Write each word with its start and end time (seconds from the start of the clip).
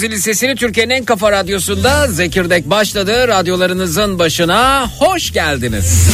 Efendim 0.00 0.10
duydunuz 0.10 0.22
zilin 0.24 0.34
sesini 0.34 0.56
Türkiye'nin 0.56 0.94
en 0.94 1.04
kafa 1.04 1.32
radyosunda 1.32 2.06
Zekirdek 2.06 2.70
başladı. 2.70 3.28
Radyolarınızın 3.28 4.18
başına 4.18 4.88
hoş 4.98 5.32
geldiniz. 5.32 6.08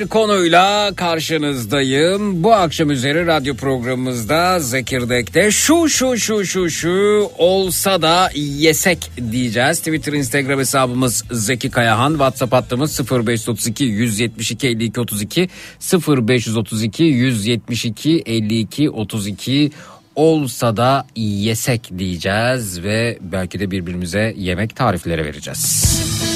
Bir 0.00 0.08
konuyla 0.08 0.94
karşınızdayım. 0.94 2.42
Bu 2.42 2.52
akşam 2.52 2.90
üzeri 2.90 3.26
radyo 3.26 3.56
programımızda 3.56 4.60
Zekirdek'te 4.60 5.50
şu 5.50 5.88
şu 5.88 6.18
şu 6.18 6.44
şu 6.44 6.70
şu 6.70 7.30
olsa 7.38 8.02
da 8.02 8.30
yesek 8.34 9.10
diyeceğiz. 9.32 9.78
Twitter, 9.78 10.12
Instagram 10.12 10.58
hesabımız 10.58 11.24
Zeki 11.30 11.70
Kayahan. 11.70 12.10
WhatsApp 12.10 12.52
hattımız 12.52 13.00
0532 13.10 13.84
172 13.84 14.68
52 14.68 15.00
32 15.00 15.48
0532 15.92 17.02
172 17.02 18.22
52 18.26 18.90
32 18.90 19.70
olsa 20.14 20.76
da 20.76 21.06
yesek 21.16 21.98
diyeceğiz 21.98 22.82
ve 22.82 23.18
belki 23.20 23.60
de 23.60 23.70
birbirimize 23.70 24.34
yemek 24.36 24.76
tarifleri 24.76 25.24
vereceğiz. 25.24 26.29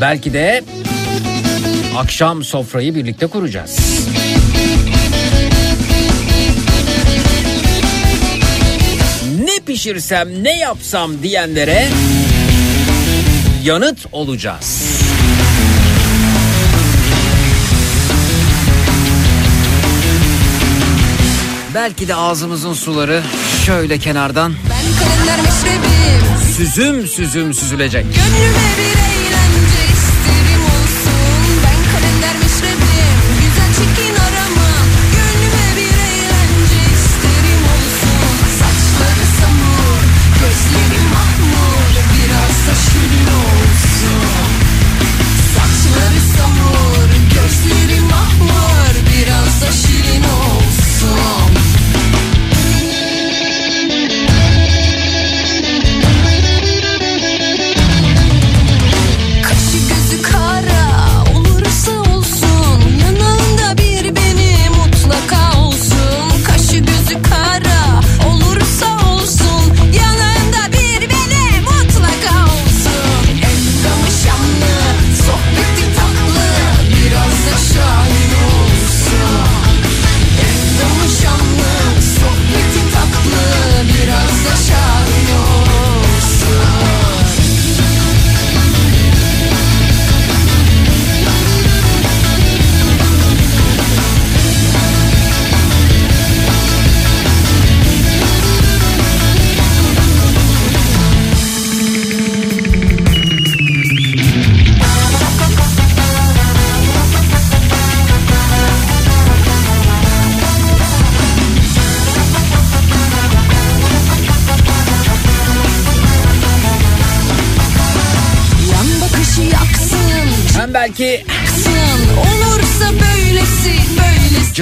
Belki 0.00 0.32
de 0.32 0.64
akşam 1.96 2.44
sofrayı 2.44 2.94
birlikte 2.94 3.26
kuracağız. 3.26 3.78
Ne 9.44 9.64
pişirsem 9.66 10.44
ne 10.44 10.58
yapsam 10.58 11.22
diyenlere 11.22 11.88
yanıt 13.64 14.06
olacağız. 14.12 14.98
Belki 21.74 22.08
de 22.08 22.14
ağzımızın 22.14 22.74
suları 22.74 23.22
şöyle 23.66 23.98
kenardan 23.98 24.54
süzüm 26.56 27.06
süzüm 27.06 27.54
süzülecek. 27.54 28.04
Gönlüme 28.04 28.68
bir 28.78 28.97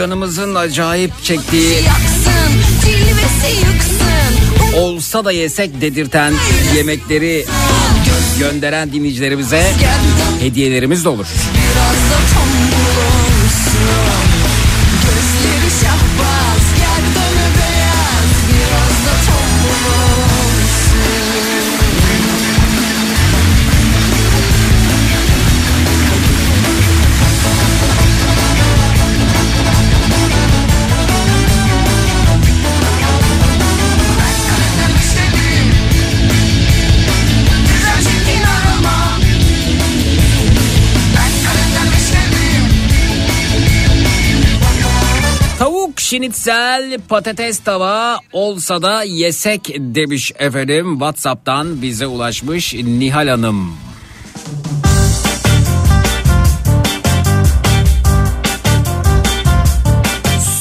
canımızın 0.06 0.54
acayip 0.54 1.22
çektiği 1.22 1.74
yaksın 1.74 2.52
olsa 4.76 5.24
da 5.24 5.32
yesek 5.32 5.80
dedirten 5.80 6.34
yemekleri 6.76 7.46
gönderen 8.38 8.92
dinleyicilerimize 8.92 9.72
hediyelerimiz 10.40 11.04
de 11.04 11.08
olur. 11.08 11.26
Şinitsel 46.06 47.00
patates 47.08 47.58
tava 47.58 48.18
olsa 48.32 48.82
da 48.82 49.02
yesek 49.02 49.74
demiş 49.78 50.32
efendim. 50.38 50.92
Whatsapp'tan 50.92 51.82
bize 51.82 52.06
ulaşmış 52.06 52.74
Nihal 52.74 53.28
Hanım. 53.28 53.76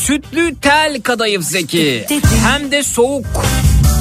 Sütlü 0.06 0.56
tel 0.62 1.02
kadayıf 1.04 1.44
zeki. 1.44 2.06
Hem 2.44 2.72
de 2.72 2.84
soğuk. 2.84 3.26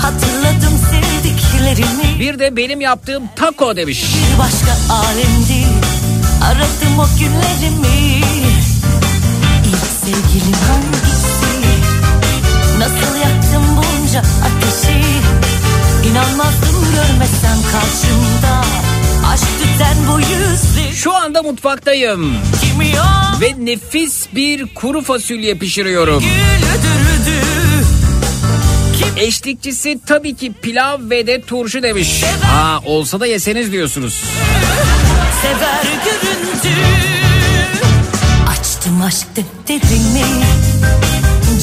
Hatırladım 0.03 0.81
sevdiklerimi 0.91 2.21
Bir 2.21 2.39
de 2.39 2.57
benim 2.57 2.81
yaptığım 2.81 3.23
taco 3.37 3.77
demiş. 3.77 4.05
Bir 4.05 4.39
başka 4.39 4.95
alemdi 4.95 5.65
Aradım 6.45 6.99
o 6.99 7.07
günlerimi 7.19 8.25
İnanmazdım 16.25 16.85
görmesem 16.95 17.59
karşımda. 17.73 18.65
Aşk 19.33 19.45
tüten 19.59 19.97
bu 20.09 20.21
yüzlü 20.21 20.97
Şu 20.97 21.15
anda 21.15 21.43
mutfaktayım. 21.43 22.37
Ve 23.41 23.67
nefis 23.67 24.27
bir 24.35 24.75
kuru 24.75 25.03
fasulye 25.03 25.55
pişiriyorum. 25.55 26.25
Eşlikçisi 29.17 30.01
tabii 30.07 30.35
ki 30.35 30.53
pilav 30.63 31.11
ve 31.11 31.27
de 31.27 31.43
turşu 31.43 31.83
demiş. 31.83 32.25
Aa 32.57 32.79
olsa 32.85 33.21
da 33.21 33.27
yeseniz 33.27 33.73
diyorsunuz. 33.73 34.25
Sever 35.43 35.85
göründü 36.05 36.81
Açtım 38.51 39.03
aşk 39.03 39.27
defterini. 39.37 40.25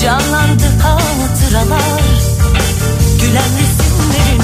Canlandı 0.03 0.65
hatıralar. 0.81 2.01
Gülen 3.21 3.80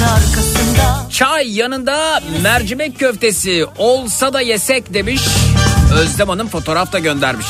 arkasında 0.07 1.09
Çay 1.11 1.57
yanında 1.57 2.21
mercimek 2.41 2.99
köftesi 2.99 3.65
olsa 3.77 4.33
da 4.33 4.41
yesek 4.41 4.93
demiş. 4.93 5.21
Özlem 5.93 6.29
Hanım 6.29 6.47
fotoğraf 6.47 6.93
da 6.93 6.99
göndermiş. 6.99 7.47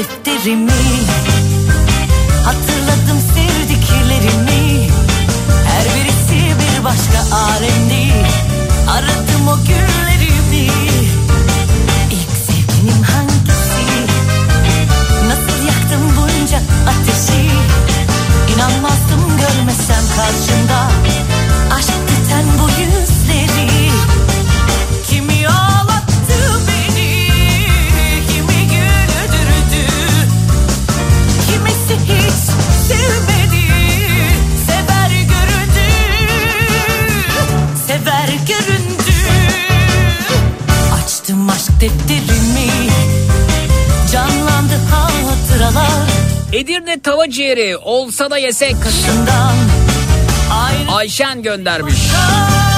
Açtım 0.00 0.12
aşk 0.12 0.26
defterimi 0.26 0.99
Edirne 46.60 47.00
tava 47.00 47.30
ciğeri 47.30 47.76
olsa 47.76 48.30
da 48.30 48.38
yesek. 48.38 48.74
Ayşen 50.90 51.42
göndermiş. 51.42 51.94
Trabzon 51.94 52.69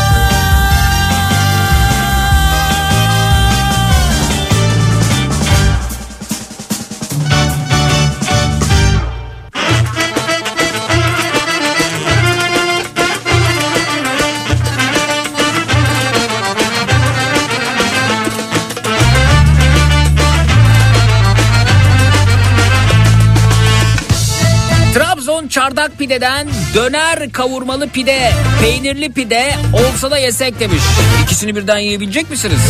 pideden 26.02 26.48
döner 26.74 27.32
kavurmalı 27.32 27.88
pide, 27.88 28.32
peynirli 28.60 29.12
pide 29.12 29.54
olsa 29.72 30.10
da 30.10 30.18
yesek 30.18 30.60
demiş. 30.60 30.82
İkisini 31.24 31.56
birden 31.56 31.78
yiyebilecek 31.78 32.30
misiniz? 32.30 32.60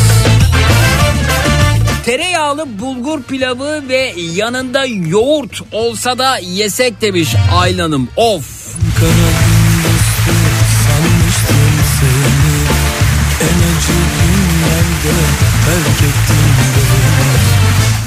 Tereyağlı 2.04 2.78
bulgur 2.78 3.22
pilavı 3.22 3.88
ve 3.88 4.14
yanında 4.34 4.84
yoğurt 4.84 5.60
olsa 5.72 6.18
da 6.18 6.38
yesek 6.38 7.00
demiş 7.00 7.28
Aylin 7.54 7.78
Hanım. 7.78 8.08
Of. 8.16 8.74
Kanadım 9.00 9.31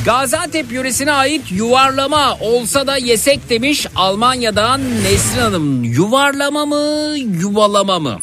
Gaziantep 0.05 0.71
yöresine 0.71 1.11
ait 1.11 1.51
yuvarlama 1.51 2.37
olsa 2.41 2.87
da 2.87 2.97
yesek 2.97 3.49
demiş 3.49 3.87
Almanya'dan 3.95 4.81
Nesrin 5.03 5.41
Hanım. 5.41 5.83
Yuvarlama 5.83 6.65
mı, 6.65 7.15
yuvalama 7.17 7.99
mı? 7.99 8.19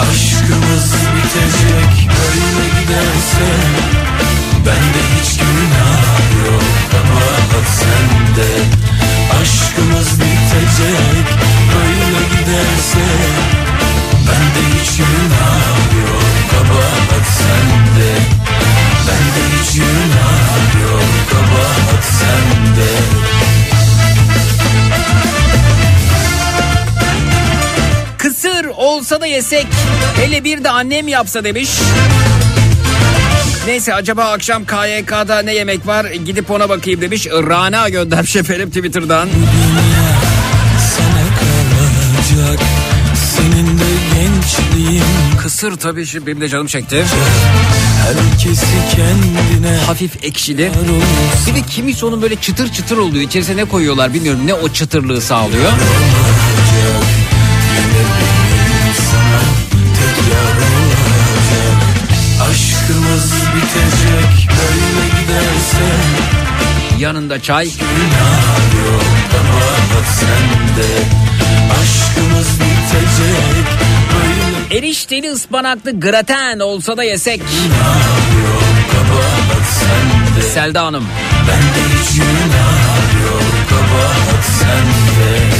Aşkımız 0.00 0.92
bitecek 1.14 2.08
böyle 2.10 2.64
giderse 2.80 3.48
Bende 4.66 5.00
hiç 5.16 5.38
günah 5.38 6.46
yok 6.46 6.62
kabahat 6.90 7.68
sende 7.68 8.50
Aşkımız 9.42 10.20
bitecek 10.20 11.26
böyle 11.74 12.18
giderse 12.34 13.04
Bende 14.26 14.63
hiç 14.94 15.00
günah 15.00 15.76
yok 16.06 16.24
kabahat 16.50 17.26
sende 17.26 18.10
Bende 19.06 19.62
hiç 19.62 19.74
günah 19.74 20.82
yok 20.82 21.04
kabahat 21.30 22.04
sende 22.04 22.90
Kısır 28.18 28.64
olsa 28.64 29.20
da 29.20 29.26
yesek. 29.26 29.66
Hele 30.16 30.44
bir 30.44 30.64
de 30.64 30.70
annem 30.70 31.08
yapsa 31.08 31.44
demiş. 31.44 31.70
Neyse 33.66 33.94
acaba 33.94 34.24
akşam 34.24 34.64
KYK'da 34.64 35.42
ne 35.42 35.54
yemek 35.54 35.86
var 35.86 36.04
gidip 36.04 36.50
ona 36.50 36.68
bakayım 36.68 37.00
demiş. 37.00 37.26
Rana 37.26 37.88
göndermiş 37.88 38.36
efendim 38.42 38.68
Twitter'dan. 38.68 39.28
sana 40.96 41.24
kalacak 41.38 42.60
Senin 43.36 43.78
de 43.78 44.03
gençliğin 44.84 45.02
Kısır 45.42 45.76
tabii 45.76 46.06
şimdi 46.06 46.26
benim 46.26 46.40
de 46.40 46.48
canım 46.48 46.66
çekti. 46.66 47.04
Herkesi 48.02 48.66
kendine 48.96 49.76
Hafif 49.86 50.24
ekşili. 50.24 50.70
Bir 51.46 51.54
de 51.54 51.62
kimisi 51.66 52.06
onun 52.06 52.22
böyle 52.22 52.36
çıtır 52.36 52.72
çıtır 52.72 52.96
oluyor. 52.96 53.24
İçerisine 53.24 53.56
ne 53.56 53.64
koyuyorlar 53.64 54.14
bilmiyorum. 54.14 54.40
Ne 54.46 54.54
o 54.54 54.68
çıtırlığı 54.68 55.20
sağlıyor. 55.20 55.72
Aşkımız 62.50 63.32
bitecek 63.54 64.48
böyle 64.50 65.06
giderse 65.06 65.84
Yanında 66.98 67.42
çay. 67.42 67.64
Günah 67.64 68.86
yok 68.86 69.04
kabahat 69.32 70.06
sende 70.08 70.88
Aşkımız 71.72 72.48
bitecek 72.60 73.83
Erişteli 74.70 75.30
ıspanaklı 75.30 76.00
graten 76.00 76.58
olsa 76.58 76.96
da 76.96 77.04
yesek. 77.04 77.40
yok 77.40 77.46
Selda 80.54 80.84
Hanım. 80.84 81.04
Hiç 82.10 82.18
yok 82.18 83.42
kabahat 83.70 84.44
sende 84.44 85.54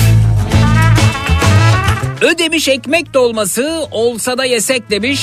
Ödemiş 2.27 2.69
ekmek 2.69 3.15
dolması 3.15 3.87
olsa 3.91 4.39
da 4.39 4.45
yesek 4.45 4.91
demiş. 4.91 5.21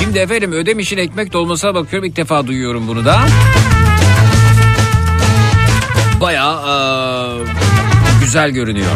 Şimdi 0.00 0.18
efendim 0.18 0.52
Ödemiş'in 0.52 0.98
ekmek 0.98 1.32
dolmasına 1.32 1.74
bakıyorum 1.74 2.08
ilk 2.08 2.16
defa 2.16 2.46
duyuyorum 2.46 2.88
bunu 2.88 3.04
da. 3.04 3.20
Bayağı 6.20 6.66
eee, 6.66 7.44
güzel 8.20 8.50
görünüyor. 8.50 8.90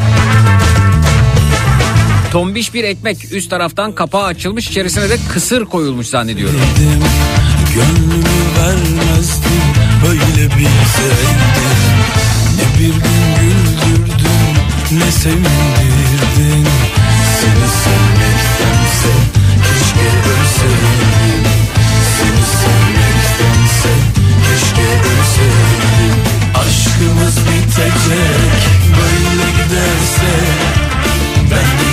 Tombiş 2.33 2.75
bir 2.75 2.85
ekmek 2.85 3.33
üst 3.33 3.51
taraftan 3.51 3.93
kapağı 3.93 4.25
açılmış 4.25 4.69
içerisine 4.69 5.11
de 5.11 5.19
kısır 5.33 5.65
koyulmuş 5.65 6.07
zannediyorum. 6.07 6.61
Dedim, 6.77 7.03
Gönlümü 7.75 8.25
vermezdim 8.59 9.63
böyle 10.07 10.47
bilseydim. 10.47 11.39
Ne 12.57 12.79
bir 12.79 12.93
gün 12.93 13.59
güldürdün 13.81 14.99
ne 14.99 15.13
sevindirdin. 15.13 16.67
Seni 17.41 17.69
sevmektense 17.83 19.13
keşke 19.65 20.09
ölseydim. 20.31 21.45
Seni 22.19 22.45
sevmektense 22.61 23.93
keşke 24.45 24.89
ölseydim. 25.11 26.19
Aşkımız 26.55 27.37
bitecek 27.37 27.93
böyle 28.97 29.51
giderse 29.51 30.33
Bende 31.51 31.83
hiç 31.83 31.88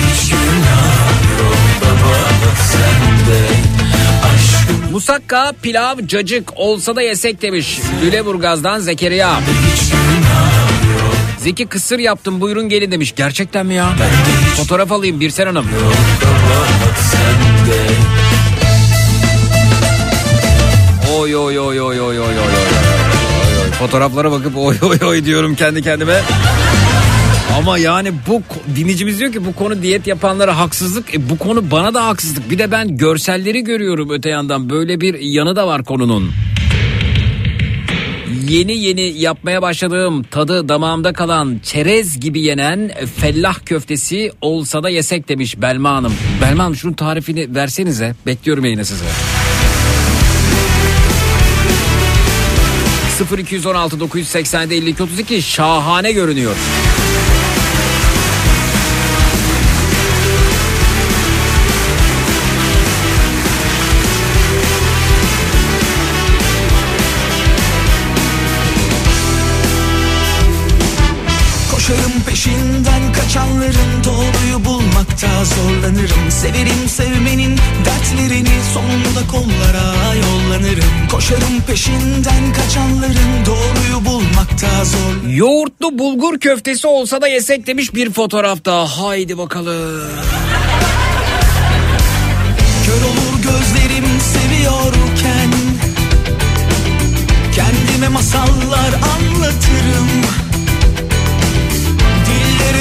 Musakka, 4.92 5.52
pilav, 5.62 5.96
cacık 6.06 6.56
olsa 6.56 6.96
da 6.96 7.02
yesek 7.02 7.42
demiş. 7.42 7.78
Lüleburgaz'dan 8.02 8.80
Zekeriya. 8.80 9.40
Zeki 11.38 11.66
kısır 11.66 11.98
yaptım 11.98 12.40
buyurun 12.40 12.68
gelin 12.68 12.92
demiş. 12.92 13.14
Gerçekten 13.16 13.66
mi 13.66 13.74
ya? 13.74 13.92
Fotoğraf 14.56 14.92
alayım 14.92 15.20
Birsen 15.20 15.46
Hanım. 15.46 15.64
Yok, 15.64 15.92
oy 21.18 21.36
oy 21.36 21.58
oy 21.58 21.80
oy 21.80 22.00
oy 22.00 22.20
oy 22.20 22.20
oy. 22.20 22.34
Fotoğraflara 23.78 24.32
bakıp 24.32 24.56
oy 24.56 24.76
oy 24.82 24.98
oy 25.04 25.24
diyorum 25.24 25.54
kendi 25.54 25.82
kendime. 25.82 26.20
Ama 27.54 27.78
yani 27.78 28.12
bu 28.28 28.42
dinleyicimiz 28.76 29.18
diyor 29.20 29.32
ki 29.32 29.46
bu 29.46 29.54
konu 29.54 29.82
diyet 29.82 30.06
yapanlara 30.06 30.58
haksızlık. 30.58 31.14
E, 31.14 31.30
bu 31.30 31.38
konu 31.38 31.70
bana 31.70 31.94
da 31.94 32.06
haksızlık. 32.06 32.50
Bir 32.50 32.58
de 32.58 32.70
ben 32.70 32.96
görselleri 32.96 33.64
görüyorum 33.64 34.10
öte 34.10 34.30
yandan. 34.30 34.70
Böyle 34.70 35.00
bir 35.00 35.18
yanı 35.20 35.56
da 35.56 35.66
var 35.66 35.84
konunun. 35.84 36.30
Yeni 38.48 38.76
yeni 38.78 39.00
yapmaya 39.02 39.62
başladığım 39.62 40.22
tadı 40.22 40.68
damağımda 40.68 41.12
kalan 41.12 41.60
çerez 41.62 42.20
gibi 42.20 42.40
yenen 42.40 42.90
fellah 43.16 43.54
köftesi 43.66 44.32
olsa 44.40 44.82
da 44.82 44.88
yesek 44.88 45.28
demiş 45.28 45.60
Belma 45.60 45.90
Hanım. 45.90 46.12
Belma 46.42 46.64
Hanım 46.64 46.76
şunun 46.76 46.92
tarifini 46.92 47.54
versenize. 47.54 48.14
Bekliyorum 48.26 48.64
yayına 48.64 48.84
size. 48.84 49.04
0216 53.38 54.00
980 54.00 54.70
52 54.70 55.02
32 55.02 55.42
şahane 55.42 56.12
görünüyor. 56.12 56.56
Peşinden 72.46 73.12
kaçanların 73.12 74.04
doğruyu 74.04 74.64
bulmakta 74.64 75.44
zorlanırım 75.44 76.30
Severim 76.30 76.88
sevmenin 76.88 77.58
dertlerini 77.84 78.60
sonunda 78.74 79.26
kollara 79.30 80.14
yollanırım 80.14 81.08
Koşarım 81.10 81.62
peşinden 81.66 82.52
kaçanların 82.52 83.46
doğruyu 83.46 84.04
bulmakta 84.04 84.84
zor 84.84 85.28
Yoğurtlu 85.28 85.98
bulgur 85.98 86.38
köftesi 86.38 86.86
olsa 86.86 87.22
da 87.22 87.28
yesek 87.28 87.66
demiş 87.66 87.94
bir 87.94 88.12
fotoğrafta. 88.12 88.86
Haydi 88.86 89.38
bakalım. 89.38 90.10
Kör 92.86 93.02
olur 93.02 93.36
Gözlerim 93.42 94.20
seviyorken 94.20 95.50
Kendime 97.54 98.08
masallar 98.08 98.92
anlatırım 98.94 100.45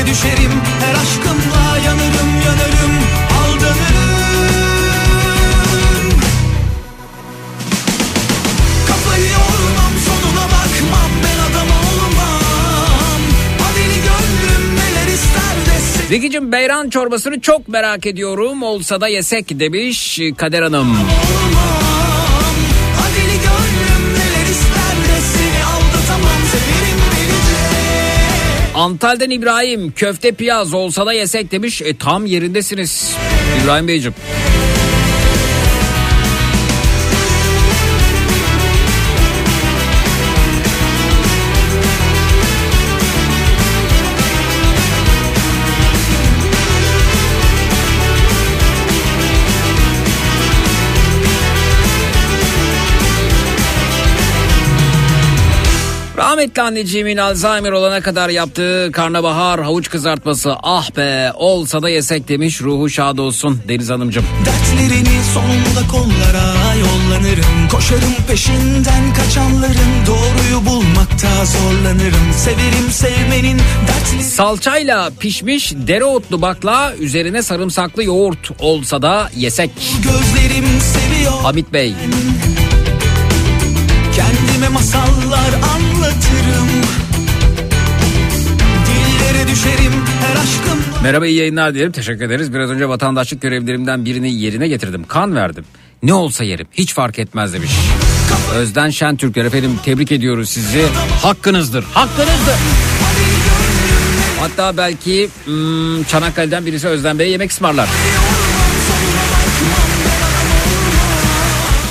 Düşerim. 0.07 0.51
Her 0.81 0.93
aşkımla 1.01 1.77
yanarım 1.85 2.31
yanarım 2.45 2.95
aldanırım 3.37 4.15
Kafayı 8.87 9.23
yormam 9.25 9.93
sonuna 10.05 10.43
bakmam. 10.45 11.11
Ben 11.23 11.51
adam 11.51 11.67
olmam. 11.67 13.21
Adeli 13.71 13.95
gönlüm 13.95 14.75
neler 14.75 15.07
ister 15.13 15.75
desin. 15.75 16.07
Zekicim 16.09 16.51
beyran 16.51 16.89
çorbasını 16.89 17.41
çok 17.41 17.67
merak 17.67 18.05
ediyorum. 18.05 18.63
Olsa 18.63 19.01
da 19.01 19.07
yesek 19.07 19.59
demiş 19.59 20.19
Kader 20.37 20.61
Hanım. 20.61 20.89
olmam 20.89 21.84
Antal'den 28.75 29.29
İbrahim 29.29 29.91
köfte 29.91 30.31
piyaz 30.31 30.73
olsa 30.73 31.05
da 31.05 31.13
yesek 31.13 31.51
demiş. 31.51 31.81
E, 31.81 31.97
tam 31.97 32.25
yerindesiniz 32.25 33.15
İbrahim 33.63 33.87
Beyciğim. 33.87 34.15
Rahmetli 56.45 56.61
anneciğimin 56.61 57.17
Alzheimer 57.17 57.71
olana 57.71 58.01
kadar 58.01 58.29
yaptığı 58.29 58.89
karnabahar 58.93 59.63
havuç 59.63 59.89
kızartması 59.89 60.55
ah 60.63 60.97
be 60.97 61.31
olsa 61.35 61.81
da 61.81 61.89
yesek 61.89 62.27
demiş 62.27 62.61
ruhu 62.61 62.89
şad 62.89 63.17
olsun 63.17 63.61
Deniz 63.67 63.89
Hanımcığım. 63.89 64.25
Dertlerini 64.45 65.23
sonunda 65.33 65.87
kollara 65.91 66.75
yollanırım 66.75 67.67
Koşarım 67.71 68.15
peşinden 68.27 69.13
kaçanların 69.13 70.05
Doğruyu 70.07 70.65
bulmakta 70.65 71.45
zorlanırım 71.45 72.33
Severim 72.37 72.91
sevmenin 72.91 73.57
dertleri 73.87 74.23
Salçayla 74.23 75.11
pişmiş 75.19 75.73
dereotlu 75.75 76.41
bakla 76.41 76.95
üzerine 76.95 77.43
sarımsaklı 77.43 78.03
yoğurt 78.03 78.51
olsa 78.59 79.01
da 79.01 79.29
yesek. 79.35 79.71
Gözlerim 80.03 80.65
seviyor 80.81 81.41
Hamit 81.41 81.73
Bey. 81.73 81.93
Kendime 84.15 84.69
masallar 84.69 85.53
anlatırım 85.75 86.34
düşerim 89.55 89.93
her 90.21 90.35
aşkım 90.35 91.03
Merhaba 91.03 91.27
iyi 91.27 91.37
yayınlar 91.37 91.73
diyelim 91.73 91.91
teşekkür 91.91 92.25
ederiz. 92.25 92.53
Biraz 92.53 92.69
önce 92.69 92.89
vatandaşlık 92.89 93.41
görevlerimden 93.41 94.05
birini 94.05 94.33
yerine 94.33 94.67
getirdim. 94.67 95.05
Kan 95.07 95.35
verdim. 95.35 95.65
Ne 96.03 96.13
olsa 96.13 96.43
yerim 96.43 96.67
hiç 96.73 96.93
fark 96.93 97.19
etmez 97.19 97.53
demiş. 97.53 97.71
Özden 98.55 98.89
Şentürkler 98.89 99.45
efendim 99.45 99.79
tebrik 99.85 100.11
ediyoruz 100.11 100.49
sizi. 100.49 100.85
Hakkınızdır 101.21 101.85
hakkınızdır. 101.93 102.55
Hatta 104.39 104.77
belki 104.77 105.29
hmm, 105.45 106.03
Çanakkale'den 106.03 106.65
birisi 106.65 106.87
Özden 106.87 107.19
Bey'e 107.19 107.29
yemek 107.29 107.51
ısmarlar. 107.51 107.89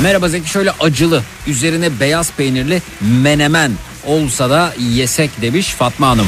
Merhaba 0.03 0.29
Zeki 0.29 0.50
şöyle 0.50 0.70
acılı 0.81 1.22
üzerine 1.46 2.00
beyaz 2.00 2.33
peynirli 2.33 2.83
menemen 3.00 3.72
olsa 4.07 4.50
da 4.50 4.74
yesek 4.79 5.42
demiş 5.42 5.68
Fatma 5.68 6.09
Hanım. 6.09 6.27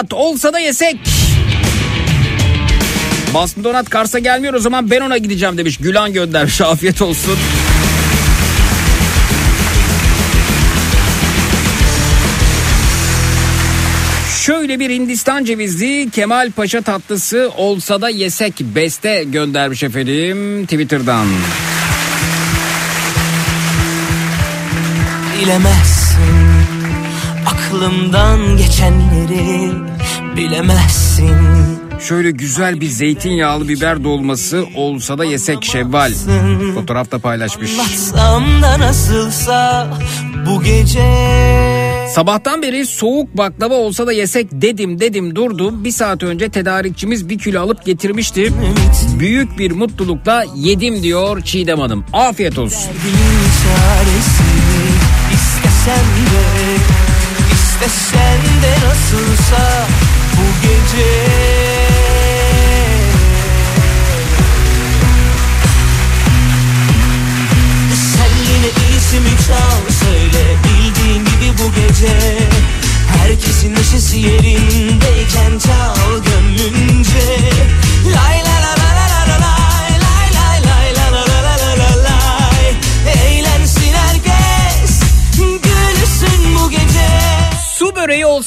Donat 0.00 0.12
olsa 0.12 0.52
da 0.52 0.58
yesek. 0.58 0.96
Boston 3.34 3.64
Donat 3.64 3.90
Kars'a 3.90 4.18
gelmiyor 4.18 4.54
o 4.54 4.58
zaman 4.58 4.90
ben 4.90 5.00
ona 5.00 5.18
gideceğim 5.18 5.58
demiş. 5.58 5.76
Gülan 5.76 6.12
göndermiş 6.12 6.60
afiyet 6.60 7.02
olsun. 7.02 7.38
Şöyle 14.46 14.80
bir 14.80 14.90
Hindistan 14.90 15.44
cevizli 15.44 16.10
Kemal 16.10 16.50
Paşa 16.50 16.82
tatlısı 16.82 17.50
olsa 17.56 18.00
da 18.00 18.08
yesek 18.08 18.60
beste 18.60 19.24
göndermiş 19.24 19.82
efendim 19.82 20.66
Twitter'dan. 20.66 21.26
Bilemezsin 25.40 26.49
aklımdan 27.70 28.56
geçenleri 28.56 29.72
bilemezsin 30.36 31.36
Şöyle 32.00 32.30
güzel 32.30 32.80
bir 32.80 32.88
zeytinyağlı 32.88 33.68
biber 33.68 34.04
dolması 34.04 34.64
olsa 34.76 35.18
da 35.18 35.24
yesek 35.24 35.64
Şevval. 35.64 36.12
Fotoğrafta 36.74 37.18
paylaşmış. 37.18 37.70
Anlatsam 37.72 38.62
da 38.62 38.78
nasılsa 38.80 39.88
bu 40.46 40.62
gece 40.62 41.02
Sabahtan 42.14 42.62
beri 42.62 42.86
soğuk 42.86 43.36
baklava 43.36 43.74
olsa 43.74 44.06
da 44.06 44.12
yesek 44.12 44.46
dedim 44.52 45.00
dedim 45.00 45.36
durdum. 45.36 45.84
Bir 45.84 45.92
saat 45.92 46.22
önce 46.22 46.48
tedarikçimiz 46.48 47.28
bir 47.28 47.38
kilo 47.38 47.60
alıp 47.60 47.84
getirmişti. 47.84 48.52
Büyük 49.18 49.58
bir 49.58 49.70
mutlulukla 49.70 50.44
yedim 50.56 51.02
diyor 51.02 51.42
Çiğdem 51.42 51.80
Hanım. 51.80 52.04
Afiyet 52.12 52.58
olsun. 52.58 52.78
Derdinin 52.78 53.44
çaresi 53.62 54.42
istesen 55.34 56.04
de 56.04 56.49
istesen 57.86 58.62
de 58.62 58.86
nasılsa 58.86 59.86
bu 60.36 60.62
gece 60.62 61.10
Sen 67.94 68.30
yine 68.52 68.96
ismi 68.96 69.46
çal 69.46 69.94
söyle 70.04 70.56
bildiğin 70.64 71.24
gibi 71.24 71.58
bu 71.58 71.74
gece. 71.74 72.38
Herkesin 73.18 73.74
neşesi 73.74 74.18
yerindeyken 74.18 75.58
çal 75.58 75.99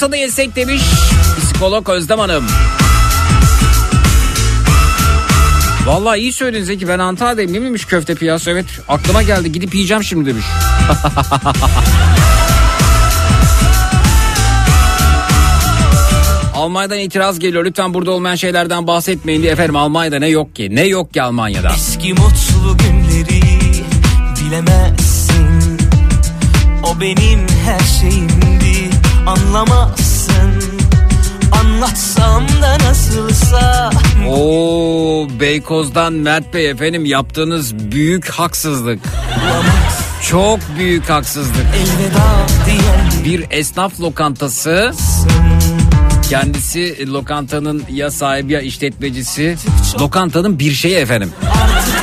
olsa 0.03 0.15
yesek 0.17 0.55
demiş 0.55 0.81
psikolog 1.39 1.89
Özlem 1.89 2.19
Hanım. 2.19 2.43
Vallahi 5.85 6.19
iyi 6.19 6.33
söyledin 6.33 6.63
Zeki 6.63 6.87
ben 6.87 6.99
Antalya'dayım. 6.99 7.51
Değil 7.51 7.61
miymiş 7.61 7.85
köfte 7.85 8.15
piyası 8.15 8.51
evet 8.51 8.65
aklıma 8.87 9.23
geldi. 9.23 9.51
Gidip 9.51 9.75
yiyeceğim 9.75 10.03
şimdi 10.03 10.29
demiş. 10.29 10.45
Almanya'dan 16.55 16.99
itiraz 16.99 17.39
geliyor. 17.39 17.65
Lütfen 17.65 17.93
burada 17.93 18.11
olmayan 18.11 18.35
şeylerden 18.35 18.87
bahsetmeyin 18.87 19.41
diye. 19.41 19.51
Efendim 19.51 19.75
Almanya'da 19.75 20.19
ne 20.19 20.27
yok 20.27 20.55
ki? 20.55 20.75
Ne 20.75 20.83
yok 20.85 21.13
ki 21.13 21.21
Almanya'da. 21.21 21.71
Eski 21.75 22.13
mutlu 22.13 22.77
günleri 22.77 23.41
bilemezsin. 24.41 25.77
O 26.83 27.01
benim 27.01 27.47
her 27.65 27.79
şeyimdi 27.79 28.32
anlamazsın 29.33 30.33
Anlatsam 31.51 32.43
da 32.61 32.77
nasılsa 32.89 33.89
Oo 34.29 35.27
Beykoz'dan 35.39 36.13
Mert 36.13 36.53
Bey 36.53 36.69
efendim 36.69 37.05
yaptığınız 37.05 37.75
büyük 37.91 38.29
haksızlık. 38.29 38.99
Çok 40.29 40.59
büyük 40.77 41.09
haksızlık. 41.09 41.65
Bir 43.25 43.45
esnaf 43.49 43.99
lokantası 43.99 44.93
kendisi 46.29 47.11
lokantanın 47.13 47.83
ya 47.91 48.11
sahibi 48.11 48.53
ya 48.53 48.61
işletmecisi 48.61 49.55
lokantanın 49.99 50.59
bir 50.59 50.71
şeyi 50.71 50.95
efendim. 50.95 51.31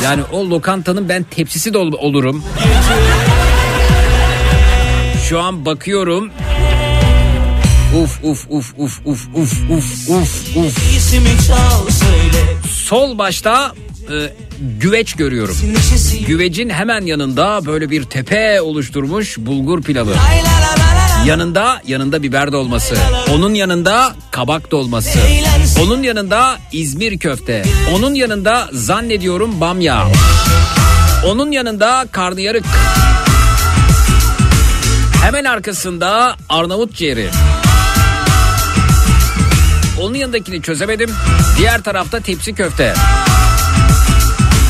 Yani 0.05 0.23
o 0.33 0.51
lokantanın 0.51 1.09
ben 1.09 1.23
tepsisi 1.23 1.75
de 1.75 1.79
ol- 1.79 1.93
olurum. 1.99 2.45
Şu 5.29 5.41
an 5.41 5.65
bakıyorum 5.67 6.31
Uf 7.97 8.21
uf 8.25 8.47
uf 8.51 8.73
uf 8.79 9.01
uf 9.05 9.29
uf 9.35 9.53
uf 9.71 10.09
uf 10.11 10.57
uf. 10.57 10.93
Sol 12.73 13.19
başta 13.19 13.73
e, 14.11 14.15
güveç 14.81 15.13
görüyorum. 15.15 15.57
Güvecin 16.27 16.71
hemen 16.71 17.07
yanında 17.07 17.67
böyle 17.67 17.91
bir 17.91 18.05
tepe 18.05 18.61
oluşturmuş 18.61 19.39
bulgur 19.39 19.83
pilavı. 19.83 20.15
Yanında 21.27 21.83
yanında 21.87 22.23
biber 22.23 22.53
dolması. 22.53 22.95
Onun 23.35 23.55
yanında 23.55 24.15
kabak 24.31 24.71
dolması. 24.71 25.19
Onun 25.83 26.03
yanında 26.03 26.59
İzmir 26.73 27.19
köfte. 27.19 27.65
Onun 27.95 28.15
yanında 28.15 28.69
zannediyorum 28.73 29.61
bamya. 29.61 30.09
Onun 31.27 31.51
yanında 31.51 32.07
karnıyarık. 32.13 32.65
Hemen 35.23 35.45
arkasında 35.45 36.37
Arnavut 36.49 36.95
ciğeri. 36.95 37.31
Onun 40.01 40.15
yanındakini 40.15 40.63
çözemedim. 40.63 41.11
Diğer 41.59 41.83
tarafta 41.83 42.21
tepsi 42.21 42.55
köfte. 42.55 42.95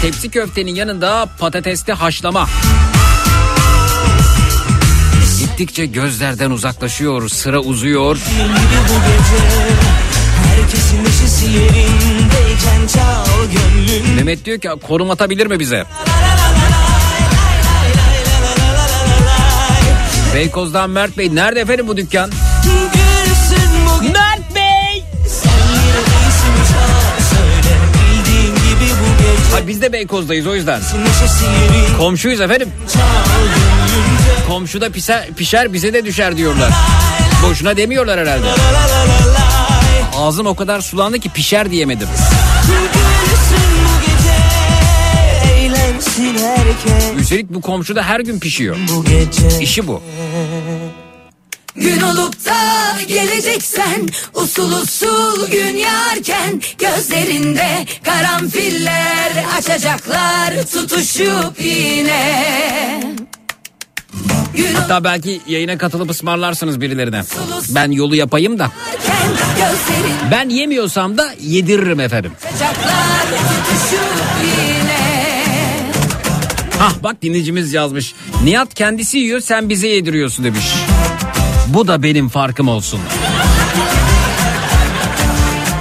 Tepsi 0.02 0.30
köftenin 0.30 0.74
yanında 0.74 1.28
patatesli 1.38 1.92
haşlama. 1.92 2.48
Gittikçe 5.38 5.86
gözlerden 5.86 6.50
uzaklaşıyor, 6.50 7.28
sıra 7.28 7.60
uzuyor. 7.60 8.16
Mehmet 14.16 14.44
diyor 14.44 14.58
ki 14.58 14.68
konum 14.86 15.10
atabilir 15.10 15.46
mi 15.46 15.60
bize? 15.60 15.84
Beykoz'dan 20.34 20.90
Mert 20.90 21.18
Bey 21.18 21.34
nerede 21.34 21.60
efendim 21.60 21.88
bu 21.88 21.96
dükkan? 21.96 22.30
Ha, 29.52 29.66
biz 29.66 29.82
de 29.82 29.92
Beykoz'dayız 29.92 30.46
o 30.46 30.54
yüzden. 30.54 30.80
Komşuyuz 31.98 32.40
efendim. 32.40 32.68
Komşuda 34.48 34.90
pişer, 34.90 35.28
pişer 35.36 35.72
bize 35.72 35.92
de 35.92 36.04
düşer 36.04 36.36
diyorlar. 36.36 36.70
Boşuna 37.44 37.76
demiyorlar 37.76 38.20
herhalde. 38.20 38.46
Ağzım 40.16 40.46
o 40.46 40.54
kadar 40.54 40.80
sulandı 40.80 41.18
ki 41.18 41.28
pişer 41.28 41.70
diyemedim. 41.70 42.08
Üstelik 47.20 47.50
bu 47.50 47.60
komşu 47.60 47.96
da 47.96 48.02
her 48.02 48.20
gün 48.20 48.38
pişiyor. 48.40 48.76
Bu 48.92 49.04
İşi 49.60 49.86
bu. 49.86 50.02
Gün 51.76 52.00
olup 52.00 52.46
da 52.46 52.56
geleceksen 53.08 54.08
usul 54.34 54.72
usul 54.72 55.48
gün 55.50 55.76
yarken 55.76 56.60
gözlerinde 56.78 57.86
karanfiller 58.04 59.44
açacaklar 59.58 60.66
tutuşup 60.72 61.60
yine. 61.60 63.00
Gün 64.54 64.74
Hatta 64.74 65.04
belki 65.04 65.40
yayına 65.46 65.78
katılıp 65.78 66.10
ısmarlarsınız 66.10 66.80
birilerine. 66.80 67.22
Ben 67.68 67.90
yolu 67.90 68.16
yapayım 68.16 68.58
da. 68.58 68.70
Ben 70.30 70.48
yemiyorsam 70.48 71.18
da 71.18 71.34
yediririm 71.40 72.00
efendim. 72.00 72.32
Hah 76.78 76.92
bak 77.02 77.22
dinleyicimiz 77.22 77.72
yazmış. 77.72 78.14
Nihat 78.44 78.74
kendisi 78.74 79.18
yiyor 79.18 79.40
sen 79.40 79.68
bize 79.68 79.88
yediriyorsun 79.88 80.44
demiş. 80.44 80.64
Bu 81.74 81.88
da 81.88 82.02
benim 82.02 82.28
farkım 82.28 82.68
olsun. 82.68 83.00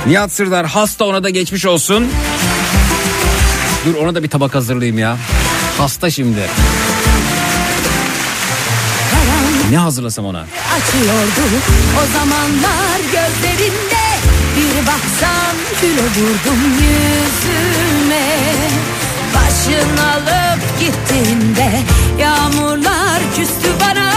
Nihat 0.07 0.31
Sırdar 0.31 0.65
hasta 0.65 1.05
ona 1.05 1.23
da 1.23 1.29
geçmiş 1.29 1.65
olsun. 1.65 2.07
Dur 3.85 3.95
ona 3.95 4.15
da 4.15 4.23
bir 4.23 4.29
tabak 4.29 4.55
hazırlayayım 4.55 4.99
ya. 4.99 5.17
Hasta 5.77 6.09
şimdi. 6.09 6.41
Ne 9.71 9.77
hazırlasam 9.77 10.25
ona? 10.25 10.39
açıyordu 10.39 11.55
o 11.97 12.17
zamanlar 12.17 12.99
gözlerinde 12.99 14.05
bir 14.57 14.87
baksan 14.87 15.55
kül 15.81 15.97
olurdum 15.97 16.73
yüzüme 16.73 18.27
başın 19.35 19.97
alıp 19.97 20.79
gittiğinde 20.79 21.79
yağmurlar 22.19 23.19
küstü 23.35 23.69
bana 23.81 24.09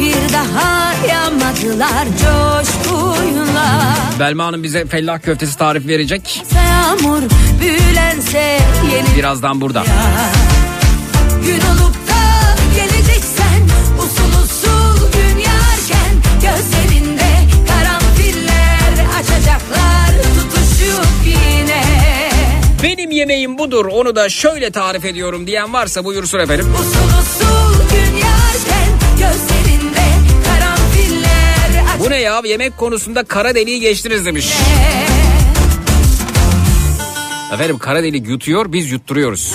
bir 0.00 0.32
daha 0.32 0.92
yağmadılar 1.08 2.04
coşkuyla 2.04 3.94
Belma 4.20 4.44
Hanım 4.44 4.62
bize 4.62 4.86
fellah 4.86 5.20
köftesi 5.22 5.58
tarif 5.58 5.86
verecek. 5.86 6.42
yağmur 6.54 7.22
büyülense 7.60 8.58
yeni 8.92 9.16
Birazdan 9.16 9.60
burada. 9.60 9.84
Gün 11.46 11.60
olup 11.60 11.94
da 12.08 12.54
geleceksen 12.76 13.60
usul 13.98 14.42
usul 14.42 15.12
gün 15.12 15.38
yarken 15.38 16.12
gözlerinde 16.34 17.28
karanfiller 17.68 18.92
açacaklar 19.18 20.10
tutuşup 20.34 21.08
yine. 21.26 21.82
Benim 22.82 23.10
yemeğim 23.10 23.58
budur 23.58 23.86
onu 23.86 24.16
da 24.16 24.28
şöyle 24.28 24.70
tarif 24.70 25.04
ediyorum 25.04 25.46
diyen 25.46 25.72
varsa 25.72 26.04
buyursun 26.04 26.38
efendim. 26.38 26.66
Usul 26.74 27.18
usul 27.20 27.88
gün 27.90 28.16
yarken 28.16 28.88
gözlerinde 29.18 29.59
Ne 32.10 32.20
ya 32.20 32.42
yemek 32.44 32.76
konusunda 32.76 33.24
kara 33.24 33.54
deliği 33.54 33.80
geçtiniz 33.80 34.26
demiş. 34.26 34.52
Efendim 37.54 37.78
kara 37.78 38.02
delik 38.02 38.28
yutuyor 38.28 38.72
biz 38.72 38.92
yutturuyoruz. 38.92 39.54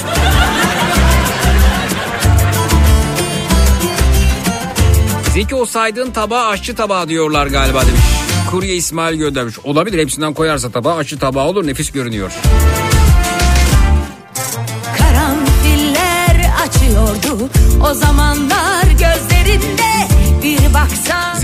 Zeki 5.33 5.55
o 5.55 5.65
saydığın 5.65 6.11
tabağı 6.11 6.47
aşçı 6.47 6.75
tabağı 6.75 7.09
diyorlar 7.09 7.47
galiba 7.47 7.81
demiş. 7.81 8.01
Kurye 8.51 8.75
İsmail 8.75 9.15
göndermiş. 9.15 9.59
Olabilir 9.63 9.99
hepsinden 9.99 10.33
koyarsa 10.33 10.71
tabağı 10.71 10.95
aşçı 10.95 11.19
tabağı 11.19 11.45
olur 11.45 11.67
nefis 11.67 11.91
görünüyor. 11.91 12.31
Karanfiller 14.97 16.51
açıyordu 16.65 17.49
o 17.89 17.93
zamanlar. 17.93 18.74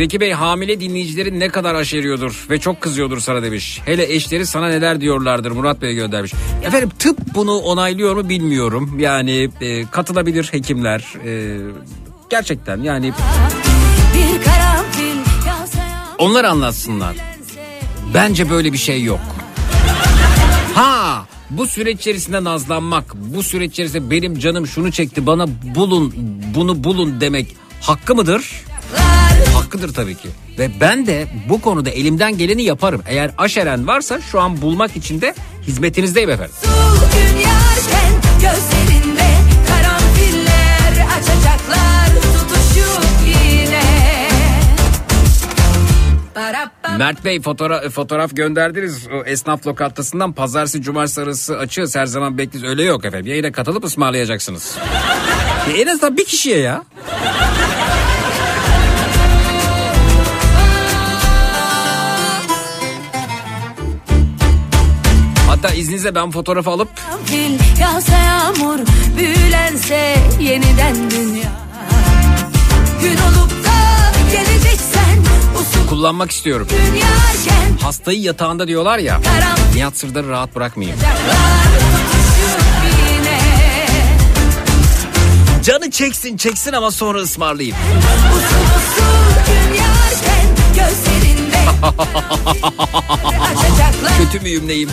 Zeki 0.01 0.19
Bey 0.19 0.33
hamile 0.33 0.79
dinleyicilerin 0.79 1.39
ne 1.39 1.49
kadar 1.49 1.75
aşeriyordur 1.75 2.45
ve 2.49 2.59
çok 2.59 2.81
kızıyordur 2.81 3.19
sana 3.19 3.43
demiş. 3.43 3.81
Hele 3.85 4.13
eşleri 4.13 4.45
sana 4.45 4.67
neler 4.67 5.01
diyorlardır 5.01 5.51
Murat 5.51 5.81
Bey 5.81 5.95
göndermiş. 5.95 6.33
Efendim 6.63 6.89
tıp 6.99 7.17
bunu 7.35 7.57
onaylıyor 7.57 8.15
mu 8.15 8.29
bilmiyorum. 8.29 8.99
Yani 8.99 9.49
e, 9.61 9.85
katılabilir 9.85 10.49
hekimler. 10.51 11.13
E, 11.25 11.57
gerçekten 12.29 12.81
yani 12.81 13.13
onlar 16.17 16.43
anlatsınlar. 16.43 17.15
Bence 18.13 18.49
böyle 18.49 18.73
bir 18.73 18.77
şey 18.77 19.03
yok. 19.03 19.21
Ha 20.75 21.25
bu 21.49 21.67
süreç 21.67 21.99
içerisinde 21.99 22.43
nazlanmak, 22.43 23.15
bu 23.15 23.43
süreç 23.43 23.71
içerisinde 23.71 24.09
benim 24.11 24.39
canım 24.39 24.67
şunu 24.67 24.91
çekti 24.91 25.25
bana 25.25 25.45
bulun 25.75 26.13
bunu 26.55 26.83
bulun 26.83 27.21
demek 27.21 27.55
hakkı 27.81 28.15
mıdır? 28.15 28.63
Hakkıdır 29.61 29.93
tabii 29.93 30.15
ki. 30.15 30.29
Ve 30.59 30.69
ben 30.81 31.07
de 31.07 31.27
bu 31.49 31.61
konuda 31.61 31.89
elimden 31.89 32.37
geleni 32.37 32.63
yaparım. 32.63 33.01
Eğer 33.07 33.31
aşeren 33.37 33.87
varsa 33.87 34.21
şu 34.21 34.39
an 34.41 34.61
bulmak 34.61 34.95
için 34.95 35.21
de 35.21 35.35
hizmetinizdeyim 35.67 36.29
efendim. 36.29 36.55
Mert 46.97 47.25
Bey 47.25 47.41
fotoğraf, 47.41 47.89
fotoğraf 47.89 48.35
gönderdiniz 48.35 49.07
o 49.07 49.25
esnaf 49.25 49.67
lokantasından 49.67 50.33
pazartesi 50.33 50.81
cumartesi 50.81 51.21
arası 51.21 51.57
açığız 51.57 51.95
her 51.95 52.05
zaman 52.05 52.37
bekleriz 52.37 52.63
öyle 52.63 52.83
yok 52.83 53.05
efendim 53.05 53.27
yayına 53.27 53.51
katılıp 53.51 53.85
ısmarlayacaksınız. 53.85 54.77
Ya 55.69 55.77
en 55.77 55.87
azından 55.87 56.17
bir 56.17 56.25
kişiye 56.25 56.57
ya. 56.57 56.83
İzninizle 65.81 66.15
ben 66.15 66.31
fotoğrafı 66.31 66.69
alıp 66.69 66.89
yağsa 67.81 68.17
yağmur 68.17 68.79
büyülense 69.17 70.17
yeniden 70.39 71.11
dünya. 71.11 71.51
Gün 73.01 73.17
olup 73.17 73.51
da 73.63 74.11
geleceksen 74.31 75.17
usul 75.61 75.87
kullanmak 75.89 76.31
istiyorum. 76.31 76.67
gün 76.69 76.95
yarken 76.95 77.77
Hastayı 77.81 78.21
yatağında 78.21 78.67
diyorlar 78.67 78.97
ya. 78.97 79.21
karanfil 79.21 79.75
Nihat 79.75 79.97
Sırdar'ı 79.97 80.29
rahat 80.29 80.55
bırakmayayım. 80.55 80.99
Canı 85.63 85.91
çeksin 85.91 86.37
çeksin 86.37 86.73
ama 86.73 86.91
sonra 86.91 87.19
ısmarlayayım. 87.19 87.77
Usul 88.35 88.65
usul 88.77 89.45
gün 89.47 89.73
yarken 89.73 90.47
gözlerinde 90.75 91.30
Açacaklar 91.30 91.30
Kötü 94.17 94.39
müyüm 94.43 94.67
neyim? 94.67 94.89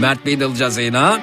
Mert 0.00 0.26
Bey'i 0.26 0.40
de 0.40 0.44
alacağız 0.44 0.76
yayına. 0.76 1.18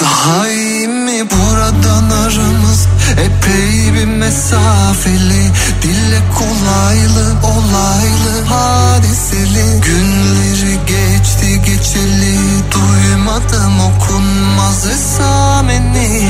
Daha 0.00 0.48
iyi 0.48 0.88
mi 0.88 1.24
buradan 1.30 2.10
aramız 2.10 2.88
Epey 3.12 3.94
bir 3.94 4.04
mesafeli 4.04 5.50
Dille 5.82 6.20
kolaylı 6.38 7.34
olaylı 7.44 8.44
hadiseli. 8.44 9.80
Günleri 9.80 10.78
geçti 10.86 11.62
geçeli. 11.66 12.38
Duymadım 12.72 13.80
okunmaz 13.80 14.86
esameni. 14.86 16.28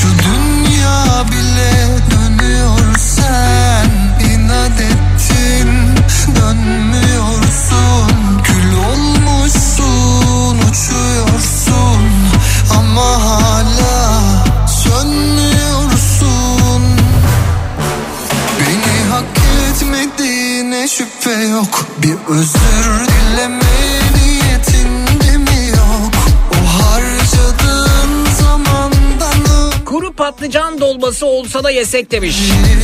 Şu 0.00 0.08
dünya 0.24 1.24
bile 1.28 1.88
dönüyor 2.10 2.96
sen 2.98 3.90
inat 4.30 4.80
ettin. 4.80 5.68
Dönmüyorsun 6.36 8.08
Kül 8.44 8.72
olmuşsun 8.72 10.58
uçuyorsun. 10.58 12.02
Ama 12.78 13.24
hala 13.24 13.63
şüphe 20.88 21.30
yok 21.30 21.86
Bir 22.02 22.34
özür 22.34 23.08
dileme 23.08 23.60
niyetinde 24.16 25.36
mi 25.38 25.68
yok 25.68 26.14
O 26.52 26.82
harcadığın 26.82 28.24
zamandan 28.40 29.84
Kuru 29.84 30.12
patlıcan 30.12 30.80
dolması 30.80 31.26
olsa 31.26 31.64
da 31.64 31.70
yesek 31.70 32.10
demiş 32.10 32.36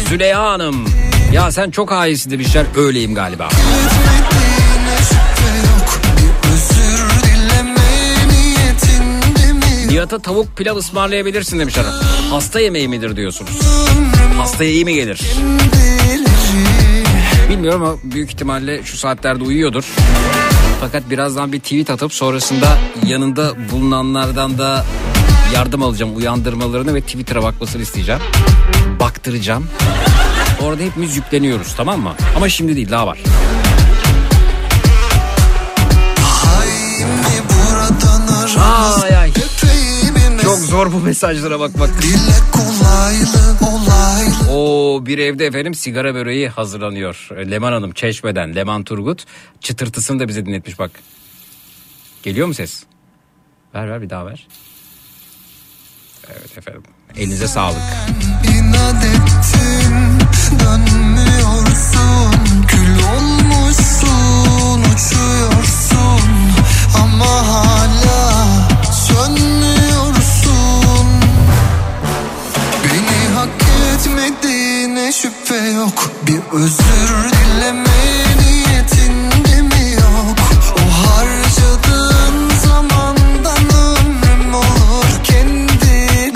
Züleyha 0.08 0.50
Hanım. 0.50 0.84
Ya 1.32 1.52
sen 1.52 1.70
çok 1.70 1.90
hainsin 1.90 2.30
demişler. 2.30 2.66
Öyleyim 2.76 3.14
galiba. 3.14 3.48
Nihat'a 9.88 10.18
tavuk 10.18 10.56
pilav 10.56 10.76
ısmarlayabilirsin 10.76 11.58
demişler. 11.58 11.84
Hasta 12.30 12.60
yemeği 12.60 12.88
midir 12.88 13.16
diyorsunuz. 13.16 13.60
Hastaya 14.38 14.70
iyi 14.70 14.84
mi 14.84 14.94
gelir? 14.94 15.20
Bilmiyorum 17.50 17.82
ama 17.82 17.96
büyük 18.04 18.30
ihtimalle 18.30 18.82
şu 18.82 18.96
saatlerde 18.96 19.44
uyuyordur. 19.44 19.84
Fakat 20.80 21.10
birazdan 21.10 21.52
bir 21.52 21.60
tweet 21.60 21.90
atıp 21.90 22.14
sonrasında 22.14 22.78
yanında 23.06 23.52
bulunanlardan 23.72 24.58
da 24.58 24.84
yardım 25.54 25.82
alacağım 25.82 26.16
uyandırmalarını 26.16 26.94
ve 26.94 27.00
Twitter'a 27.00 27.42
bakmasını 27.42 27.82
isteyeceğim. 27.82 28.20
Baktıracağım. 29.00 29.66
Orada 30.62 30.82
hepimiz 30.82 31.16
yükleniyoruz 31.16 31.74
tamam 31.76 32.00
mı? 32.00 32.12
Ama 32.36 32.48
şimdi 32.48 32.76
değil 32.76 32.90
daha 32.90 33.06
var. 33.06 33.18
Zor 40.70 40.92
bu 40.92 41.00
mesajlara 41.00 41.60
bakmak. 41.60 41.90
O 44.50 45.00
bir 45.06 45.18
evde 45.18 45.46
efendim 45.46 45.74
sigara 45.74 46.14
böreği 46.14 46.48
hazırlanıyor. 46.48 47.28
Leman 47.50 47.72
Hanım 47.72 47.92
Çeşme'den 47.92 48.54
Leman 48.54 48.84
Turgut 48.84 49.24
çıtırtısını 49.60 50.20
da 50.20 50.28
bize 50.28 50.46
dinletmiş 50.46 50.78
bak. 50.78 50.90
Geliyor 52.22 52.46
mu 52.46 52.54
ses? 52.54 52.82
Ver 53.74 53.90
ver 53.90 54.02
bir 54.02 54.10
daha 54.10 54.26
ver. 54.26 54.46
Evet 56.30 56.58
efendim. 56.58 56.82
Elinize 57.16 57.48
sağlık. 57.48 57.82
İnat 58.54 59.04
ettin 59.04 59.94
dönmüyorsun 60.60 62.32
Kül 62.68 63.04
olmuşsun 63.04 64.80
uçuyorsun 64.80 66.22
Ama 67.02 67.48
hala 67.48 67.99
şüphe 75.50 75.70
yok. 75.70 76.10
Bir 76.26 76.58
özür 76.58 77.30
dileme 77.32 77.80
niyetinde 78.40 79.62
mi 79.62 79.92
yok? 79.92 80.38
O 80.76 81.08
harcadığın 81.08 82.50
zamandan 82.66 83.64
ömrüm 83.74 84.54
olur. 84.54 85.24
Kendileri 85.24 86.32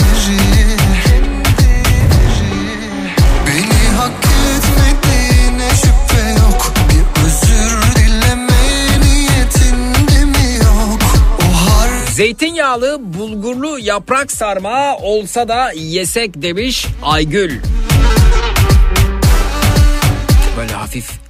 Beni 3.46 3.96
hak 3.96 4.12
etmediğine 4.56 5.68
şüphe 5.70 6.30
yok. 6.30 6.72
Bir 6.90 7.26
özür 7.26 7.96
dileme 7.96 9.00
niyetinde 9.00 10.24
mi 10.24 10.56
yok? 10.64 11.00
O 11.40 11.70
har 11.70 12.12
Zeytinyağlı 12.12 13.00
bulgurlu 13.18 13.78
yaprak 13.78 14.32
sarma 14.32 14.96
olsa 14.96 15.48
da 15.48 15.72
yesek 15.72 16.42
demiş 16.42 16.86
Aygül. 17.02 17.60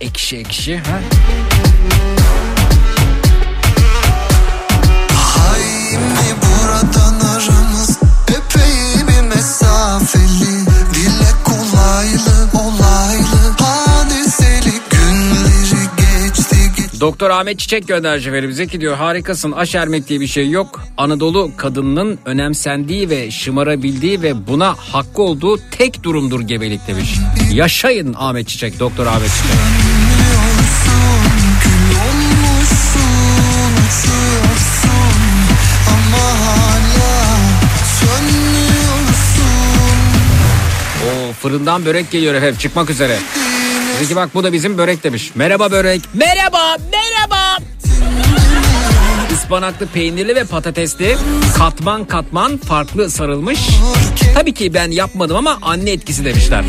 Ekşi 0.05 0.37
ekşi. 0.37 0.79
Ha? 0.79 1.01
Hay 5.15 5.99
mi 5.99 6.31
buradan 6.43 7.21
aramız 7.21 7.99
Epey 8.29 9.09
bir 9.09 9.29
mesafeli 9.29 10.55
Dile 10.95 11.31
kolaylı 11.45 12.49
olaylı 12.55 13.55
Hadiseli 13.59 14.73
günleri 14.91 15.89
geçti 15.97 16.57
geçti 16.77 17.01
Doktor 17.01 17.31
Ahmet 17.31 17.59
Çiçek 17.59 17.89
gönderci 17.89 18.29
efendim 18.29 18.51
bize 18.51 18.67
ki 18.67 18.81
diyor 18.81 18.97
harikasın 18.97 19.53
aşermek 19.53 20.09
diye 20.09 20.21
bir 20.21 20.27
şey 20.27 20.51
yok. 20.51 20.81
Anadolu 20.97 21.51
kadınının 21.57 22.19
önemsendiği 22.25 23.11
ve 23.11 23.31
şımarabildiği 23.31 24.23
ve 24.23 24.47
buna 24.47 24.75
hakkı 24.79 25.23
olduğu 25.23 25.59
tek 25.71 26.03
durumdur 26.03 26.41
gebelik 26.41 26.87
demiş. 26.89 27.15
Yaşayın 27.53 28.15
Ahmet 28.19 28.49
Çiçek, 28.49 28.81
Doktor 28.81 29.07
Ahmet 29.07 29.29
Çiçek. 29.31 29.84
Fırından 41.45 41.85
börek 41.85 42.11
geliyor 42.11 42.35
efendim 42.35 42.57
çıkmak 42.59 42.91
üzere. 42.91 43.19
Peki 44.01 44.17
bak 44.17 44.35
bu 44.35 44.45
da 44.45 44.53
bizim 44.53 44.79
börek 44.79 45.05
demiş. 45.05 45.31
Merhaba 45.35 45.71
börek. 45.71 46.03
Merhaba, 46.15 46.77
merhaba. 46.93 47.59
Ispanaklı, 49.33 49.87
peynirli 49.87 50.35
ve 50.35 50.45
patatesli 50.45 51.17
katman 51.59 52.05
katman 52.05 52.57
farklı 52.57 53.11
sarılmış. 53.11 53.61
Tabii 54.35 54.55
ki 54.55 54.75
ben 54.75 54.91
yapmadım 54.91 55.37
ama 55.37 55.59
anne 55.63 55.91
etkisi 55.91 56.25
demişler. 56.25 56.65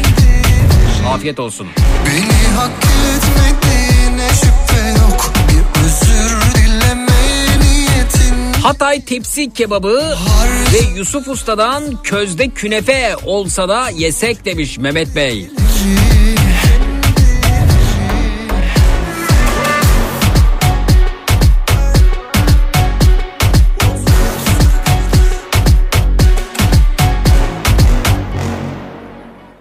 Afiyet 1.14 1.40
olsun. 1.40 1.68
Beni 2.06 2.56
hak 2.58 2.72
etmediğine 2.72 3.65
Hatay 8.66 9.06
tepsi 9.06 9.54
kebabı 9.54 10.16
ve 10.74 10.98
Yusuf 10.98 11.28
Usta'dan 11.28 12.04
közde 12.04 12.50
künefe 12.50 13.16
olsa 13.26 13.70
da 13.70 13.90
yesek 13.90 14.46
demiş 14.46 14.78
Mehmet 14.78 15.16
Bey. 15.16 15.48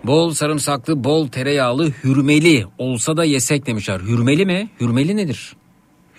Bol 0.05 0.35
sarımsaklı, 0.35 1.05
bol 1.05 1.29
tereyağlı, 1.29 1.93
hürmeli 2.05 2.67
olsa 2.79 3.17
da 3.17 3.25
yesek 3.25 3.67
demişler. 3.67 4.01
Hürmeli 4.01 4.47
mi? 4.47 4.71
Hürmeli 4.81 5.17
nedir? 5.17 5.57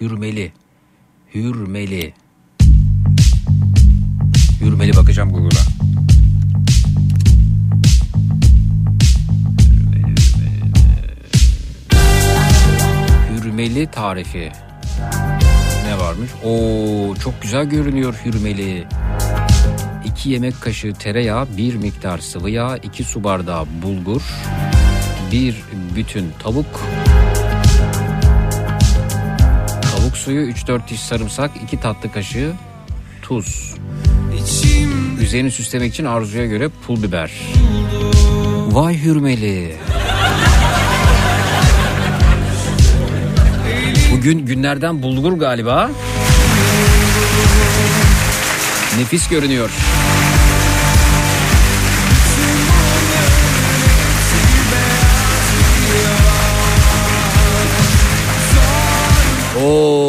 Hürmeli. 0.01 0.53
Hürmeli. 1.33 2.24
Hürmeli 4.75 4.95
bakacağım 4.95 5.29
Google'a. 5.29 5.61
Hürmeli 13.29 13.87
tarifi. 13.87 14.51
Ne 15.85 15.99
varmış? 15.99 16.29
Oo 16.43 17.15
çok 17.15 17.41
güzel 17.41 17.65
görünüyor 17.65 18.15
hürmeli. 18.25 18.87
2 20.05 20.29
yemek 20.29 20.61
kaşığı 20.61 20.93
tereyağı, 20.93 21.47
1 21.57 21.75
miktar 21.75 22.17
sıvı 22.17 22.49
yağ, 22.49 22.77
2 22.77 23.03
su 23.03 23.23
bardağı 23.23 23.65
bulgur, 23.83 24.21
1 25.31 25.55
bütün 25.95 26.31
tavuk, 26.43 26.81
tavuk 29.81 30.17
suyu, 30.17 30.51
3-4 30.51 30.87
diş 30.89 30.99
sarımsak, 30.99 31.51
2 31.63 31.79
tatlı 31.79 32.11
kaşığı 32.11 32.53
tuz. 33.21 33.75
Üzerini 35.21 35.51
süslemek 35.51 35.93
için 35.93 36.05
arzuya 36.05 36.45
göre 36.45 36.69
pul 36.87 37.03
biber. 37.03 37.31
Vay 38.67 39.03
hürmeli. 39.03 39.75
Bugün 44.11 44.45
günlerden 44.45 45.01
bulgur 45.01 45.33
galiba. 45.33 45.89
Nefis 48.99 49.27
görünüyor. 49.27 49.69
Oo, 59.63 60.04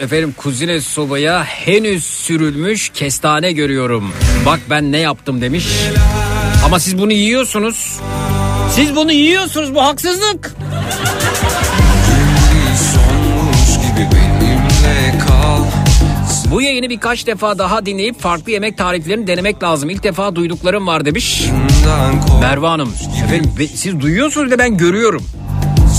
efendim 0.00 0.34
kuzine 0.36 0.80
sobaya 0.80 1.44
henüz 1.44 2.04
sürülmüş 2.04 2.88
kestane 2.88 3.52
görüyorum. 3.52 4.12
Bak 4.46 4.60
ben 4.70 4.92
ne 4.92 4.98
yaptım 4.98 5.40
demiş. 5.40 5.66
Ama 6.64 6.80
siz 6.80 6.98
bunu 6.98 7.12
yiyorsunuz. 7.12 8.00
Siz 8.70 8.96
bunu 8.96 9.12
yiyorsunuz 9.12 9.74
bu 9.74 9.82
haksızlık. 9.82 10.54
Bu 16.50 16.62
yayını 16.62 16.90
birkaç 16.90 17.26
defa 17.26 17.58
daha 17.58 17.86
dinleyip 17.86 18.20
farklı 18.20 18.52
yemek 18.52 18.78
tariflerini 18.78 19.26
denemek 19.26 19.62
lazım. 19.62 19.90
İlk 19.90 20.02
defa 20.02 20.36
duyduklarım 20.36 20.86
var 20.86 21.04
demiş. 21.04 21.44
Merve 22.40 22.66
Hanım. 22.66 22.94
Efendim 23.24 23.52
siz 23.74 24.00
duyuyorsunuz 24.00 24.50
da 24.50 24.58
ben 24.58 24.76
görüyorum. 24.76 25.22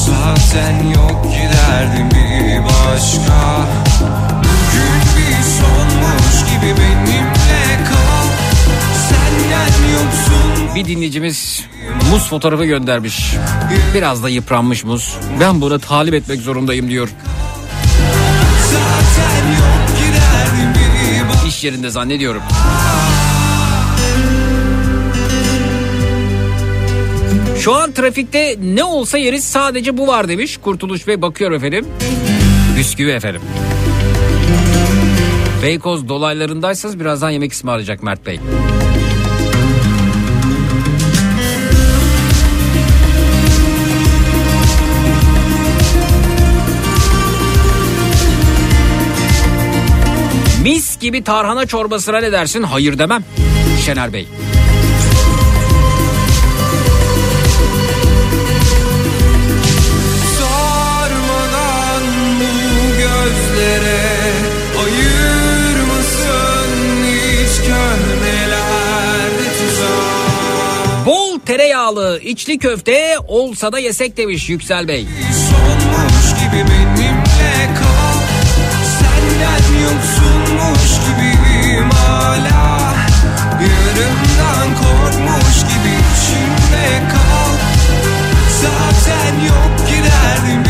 Zaten 0.05 0.83
yok 0.95 1.25
giderdim 1.25 2.09
bir 2.11 2.34
başka 2.63 3.67
Bugün 4.39 5.01
bir 5.17 5.43
sonmuş 5.43 6.51
gibi 6.51 6.81
benimle 6.81 7.83
kal 7.89 8.27
Senden 9.09 9.91
yoksun 9.93 10.75
Bir 10.75 10.85
dinleyicimiz 10.85 11.65
muz 12.11 12.29
fotoğrafı 12.29 12.65
göndermiş. 12.65 13.35
Biraz 13.93 14.23
da 14.23 14.29
yıpranmış 14.29 14.83
muz. 14.83 15.17
Ben 15.39 15.61
buna 15.61 15.79
talip 15.79 16.13
etmek 16.13 16.41
zorundayım 16.41 16.89
diyor. 16.89 17.09
Zaten 18.71 19.47
yok 19.51 19.85
bir 20.75 21.29
başka 21.29 21.47
İş 21.47 21.63
yerinde 21.63 21.89
zannediyorum. 21.89 22.41
Şu 27.59 27.73
an 27.73 27.91
trafikte 27.91 28.55
ne 28.63 28.83
olsa 28.83 29.17
yeriz 29.17 29.43
sadece 29.43 29.97
bu 29.97 30.07
var 30.07 30.27
demiş. 30.27 30.57
Kurtuluş 30.57 31.07
Bey 31.07 31.21
bakıyor 31.21 31.51
efendim. 31.51 31.85
Bisküvi 32.77 33.11
efendim. 33.11 33.41
Beykoz 35.63 36.09
dolaylarındaysanız 36.09 36.99
birazdan 36.99 37.29
yemek 37.29 37.53
ısmarlayacak 37.53 38.03
Mert 38.03 38.25
Bey. 38.25 38.39
Mis 50.63 50.99
gibi 50.99 51.23
tarhana 51.23 51.65
çorbasına 51.65 52.19
ne 52.19 52.31
dersin? 52.31 52.63
Hayır 52.63 52.99
demem. 52.99 53.23
Şener 53.85 54.13
Bey. 54.13 54.27
Tereyağlı 71.45 72.19
içli 72.23 72.57
köfte 72.57 73.15
olsa 73.27 73.71
da 73.71 73.79
yesek 73.79 74.17
demiş 74.17 74.49
Yüksel 74.49 74.87
Bey. 74.87 75.07
Sonmuş 75.49 76.39
gibi 76.39 76.71
benimle 76.71 77.73
kal 77.79 78.19
Senden 78.99 79.81
yoksunmuş 79.81 80.91
gibiyim 81.05 81.89
hala 81.89 82.93
Yarımdan 83.61 84.75
korkmuş 84.75 85.59
gibi 85.61 85.93
içimde 86.13 87.09
kal 87.11 87.53
Zaten 88.61 89.39
yok 89.45 89.87
giderdim 89.89 90.65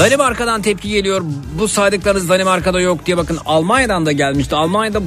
Danimarka'dan 0.00 0.62
tepki 0.62 0.88
geliyor. 0.88 1.22
Bu 1.58 1.68
saydıklarınız 1.68 2.28
Danimarka'da 2.28 2.80
yok 2.80 3.06
diye 3.06 3.16
bakın 3.16 3.38
Almanya'dan 3.46 4.06
da 4.06 4.12
gelmişti. 4.12 4.54
Almanya'da 4.56 5.00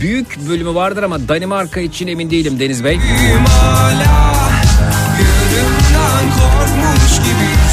büyük 0.00 0.48
bölümü 0.48 0.74
vardır 0.74 1.02
ama 1.02 1.28
Danimarka 1.28 1.80
için 1.80 2.06
emin 2.06 2.30
değilim 2.30 2.60
Deniz 2.60 2.84
Bey. 2.84 2.98
hala 3.46 4.36
gibi 7.24 7.65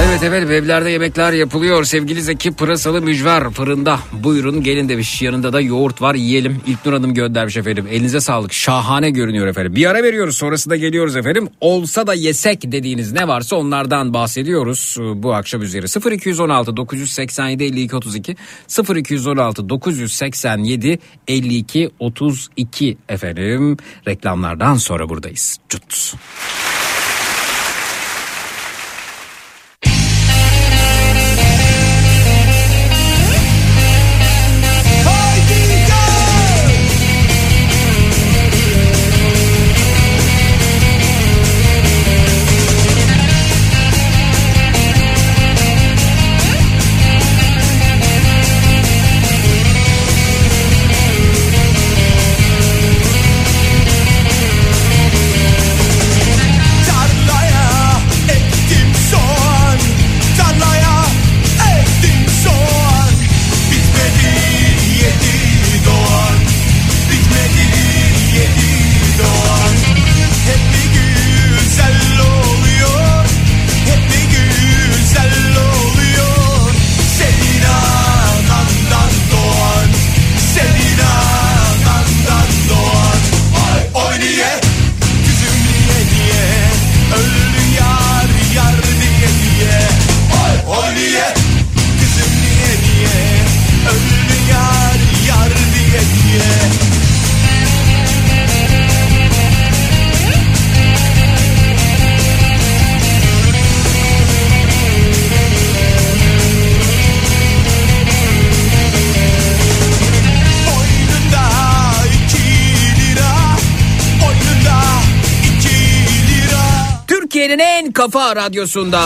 Evet 0.00 0.22
evet 0.22 0.50
evlerde 0.50 0.90
yemekler 0.90 1.32
yapılıyor. 1.32 1.84
Sevgili 1.84 2.22
Zeki 2.22 2.52
pırasalı 2.52 3.02
mücver 3.02 3.50
fırında. 3.50 3.98
Buyurun 4.12 4.62
gelin 4.62 4.88
demiş. 4.88 5.22
Yanında 5.22 5.52
da 5.52 5.60
yoğurt 5.60 6.02
var 6.02 6.14
yiyelim. 6.14 6.60
İlknur 6.66 6.92
Hanım 6.92 7.14
göndermiş 7.14 7.56
efendim. 7.56 7.86
Elinize 7.90 8.20
sağlık. 8.20 8.52
Şahane 8.52 9.10
görünüyor 9.10 9.46
efendim. 9.46 9.74
Bir 9.74 9.90
ara 9.90 10.02
veriyoruz 10.02 10.36
sonrasında 10.36 10.76
geliyoruz 10.76 11.16
efendim. 11.16 11.48
Olsa 11.60 12.06
da 12.06 12.14
yesek 12.14 12.72
dediğiniz 12.72 13.12
ne 13.12 13.28
varsa 13.28 13.56
onlardan 13.56 14.14
bahsediyoruz 14.14 14.96
bu 15.00 15.34
akşam 15.34 15.62
üzeri. 15.62 16.14
0216 16.14 16.76
987 16.76 17.64
52 17.64 17.96
32 17.96 18.36
0216 18.96 19.68
987 19.68 20.98
52 21.28 21.90
32 21.98 22.98
efendim. 23.08 23.76
Reklamlardan 24.08 24.74
sonra 24.74 25.08
buradayız. 25.08 25.58
Cut. 25.68 26.14
Kafa 118.04 118.36
radyosunda 118.36 119.02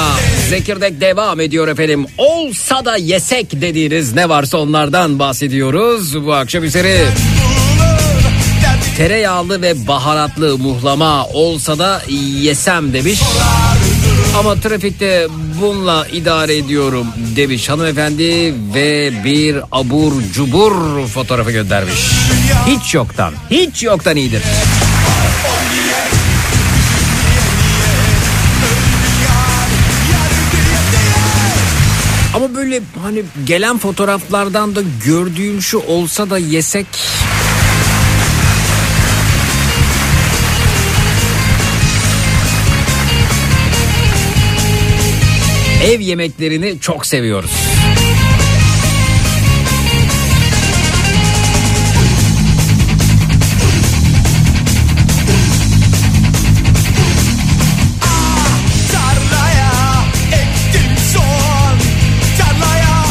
Zekirdek 0.48 1.00
devam 1.00 1.40
ediyor 1.40 1.68
efendim. 1.68 2.06
Olsa 2.18 2.84
da 2.84 2.96
yesek 2.96 3.60
dediğiniz 3.60 4.12
ne 4.14 4.28
varsa 4.28 4.58
onlardan 4.58 5.18
bahsediyoruz 5.18 6.26
bu 6.26 6.34
akşam 6.34 6.64
üzeri. 6.64 7.04
Tereyağlı 8.96 9.62
ve 9.62 9.86
baharatlı 9.86 10.58
muhlama 10.58 11.26
olsa 11.26 11.78
da 11.78 12.02
yesem 12.40 12.92
demiş. 12.92 13.20
Ama 14.38 14.54
trafikte 14.54 15.26
bununla 15.60 16.06
idare 16.12 16.56
ediyorum 16.56 17.06
demiş 17.36 17.68
hanımefendi 17.68 18.54
ve 18.74 19.24
bir 19.24 19.56
abur 19.72 20.12
cubur 20.34 21.06
fotoğrafı 21.06 21.50
göndermiş. 21.50 22.00
Hiç 22.66 22.94
yoktan, 22.94 23.34
hiç 23.50 23.82
yoktan 23.82 24.16
iyidir. 24.16 24.42
Ama 32.34 32.54
böyle 32.54 32.80
hani 33.02 33.22
gelen 33.46 33.78
fotoğraflardan 33.78 34.76
da 34.76 34.80
gördüğüm 35.06 35.62
şu 35.62 35.78
olsa 35.78 36.30
da 36.30 36.38
yesek 36.38 36.86
Ev 45.84 46.00
yemeklerini 46.00 46.80
çok 46.80 47.06
seviyoruz. 47.06 47.50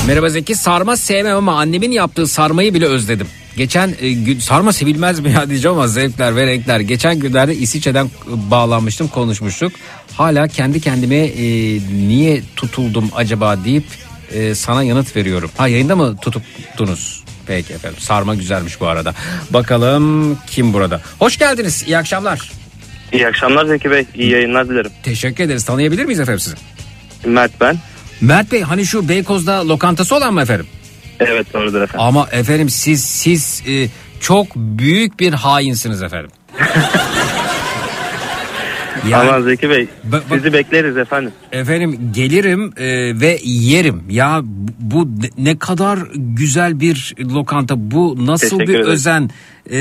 Merhaba 0.07 0.29
Zeki 0.29 0.55
sarma 0.55 0.97
sevmem 0.97 1.37
ama 1.37 1.59
annemin 1.59 1.91
yaptığı 1.91 2.27
sarmayı 2.27 2.73
bile 2.73 2.85
özledim. 2.85 3.27
Geçen 3.57 3.93
e, 4.01 4.11
gün 4.11 4.39
sarma 4.39 4.73
sevilmez 4.73 5.19
mi 5.19 5.31
ya 5.31 5.49
diyeceğim 5.49 5.77
ama 5.77 5.87
zevkler 5.87 6.35
ve 6.35 6.47
renkler. 6.47 6.79
Geçen 6.79 7.19
günlerde 7.19 7.55
İsviçre'den 7.55 8.05
e, 8.05 8.09
bağlanmıştım 8.51 9.07
konuşmuştuk. 9.07 9.71
Hala 10.17 10.47
kendi 10.47 10.81
kendime 10.81 11.15
e, 11.15 11.43
niye 12.07 12.41
tutuldum 12.55 13.09
acaba 13.15 13.63
deyip 13.65 13.83
e, 14.33 14.55
sana 14.55 14.83
yanıt 14.83 15.15
veriyorum. 15.15 15.51
Ha 15.57 15.67
yayında 15.67 15.95
mı 15.95 16.17
tutuktunuz? 16.17 17.23
Peki 17.47 17.73
efendim 17.73 17.99
sarma 17.99 18.35
güzelmiş 18.35 18.81
bu 18.81 18.87
arada. 18.87 19.13
Bakalım 19.49 20.37
kim 20.47 20.73
burada? 20.73 21.01
Hoş 21.19 21.37
geldiniz 21.37 21.83
iyi 21.87 21.97
akşamlar. 21.97 22.51
İyi 23.13 23.27
akşamlar 23.27 23.65
Zeki 23.65 23.91
Bey. 23.91 24.05
İyi 24.15 24.31
yayınlar 24.31 24.69
dilerim. 24.69 24.91
Teşekkür 25.03 25.43
ederiz 25.43 25.65
tanıyabilir 25.65 26.05
miyiz 26.05 26.19
efendim 26.19 26.39
sizi? 26.39 26.55
Mert 27.25 27.61
ben. 27.61 27.77
Mert 28.21 28.51
Bey 28.51 28.61
hani 28.61 28.85
şu 28.85 29.09
Beykoz'da 29.09 29.67
lokantası 29.67 30.15
olan 30.15 30.33
mı 30.33 30.41
efendim? 30.41 30.67
Evet 31.19 31.53
doğrudur 31.53 31.81
efendim. 31.81 32.05
Ama 32.07 32.27
efendim 32.31 32.69
siz 32.69 33.05
siz 33.05 33.63
e, 33.67 33.87
çok 34.19 34.55
büyük 34.55 35.19
bir 35.19 35.33
hainsiniz 35.33 36.03
efendim. 36.03 36.31
Yani 39.09 39.29
Aman 39.29 39.41
Zeki 39.41 39.69
Bey 39.69 39.87
Bak- 40.03 40.23
bak- 40.29 40.37
sizi 40.37 40.53
bekleriz 40.53 40.97
efendim. 40.97 41.31
efendim 41.51 41.99
gelirim 42.13 42.73
e, 42.77 42.85
ve 43.21 43.39
yerim. 43.43 44.03
Ya 44.09 44.41
bu- 44.79 45.09
ne- 45.37 45.57
kadar 45.59 45.99
güzel 46.15 46.79
bir 46.79 47.13
lokanta. 47.33 47.91
Bu 47.91 48.25
nasıl 48.25 48.49
Teşekkür 48.49 48.73
bir 48.73 48.79
ederim. 48.79 48.91
özen. 48.91 49.29
E, 49.69 49.77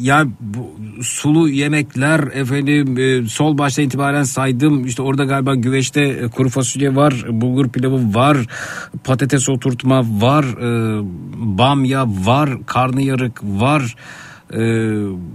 ya 0.00 0.26
bu 0.40 0.70
sulu 1.02 1.48
yemekler 1.48 2.20
efendim 2.34 2.98
e, 2.98 3.28
sol 3.28 3.58
başta 3.58 3.82
itibaren 3.82 4.22
saydım. 4.22 4.86
İşte 4.86 5.02
orada 5.02 5.24
galiba 5.24 5.54
güveçte 5.54 6.00
e, 6.00 6.28
kuru 6.28 6.48
fasulye 6.48 6.96
var, 6.96 7.24
bulgur 7.28 7.68
pilavı 7.68 8.14
var, 8.14 8.36
patates 9.04 9.48
oturtma 9.48 10.00
var, 10.20 10.44
e, 10.44 11.00
bamya 11.58 12.04
var, 12.08 12.50
karnıyarık 12.66 13.40
var. 13.42 13.94
E, 14.54 14.60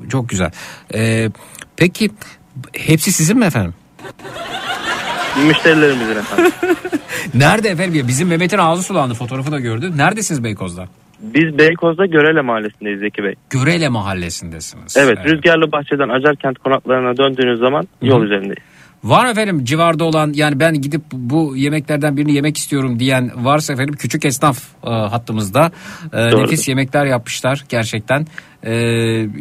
çok 0.09 0.29
güzel. 0.29 0.51
E, 0.93 1.29
peki 1.77 2.09
hepsi 2.77 3.11
sizin 3.11 3.37
mi 3.37 3.45
efendim? 3.45 3.73
Müşterilerimizin 5.47 6.15
efendim. 6.15 6.51
Nerede 7.33 7.69
efendim 7.69 7.95
ya? 7.95 8.07
Bizim 8.07 8.27
Mehmet'in 8.27 8.57
ağzı 8.57 8.83
sulandı 8.83 9.13
fotoğrafı 9.13 9.51
da 9.51 9.59
gördü. 9.59 9.97
Neredesiniz 9.97 10.43
Beykoz'da? 10.43 10.87
Biz 11.19 11.57
Beykoz'da 11.57 12.05
Görele 12.05 12.41
Mahallesi'ndeyiz 12.41 12.99
Zeki 12.99 13.23
Bey. 13.23 13.35
Görele 13.49 13.89
mahallesindesiniz. 13.89 14.97
Evet, 14.97 15.17
Rüzgarlı 15.25 15.71
Bahçe'den 15.71 16.09
Acarkent 16.09 16.59
konaklarına 16.59 17.17
döndüğünüz 17.17 17.59
zaman 17.59 17.87
yol 18.01 18.23
üzerindeyiz. 18.23 18.76
Var 19.03 19.25
efendim 19.25 19.65
civarda 19.65 20.03
olan 20.03 20.31
yani 20.35 20.59
ben 20.59 20.81
gidip 20.81 21.01
bu 21.11 21.57
yemeklerden 21.57 22.17
birini 22.17 22.33
yemek 22.33 22.57
istiyorum 22.57 22.99
diyen 22.99 23.31
varsa 23.35 23.73
efendim 23.73 23.95
küçük 23.95 24.25
esnaf 24.25 24.59
e, 24.83 24.89
hattımızda 24.89 25.71
e, 26.13 26.37
nefis 26.37 26.67
yemekler 26.67 27.05
yapmışlar 27.05 27.65
gerçekten. 27.69 28.27
E, 28.63 28.73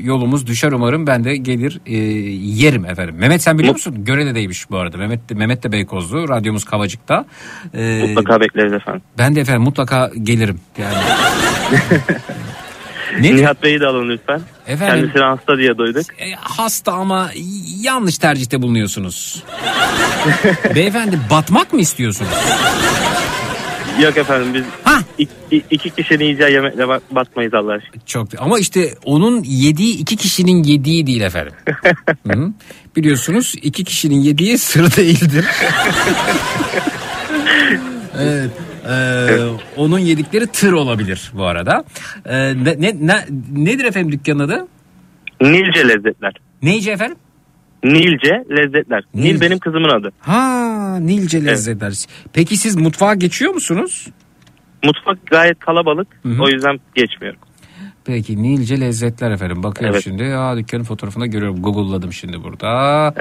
yolumuz 0.02 0.46
düşer 0.46 0.72
umarım 0.72 1.06
ben 1.06 1.24
de 1.24 1.36
gelir 1.36 1.80
e, 1.86 1.96
yerim 2.36 2.84
efendim. 2.84 3.14
Mehmet 3.18 3.42
sen 3.42 3.58
biliyor 3.58 3.74
musun? 3.74 4.04
Görele'deymiş 4.04 4.70
bu 4.70 4.78
arada. 4.78 4.96
Mehmet 4.96 5.28
de, 5.28 5.34
Mehmet 5.34 5.62
de 5.62 5.72
Beykozlu. 5.72 6.28
Radyomuz 6.28 6.64
Kavacık'ta. 6.64 7.24
E, 7.74 8.02
Mutlaka 8.06 8.40
bekleriz 8.40 8.72
efendim. 8.72 9.02
Ben 9.18 9.36
de 9.36 9.40
efendim 9.40 9.62
mutlaka 9.62 10.10
gelirim. 10.22 10.60
Yani. 10.78 10.94
ne? 13.20 13.36
Nihat 13.36 13.62
Bey'i 13.62 13.80
de 13.80 13.86
alın 13.86 14.08
lütfen. 14.08 14.40
Efendim 14.66 14.94
Kendisini 15.00 15.22
hasta 15.22 15.58
diye 15.58 15.78
duyduk. 15.78 16.02
e, 16.20 16.32
hasta 16.40 16.92
ama 16.92 17.30
yanlış 17.80 18.18
tercihte 18.18 18.62
bulunuyorsunuz. 18.62 19.42
Beyefendi 20.74 21.18
batmak 21.30 21.72
mı 21.72 21.80
istiyorsunuz? 21.80 22.30
Yok 24.02 24.16
efendim 24.16 24.54
biz 24.54 24.62
Ha 24.84 24.98
iki, 25.18 25.64
iki 25.70 25.90
kişinin 25.90 26.24
yiyeceği 26.24 26.52
yemekle 26.52 26.88
batmayız 27.10 27.54
Allah 27.54 27.72
aşkına. 27.72 28.02
çok 28.06 28.28
ama 28.38 28.58
işte 28.58 28.94
onun 29.04 29.42
yediği 29.42 29.98
iki 29.98 30.16
kişinin 30.16 30.62
yediği 30.62 31.06
değil 31.06 31.20
efendim. 31.20 31.52
Hı? 32.28 32.52
Biliyorsunuz 32.96 33.54
iki 33.62 33.84
kişinin 33.84 34.20
yediği 34.20 34.58
sır 34.58 34.96
değildir. 34.96 35.44
evet. 38.20 38.50
Ee, 38.90 39.38
onun 39.76 39.98
yedikleri 39.98 40.46
tır 40.46 40.72
olabilir 40.72 41.32
bu 41.34 41.44
arada. 41.44 41.84
Ee, 42.24 42.36
ne, 42.64 42.80
ne, 42.80 43.06
ne- 43.06 43.26
nedir 43.52 43.84
efendim 43.84 44.12
dükkanın 44.12 44.38
adı? 44.38 44.66
Nilce 45.40 45.88
lezzetler. 45.88 46.32
Neyce 46.62 46.90
efendim? 46.90 47.16
Nilce 47.84 48.44
lezzetler. 48.50 49.04
Nil. 49.14 49.22
Nil 49.22 49.40
benim 49.40 49.58
kızımın 49.58 49.88
adı. 50.00 50.12
Ha 50.20 50.98
Nilce 51.00 51.44
lezzetler. 51.44 51.94
Peki 52.32 52.56
siz 52.56 52.76
mutfağa 52.76 53.14
geçiyor 53.14 53.54
musunuz? 53.54 54.08
Mutfak 54.84 55.26
gayet 55.26 55.58
kalabalık. 55.58 56.08
Hı 56.22 56.28
hı. 56.28 56.42
O 56.42 56.48
yüzden 56.48 56.80
geçmiyorum. 56.94 57.40
Peki 58.04 58.42
Nilce 58.42 58.80
lezzetler 58.80 59.30
efendim. 59.30 59.62
Bakıyorum 59.62 59.94
Evet. 59.94 60.04
şimdi. 60.04 60.22
Ya 60.22 60.56
dükkanın 60.56 60.84
fotoğrafını 60.84 61.26
görüyorum. 61.26 61.62
Google'ladım 61.62 62.12
şimdi 62.12 62.42
burada. 62.42 63.14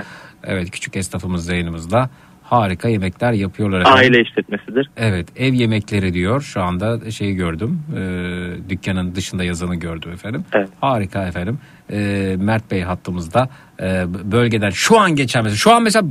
Evet 0.44 0.72
küçük 0.72 0.96
esnafımız 0.96 1.48
da 1.50 1.54
yayınımızda. 1.54 2.10
Harika 2.50 2.90
yemekler 2.90 3.32
yapıyorlar 3.34 3.82
efendim. 3.82 3.98
Aile 4.00 4.22
işletmesidir. 4.22 4.90
Evet 4.98 5.28
ev 5.36 5.54
yemekleri 5.54 6.14
diyor. 6.14 6.42
Şu 6.42 6.62
anda 6.62 7.12
şeyi 7.12 7.36
gördüm. 7.36 7.80
Ee, 7.98 8.70
dükkanın 8.70 9.16
dışında 9.16 9.44
yazanı 9.44 9.76
gördüm 9.76 10.12
efendim. 10.12 10.46
Evet. 10.54 10.70
Harika 10.82 11.28
efendim. 11.28 11.60
Ee, 11.92 12.36
Mert 12.40 12.72
Bey 12.72 12.82
hattımızda 12.82 13.50
Ee, 13.82 14.04
bölgeden 14.32 14.70
şu 14.70 15.00
an 15.00 15.16
geçen 15.16 15.44
mesela. 15.44 15.58
Şu 15.58 15.72
an 15.72 15.84
mesela 15.84 16.08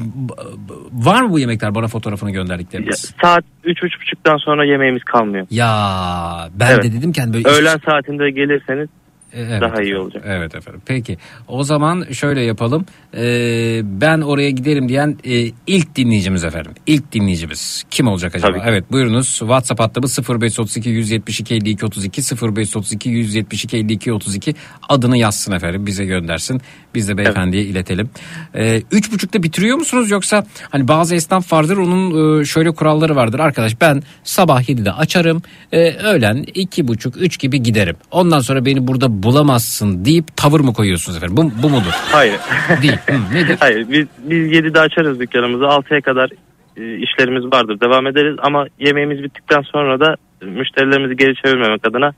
var 0.93 1.23
mı 1.23 1.31
bu 1.31 1.39
yemekler 1.39 1.75
bana 1.75 1.87
fotoğrafını 1.89 2.31
Ya, 2.31 2.35
gönderdikleriniz? 2.35 3.15
Saat 3.23 3.45
üç 3.65 3.83
üç 3.83 4.01
buçuktan 4.01 4.37
sonra 4.37 4.65
yemeğimiz 4.65 5.05
kalmıyor. 5.05 5.47
Ya 5.51 6.49
ben 6.55 6.71
Evet. 6.71 6.85
de 6.85 6.93
dedim 6.93 7.13
ki 7.13 7.21
hani 7.21 7.35
böyle 7.35 7.51
iş- 7.51 7.59
Öğlen 7.59 7.79
saatinde 7.87 8.31
gelirseniz 8.31 8.89
Evet 9.37 9.61
daha 9.61 9.83
iyi 9.83 9.97
olacak. 9.97 10.25
Evet 10.27 10.55
efendim. 10.55 10.83
Peki. 10.87 11.19
O 11.49 11.63
zaman 11.65 12.05
şöyle 12.13 12.41
yapalım. 12.41 12.87
Ee, 13.17 13.81
ben 13.85 14.21
oraya 14.21 14.51
giderim 14.51 14.89
diyen 14.89 15.19
e, 15.25 15.51
ilk 15.67 15.97
dinleyicimiz 15.97 16.45
efendim. 16.45 16.73
İlk 16.87 17.13
dinleyicimiz. 17.13 17.85
Kim 17.91 18.09
olacak 18.09 18.35
acaba? 18.35 18.53
Tabii. 18.53 18.63
Evet 18.67 18.93
buyurunuz. 18.93 19.27
WhatsApp 19.39 19.81
hattımız 19.81 20.19
0532 20.29 20.91
172 20.91 21.55
52 21.55 21.87
32 21.87 22.23
0532 22.23 23.11
172 23.11 23.77
52 23.77 24.13
32 24.13 24.55
adını 24.89 25.19
yazsın 25.19 25.53
efendim. 25.53 25.87
Bize 25.87 26.05
göndersin. 26.05 26.61
Biz 26.95 27.09
de 27.09 27.17
beyefendiye 27.17 27.63
iletelim. 27.63 28.11
Ee, 28.55 28.83
üç 28.93 29.13
buçukta 29.13 29.43
bitiriyor 29.43 29.77
musunuz 29.77 30.11
yoksa 30.11 30.47
hani 30.71 30.89
bazı 30.89 31.15
esnaf 31.15 31.53
vardır 31.53 31.77
onun 31.77 32.41
e, 32.41 32.45
şöyle 32.45 32.71
kuralları 32.71 33.17
vardır. 33.17 33.39
Arkadaş 33.39 33.81
ben 33.81 34.03
sabah 34.25 34.63
7'de 34.63 34.93
açarım. 34.93 35.43
E, 35.73 35.91
öğlen 35.93 36.45
iki 36.55 36.89
buçuk 36.89 37.17
üç 37.17 37.39
gibi 37.39 37.63
giderim. 37.63 37.97
Ondan 38.11 38.41
sonra 38.41 38.65
beni 38.65 38.87
burada 38.87 39.23
bulamazsın 39.25 40.05
deyip 40.05 40.37
tavır 40.37 40.61
mı 40.61 40.73
koyuyorsunuz 40.73 41.17
efendim? 41.19 41.37
Bu, 41.37 41.63
bu 41.63 41.71
mudur? 41.71 41.93
Hayır. 42.13 42.37
Değil. 42.83 42.97
Hı, 43.07 43.35
nedir? 43.35 43.57
Hayır. 43.61 43.87
Biz, 43.91 44.07
biz 44.19 44.53
7'de 44.53 44.81
açarız 44.81 45.21
dükkanımızı. 45.21 45.65
6'ya 45.65 46.01
kadar 46.01 46.31
e, 46.77 46.99
işlerimiz 46.99 47.45
vardır. 47.45 47.81
Devam 47.81 48.07
ederiz 48.07 48.37
ama 48.43 48.67
yemeğimiz 48.79 49.23
bittikten 49.23 49.63
sonra 49.63 50.01
da 50.01 50.17
müşterilerimizi 50.43 51.17
geri 51.17 51.35
çevirmemek 51.45 51.87
adına 51.87 52.13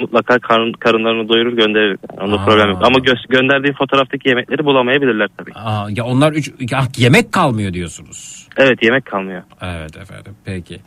mutlaka 0.00 0.38
karın, 0.38 0.72
karınlarını 0.72 1.28
doyurur 1.28 1.52
göndeririz. 1.52 1.98
Yani 2.18 2.22
Onda 2.28 2.42
Aa. 2.42 2.44
problem 2.44 2.68
yok. 2.70 2.80
Ama 2.84 2.98
gö- 2.98 3.28
gönderdiği 3.28 3.72
fotoğraftaki 3.72 4.28
yemekleri 4.28 4.64
bulamayabilirler 4.64 5.28
tabii. 5.38 5.50
Aa, 5.54 5.86
ya 5.90 6.04
onlar 6.04 6.32
üç, 6.32 6.50
ya 6.70 6.82
yemek 6.96 7.32
kalmıyor 7.32 7.72
diyorsunuz. 7.72 8.48
Evet 8.56 8.82
yemek 8.82 9.04
kalmıyor. 9.04 9.42
Evet 9.62 9.96
efendim 9.96 10.34
peki. 10.44 10.80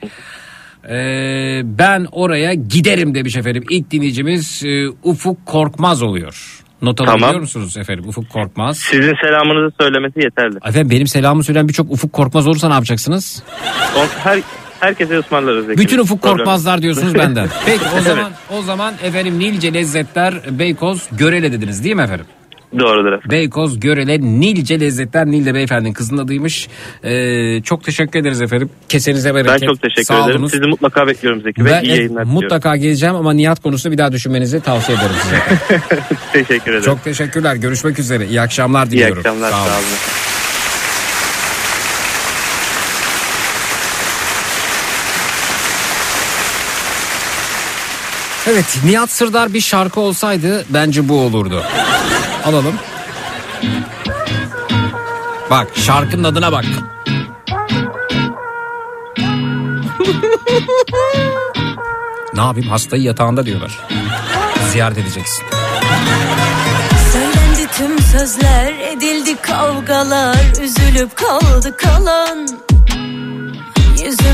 Ee, 0.89 1.61
ben 1.63 2.07
oraya 2.11 2.53
giderim 2.53 3.15
demiş 3.15 3.35
efendim. 3.35 3.63
İlk 3.69 3.91
dinleyicimiz 3.91 4.63
e, 4.65 4.87
Ufuk 5.03 5.45
Korkmaz 5.45 6.03
oluyor. 6.03 6.63
Not 6.81 6.97
Tamam. 6.97 7.15
alabiliyor 7.15 7.39
musunuz 7.41 7.77
efendim? 7.77 8.03
Ufuk 8.07 8.29
Korkmaz. 8.29 8.77
Sizin 8.77 9.13
selamınızı 9.23 9.75
söylemesi 9.81 10.19
yeterli. 10.19 10.57
Efendim 10.65 10.89
benim 10.89 11.07
selamımı 11.07 11.43
söyleyen 11.43 11.67
birçok 11.67 11.91
Ufuk 11.91 12.13
Korkmaz 12.13 12.47
olursa 12.47 12.67
ne 12.67 12.73
yapacaksınız? 12.73 13.43
Her, 14.23 14.39
herkese 14.79 15.19
ısmarlarız. 15.19 15.67
Bütün 15.67 15.99
Ufuk 15.99 16.21
Problem. 16.21 16.37
Korkmazlar 16.37 16.81
diyorsunuz 16.81 17.15
benden. 17.15 17.47
Peki 17.65 17.83
o 17.85 17.93
Evet. 17.93 18.03
zaman 18.03 18.31
o 18.59 18.61
zaman 18.61 18.93
efendim 19.03 19.39
Nilce 19.39 19.73
Lezzetler 19.73 20.33
Beykoz 20.59 21.07
Görele 21.11 21.51
dediniz 21.51 21.83
değil 21.83 21.95
mi 21.95 22.01
efendim? 22.01 22.25
Doğrudur 22.79 23.07
efendim. 23.13 23.29
Beykoz 23.31 23.79
Görele 23.79 24.21
Nilce 24.21 24.79
Lezzetler 24.79 25.25
Nilde 25.25 25.53
beyefendinin 25.53 25.93
kızının 25.93 26.23
adıymış. 26.25 26.67
Ee, 27.03 27.61
çok 27.63 27.83
teşekkür 27.83 28.19
ederiz 28.19 28.41
efendim. 28.41 28.69
Kesenize 28.89 29.35
Ben 29.35 29.45
bereket. 29.45 29.69
çok 29.69 29.81
teşekkür 29.81 30.03
Sağ 30.03 30.23
ederim. 30.23 30.35
olunuz. 30.35 30.51
Sizi 30.51 30.63
mutlaka 30.65 31.07
bekliyorum 31.07 31.41
Zeki 31.41 31.65
Bey. 31.65 31.71
Ben 31.73 31.83
İyi 31.83 31.87
e, 31.91 31.95
yayınlar 31.95 32.09
diliyorum. 32.09 32.31
mutlaka 32.31 32.75
geleceğim 32.77 33.15
ama 33.15 33.33
Nihat 33.33 33.61
konusunu 33.63 33.91
bir 33.91 33.97
daha 33.97 34.11
düşünmenizi 34.11 34.61
tavsiye 34.61 34.97
ederim 34.97 35.15
size. 35.23 35.81
Teşekkür 36.33 36.71
ederim. 36.71 36.85
çok 36.85 37.03
teşekkürler. 37.03 37.55
Görüşmek 37.55 37.99
üzere. 37.99 38.27
İyi 38.27 38.41
akşamlar 38.41 38.87
İyi 38.87 38.91
diliyorum. 38.91 39.17
akşamlar. 39.17 39.51
Sağ 39.51 39.57
olun. 39.57 39.67
Sağ 39.69 39.75
olun. 39.77 40.26
Evet 48.49 48.79
Nihat 48.85 49.11
Sırdar 49.11 49.53
bir 49.53 49.61
şarkı 49.61 49.99
olsaydı 49.99 50.65
bence 50.69 51.09
bu 51.09 51.21
olurdu. 51.21 51.63
Alalım. 52.45 52.75
Bak 55.49 55.67
şarkının 55.75 56.23
adına 56.23 56.51
bak. 56.51 56.65
ne 62.33 62.41
yapayım 62.41 62.69
hastayı 62.69 63.03
yatağında 63.03 63.45
diyorlar. 63.45 63.79
Ziyaret 64.71 64.97
edeceksin. 64.97 65.45
Söylendi 67.13 67.67
tüm 67.77 67.99
sözler 67.99 68.73
edildi 68.73 69.35
kavgalar 69.41 70.61
Üzülüp 70.61 71.15
kaldı 71.15 71.77
kalan 71.77 72.47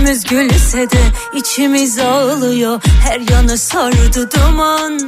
Yüzümüz 0.03 0.23
gülse 0.23 0.89
de 0.89 1.01
içimiz 1.33 1.99
ağlıyor. 1.99 2.81
Her 3.09 3.19
yanı 3.19 3.57
sardı 3.57 4.29
duman. 4.31 4.99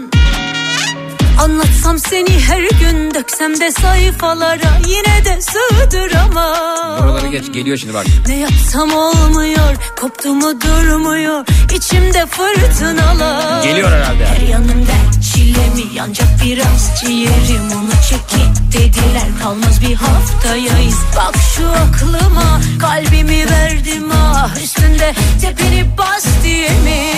Anlatsam 1.39 1.99
seni 1.99 2.39
her 2.39 2.61
gün 2.61 3.13
döksem 3.13 3.59
de 3.59 3.71
sayfalara 3.71 4.79
Yine 4.87 5.25
de 5.25 5.41
sığdıramam. 5.41 7.03
Buraları 7.03 7.27
geç 7.27 7.53
geliyor 7.53 7.77
şimdi 7.77 7.93
bak. 7.93 8.05
Ne 8.27 8.37
yapsam 8.37 8.93
olmuyor 8.93 9.75
Koptu 10.01 10.33
mu 10.33 10.61
durmuyor? 10.61 11.45
İçimde 11.75 12.25
fırtınalar. 12.25 13.63
Geliyor 13.63 13.91
herhalde. 13.91 14.25
Her 14.25 14.47
yanım 14.47 14.87
dert 14.87 15.24
çilemi 15.35 15.93
Yancak 15.95 16.27
biraz 16.43 17.01
ciğerim 17.01 17.71
Onu 17.77 17.91
çekip 18.09 18.73
dediler 18.73 19.27
Kalmaz 19.43 19.81
bir 19.81 19.95
haftayayız 19.95 20.99
Bak 21.17 21.35
şu 21.55 21.69
aklıma 21.69 22.61
Kalbimi 22.79 23.49
verdim 23.49 24.11
ah 24.13 24.55
Üstünde 24.63 25.13
tepinip 25.41 25.97
bas 25.97 26.25
diye 26.43 26.69
mi 26.69 27.11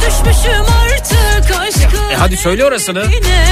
Düşmüşüm 0.00 0.64
artık 0.82 1.58
aşkın 1.58 2.10
E 2.10 2.16
hadi 2.16 2.36
söyle 2.36 2.64
orasını. 2.64 3.02
Yine 3.14 3.46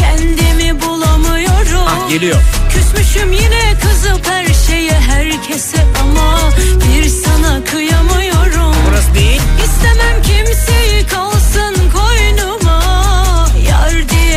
kendimi 0.00 0.82
bulamıyorum 0.82 1.86
Ah 1.88 2.10
geliyor. 2.10 2.36
Küsmüşüm 2.70 3.32
yine 3.32 3.74
kızıp 3.82 4.26
her 4.30 4.46
şeye 4.66 4.92
herkese 4.92 5.78
ama 6.02 6.50
bir 6.94 7.08
sana 7.08 7.64
kıyamıyorum. 7.64 8.74
Burası 8.88 9.14
değil. 9.14 9.40
İstemem 9.64 10.15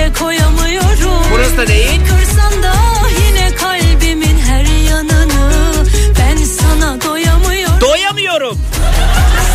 yar 0.09 0.13
diye 0.13 0.13
koyamıyorum. 0.13 1.23
Burası 1.31 1.57
da 1.57 1.67
değil. 1.67 2.01
Kırsan 2.09 2.63
da 2.63 2.73
yine 3.25 3.55
kalbimin 3.55 4.39
her 4.39 4.65
yanını 4.91 5.85
ben 6.19 6.37
sana 6.37 7.01
doyamıyorum. 7.01 7.81
Doyamıyorum. 7.81 8.57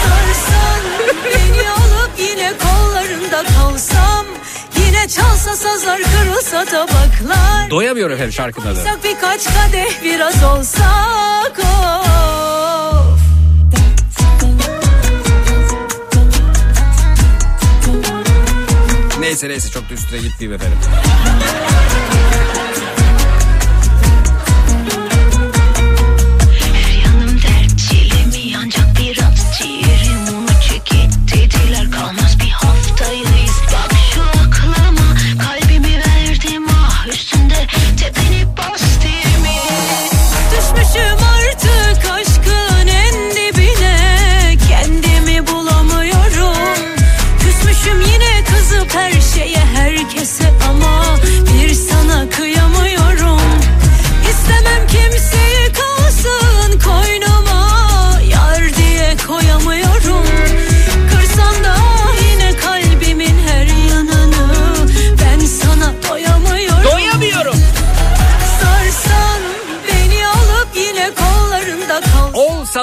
Sarsan 0.05 0.83
beni 1.25 1.71
alıp 1.71 2.11
yine 2.19 2.53
kollarında 2.59 3.43
kalsam 3.43 4.27
yine 4.87 5.09
çalsa 5.09 5.57
sazlar 5.57 6.01
kırılsa 6.03 6.65
tabaklar. 6.65 7.71
Doyamıyorum 7.71 8.15
efendim 8.15 8.33
şarkının 8.33 8.67
adı. 8.67 8.81
Birkaç 9.05 9.45
kadeh 9.45 10.03
biraz 10.05 10.45
olsak 10.45 11.59
of. 11.59 12.84
Neyse 19.25 19.49
neyse 19.49 19.70
çok 19.70 19.91
da 19.91 19.95
üstüne 19.95 20.20
gittiğim 20.20 20.53
efendim. 20.53 20.79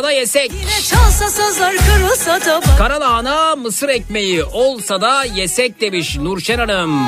Da 0.04 0.12
yesek. 0.12 0.52
Sazlar 1.20 1.74
da. 2.46 2.62
Karalahana 2.78 3.56
mısır 3.56 3.90
ekmeği 3.90 4.44
olsa 4.44 5.02
da 5.02 5.24
yesek 5.24 5.82
demiş 5.82 6.18
Nurşen 6.18 6.60
Hanım. 6.60 7.02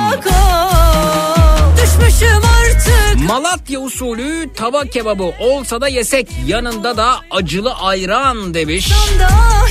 Düşmüşüm 1.82 2.42
artık. 2.60 3.28
Malatya 3.28 3.80
usulü 3.80 4.54
tava 4.56 4.84
kebabı 4.84 5.22
olsa 5.40 5.80
da 5.80 5.88
yesek 5.88 6.28
yanında 6.46 6.96
da 6.96 7.16
acılı 7.30 7.74
ayran 7.74 8.54
demiş. 8.54 8.90
Da 9.20 9.28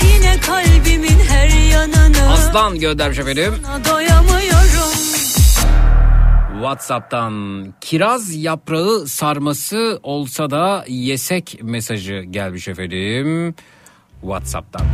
yine 0.07 0.39
kalbimin 0.39 1.19
her 1.29 1.47
yanını. 1.47 2.31
Aslan 2.33 2.79
göndermiş 2.79 3.19
efendim. 3.19 3.55
Doyamıyorum. 3.89 4.42
Whatsapp'tan 6.63 7.65
kiraz 7.81 8.35
yaprağı 8.35 9.07
sarması 9.07 9.99
olsa 10.03 10.49
da 10.49 10.85
yesek 10.87 11.59
mesajı 11.63 12.21
gelmiş 12.29 12.67
efendim. 12.67 13.55
Whatsapp'tan. 14.21 14.85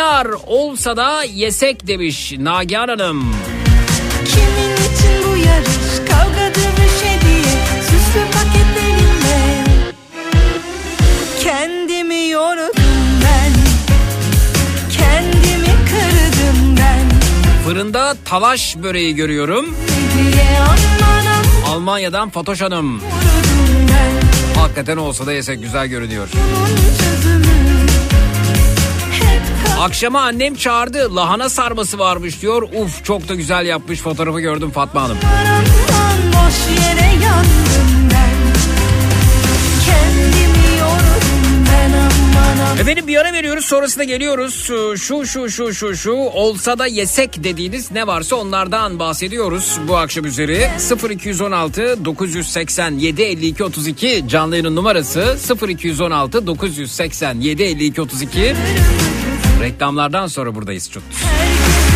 Enginar 0.00 0.26
olsa 0.46 0.96
da 0.96 1.24
yesek 1.24 1.86
demiş 1.86 2.34
Nagihan 2.38 2.88
Hanım. 2.88 3.34
Kimin 4.24 4.74
için 4.74 5.28
bu 5.28 5.36
yarış 5.36 6.08
Kavga 6.10 6.54
dövüş 6.54 7.02
hediye 7.04 7.54
Süslü 7.82 8.24
paketlerimle 8.32 9.64
Kendimi 11.42 12.28
yordum 12.28 12.82
ben 13.24 13.52
Kendimi 14.98 15.66
kırdım 15.66 16.76
ben 16.76 17.20
Fırında 17.64 18.16
talaş 18.24 18.76
böreği 18.76 19.14
görüyorum. 19.14 19.76
Almanya'dan 21.68 22.30
Fatoş 22.30 22.60
Hanım. 22.60 23.00
Hakikaten 24.56 24.96
olsa 24.96 25.26
da 25.26 25.32
yesek 25.32 25.62
güzel 25.62 25.86
görünüyor. 25.86 26.28
Bunun 26.34 26.76
çözümü 26.98 27.69
Akşama 29.80 30.20
annem 30.20 30.54
çağırdı. 30.54 31.16
Lahana 31.16 31.48
sarması 31.48 31.98
varmış 31.98 32.42
diyor. 32.42 32.62
Uf 32.62 33.04
çok 33.04 33.28
da 33.28 33.34
güzel 33.34 33.66
yapmış. 33.66 34.00
Fotoğrafı 34.00 34.40
gördüm 34.40 34.70
Fatma 34.70 35.02
Hanım. 35.02 35.16
boş 36.26 36.84
yere 36.84 37.24
yandım 37.24 38.10
ben 38.10 38.60
Kendimi 39.86 40.78
yordum 40.78 41.66
ben 41.72 41.92
aman 41.92 42.78
Efendim 42.78 43.06
bir 43.06 43.16
ara 43.16 43.32
veriyoruz 43.32 43.64
sonrasında 43.64 44.04
geliyoruz. 44.04 44.54
Şu 44.98 45.26
şu 45.26 45.50
şu 45.50 45.74
şu 45.74 45.96
şu 45.96 46.12
olsa 46.12 46.78
da 46.78 46.86
yesek 46.86 47.44
dediğiniz 47.44 47.90
ne 47.90 48.06
varsa 48.06 48.36
onlardan 48.36 48.98
bahsediyoruz 48.98 49.78
bu 49.88 49.96
akşam 49.96 50.24
üzeri. 50.24 50.68
0216 51.10 52.04
987 52.04 53.22
52 53.22 53.64
32 53.64 54.24
canlı 54.28 54.54
yayının 54.54 54.76
numarası 54.76 55.36
0216 55.68 56.46
987 56.46 57.62
52 57.62 58.00
32. 58.00 58.54
Reklamlardan 59.60 60.26
sonra 60.26 60.54
buradayız 60.54 60.90
çok. 60.90 61.02
Koyunca 61.02 61.89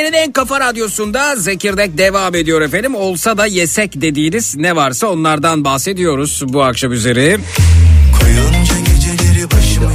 Türkiye'nin 0.00 0.26
en 0.26 0.32
kafa 0.32 0.60
radyosunda 0.60 1.36
Zekirdek 1.36 1.98
devam 1.98 2.34
ediyor 2.34 2.60
efendim. 2.60 2.94
Olsa 2.94 3.38
da 3.38 3.46
yesek 3.46 4.00
dediğiniz 4.00 4.56
ne 4.56 4.76
varsa 4.76 5.06
onlardan 5.06 5.64
bahsediyoruz 5.64 6.42
bu 6.48 6.62
akşam 6.62 6.92
üzeri. 6.92 7.38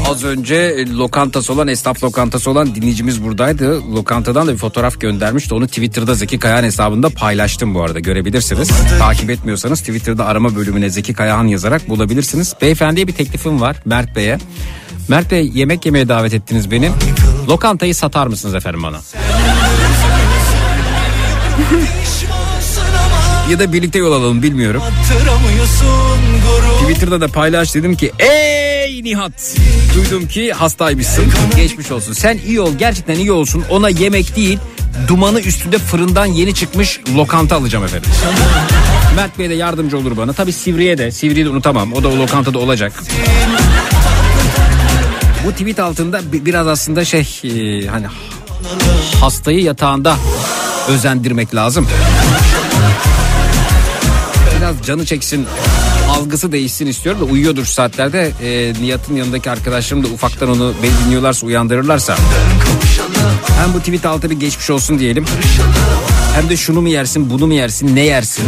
Az 0.09 0.23
önce 0.23 0.55
e, 0.55 0.89
lokantası 0.89 1.53
olan 1.53 1.67
esnaf 1.67 2.03
lokantası 2.03 2.51
olan 2.51 2.75
dinleyicimiz 2.75 3.23
buradaydı. 3.23 3.93
Lokantadan 3.95 4.47
da 4.47 4.53
bir 4.53 4.57
fotoğraf 4.57 5.01
göndermişti. 5.01 5.53
Onu 5.53 5.67
Twitter'da 5.67 6.13
Zeki 6.13 6.39
Kayahan 6.39 6.63
hesabında 6.63 7.09
paylaştım 7.09 7.75
bu 7.75 7.83
arada 7.83 7.99
görebilirsiniz. 7.99 8.69
Takip 8.99 9.29
etmiyorsanız 9.29 9.79
Twitter'da 9.79 10.25
arama 10.25 10.55
bölümüne 10.55 10.89
Zeki 10.89 11.13
Kayahan 11.13 11.47
yazarak 11.47 11.89
bulabilirsiniz. 11.89 12.53
Beyefendiye 12.61 13.07
bir 13.07 13.13
teklifim 13.13 13.61
var 13.61 13.75
Mert 13.85 14.15
Bey'e. 14.15 14.37
Mert 15.07 15.31
Bey 15.31 15.51
yemek 15.53 15.85
yemeye 15.85 16.09
davet 16.09 16.33
ettiniz 16.33 16.71
beni. 16.71 16.91
Lokantayı 17.49 17.95
satar 17.95 18.27
mısınız 18.27 18.55
efendim 18.55 18.83
bana? 18.83 18.97
Ya 23.51 23.59
da 23.59 23.73
birlikte 23.73 23.99
yol 23.99 24.11
alalım 24.11 24.43
bilmiyorum. 24.43 24.81
Twitter'da 26.81 27.21
da 27.21 27.27
paylaş 27.27 27.75
dedim 27.75 27.95
ki 27.95 28.11
ey 28.19 29.03
Nihat! 29.03 29.55
Duydum 29.95 30.27
ki 30.27 30.53
hastaymışsın. 30.53 31.25
Geçmiş 31.55 31.91
olsun. 31.91 32.13
Sen 32.13 32.39
iyi 32.47 32.61
ol 32.61 32.71
gerçekten 32.79 33.15
iyi 33.15 33.31
olsun. 33.31 33.63
Ona 33.69 33.89
yemek 33.89 34.35
değil 34.35 34.59
dumanı 35.07 35.39
üstünde 35.41 35.77
fırından 35.77 36.25
yeni 36.25 36.53
çıkmış 36.55 36.99
lokanta 37.15 37.55
alacağım 37.55 37.85
efendim. 37.85 38.09
Mert 39.15 39.39
Bey 39.39 39.49
de 39.49 39.53
yardımcı 39.53 39.97
olur 39.97 40.17
bana. 40.17 40.33
Tabi 40.33 40.53
Sivri'ye 40.53 40.97
de 40.97 41.11
Sivri'yi 41.11 41.45
de 41.45 41.49
unutamam. 41.49 41.93
O 41.93 42.03
da 42.03 42.07
o 42.07 42.17
lokantada 42.17 42.59
olacak. 42.59 42.93
Bu 45.45 45.51
tweet 45.51 45.79
altında 45.79 46.31
bi- 46.31 46.45
biraz 46.45 46.67
aslında 46.67 47.05
şey 47.05 47.27
e, 47.43 47.87
hani 47.87 48.05
hastayı 49.21 49.61
yatağında 49.61 50.15
özendirmek 50.87 51.55
lazım. 51.55 51.87
Biraz 54.57 54.75
canı 54.87 55.05
çeksin 55.05 55.45
algısı 56.09 56.51
değişsin 56.51 56.87
istiyorum 56.87 57.21
da 57.21 57.25
uyuyordur 57.25 57.65
saatlerde. 57.65 58.31
E, 58.43 58.73
Nihat'ın 58.81 59.15
yanındaki 59.15 59.51
arkadaşlarım 59.51 60.03
da 60.03 60.07
ufaktan 60.07 60.49
onu 60.49 60.73
beni 60.83 61.05
dinliyorlarsa 61.05 61.45
uyandırırlarsa. 61.45 62.15
Hem 63.63 63.73
bu 63.73 63.79
tweet 63.79 64.05
altı 64.05 64.29
bir 64.29 64.39
geçmiş 64.39 64.69
olsun 64.69 64.99
diyelim. 64.99 65.25
Hem 66.35 66.49
de 66.49 66.57
şunu 66.57 66.81
mu 66.81 66.89
yersin 66.89 67.29
bunu 67.29 67.47
mu 67.47 67.53
yersin 67.53 67.95
ne 67.95 68.01
yersin 68.01 68.45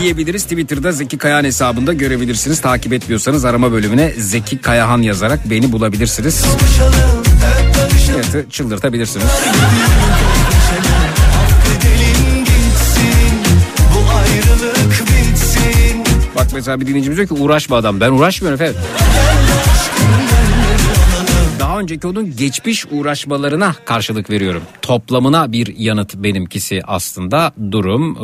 diyebiliriz. 0.00 0.42
Twitter'da 0.42 0.92
Zeki 0.92 1.18
Kayahan 1.18 1.44
hesabında 1.44 1.92
görebilirsiniz. 1.92 2.60
Takip 2.60 2.92
etmiyorsanız 2.92 3.44
arama 3.44 3.72
bölümüne 3.72 4.12
Zeki 4.18 4.58
Kayahan 4.58 5.02
yazarak 5.02 5.50
beni 5.50 5.72
bulabilirsiniz. 5.72 6.44
Nihat'ı 8.28 8.50
çıldırtabilirsiniz. 8.50 9.26
Bak 16.36 16.46
mesela 16.54 16.80
bir 16.80 16.86
dinleyicimiz 16.86 17.16
diyor 17.16 17.28
ki 17.28 17.34
uğraşma 17.34 17.76
adam. 17.76 18.00
Ben 18.00 18.10
uğraşmıyorum 18.10 18.62
efendim. 18.62 18.80
Daha 21.60 21.78
önceki 21.80 22.06
onun 22.06 22.36
geçmiş 22.36 22.86
uğraşmalarına 22.90 23.74
karşılık 23.84 24.30
veriyorum. 24.30 24.62
Toplamına 24.82 25.52
bir 25.52 25.76
yanıt 25.76 26.14
benimkisi 26.14 26.82
aslında 26.86 27.52
durum 27.70 28.16
e, 28.16 28.20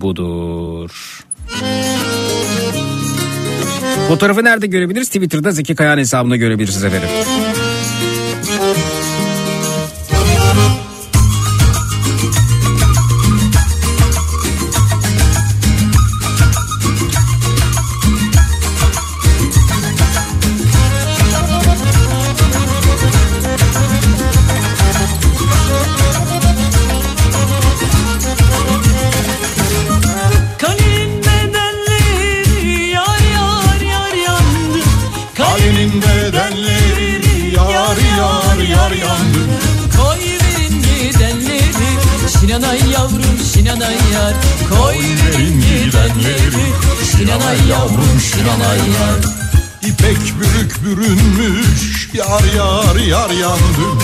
budur. 0.00 1.20
Fotoğrafı 4.08 4.44
nerede 4.44 4.66
görebiliriz? 4.66 5.08
Twitter'da 5.08 5.50
Zeki 5.50 5.74
Kayan 5.74 5.98
hesabında 5.98 6.36
görebilirsiniz 6.36 6.84
efendim. 6.84 7.08
Şinanay 43.74 43.94
yar 43.94 44.34
Koy 44.70 44.94
verin 44.94 45.60
gidenleri 45.60 46.66
Şinanay 47.10 47.68
yavrum 47.70 48.20
şinanay 48.20 48.78
yar. 48.78 49.20
İpek 49.82 50.18
bürük 50.40 50.84
bürünmüş 50.84 52.08
yar 52.14 52.44
yar 52.56 52.96
yar 52.96 53.30
yandı 53.30 54.02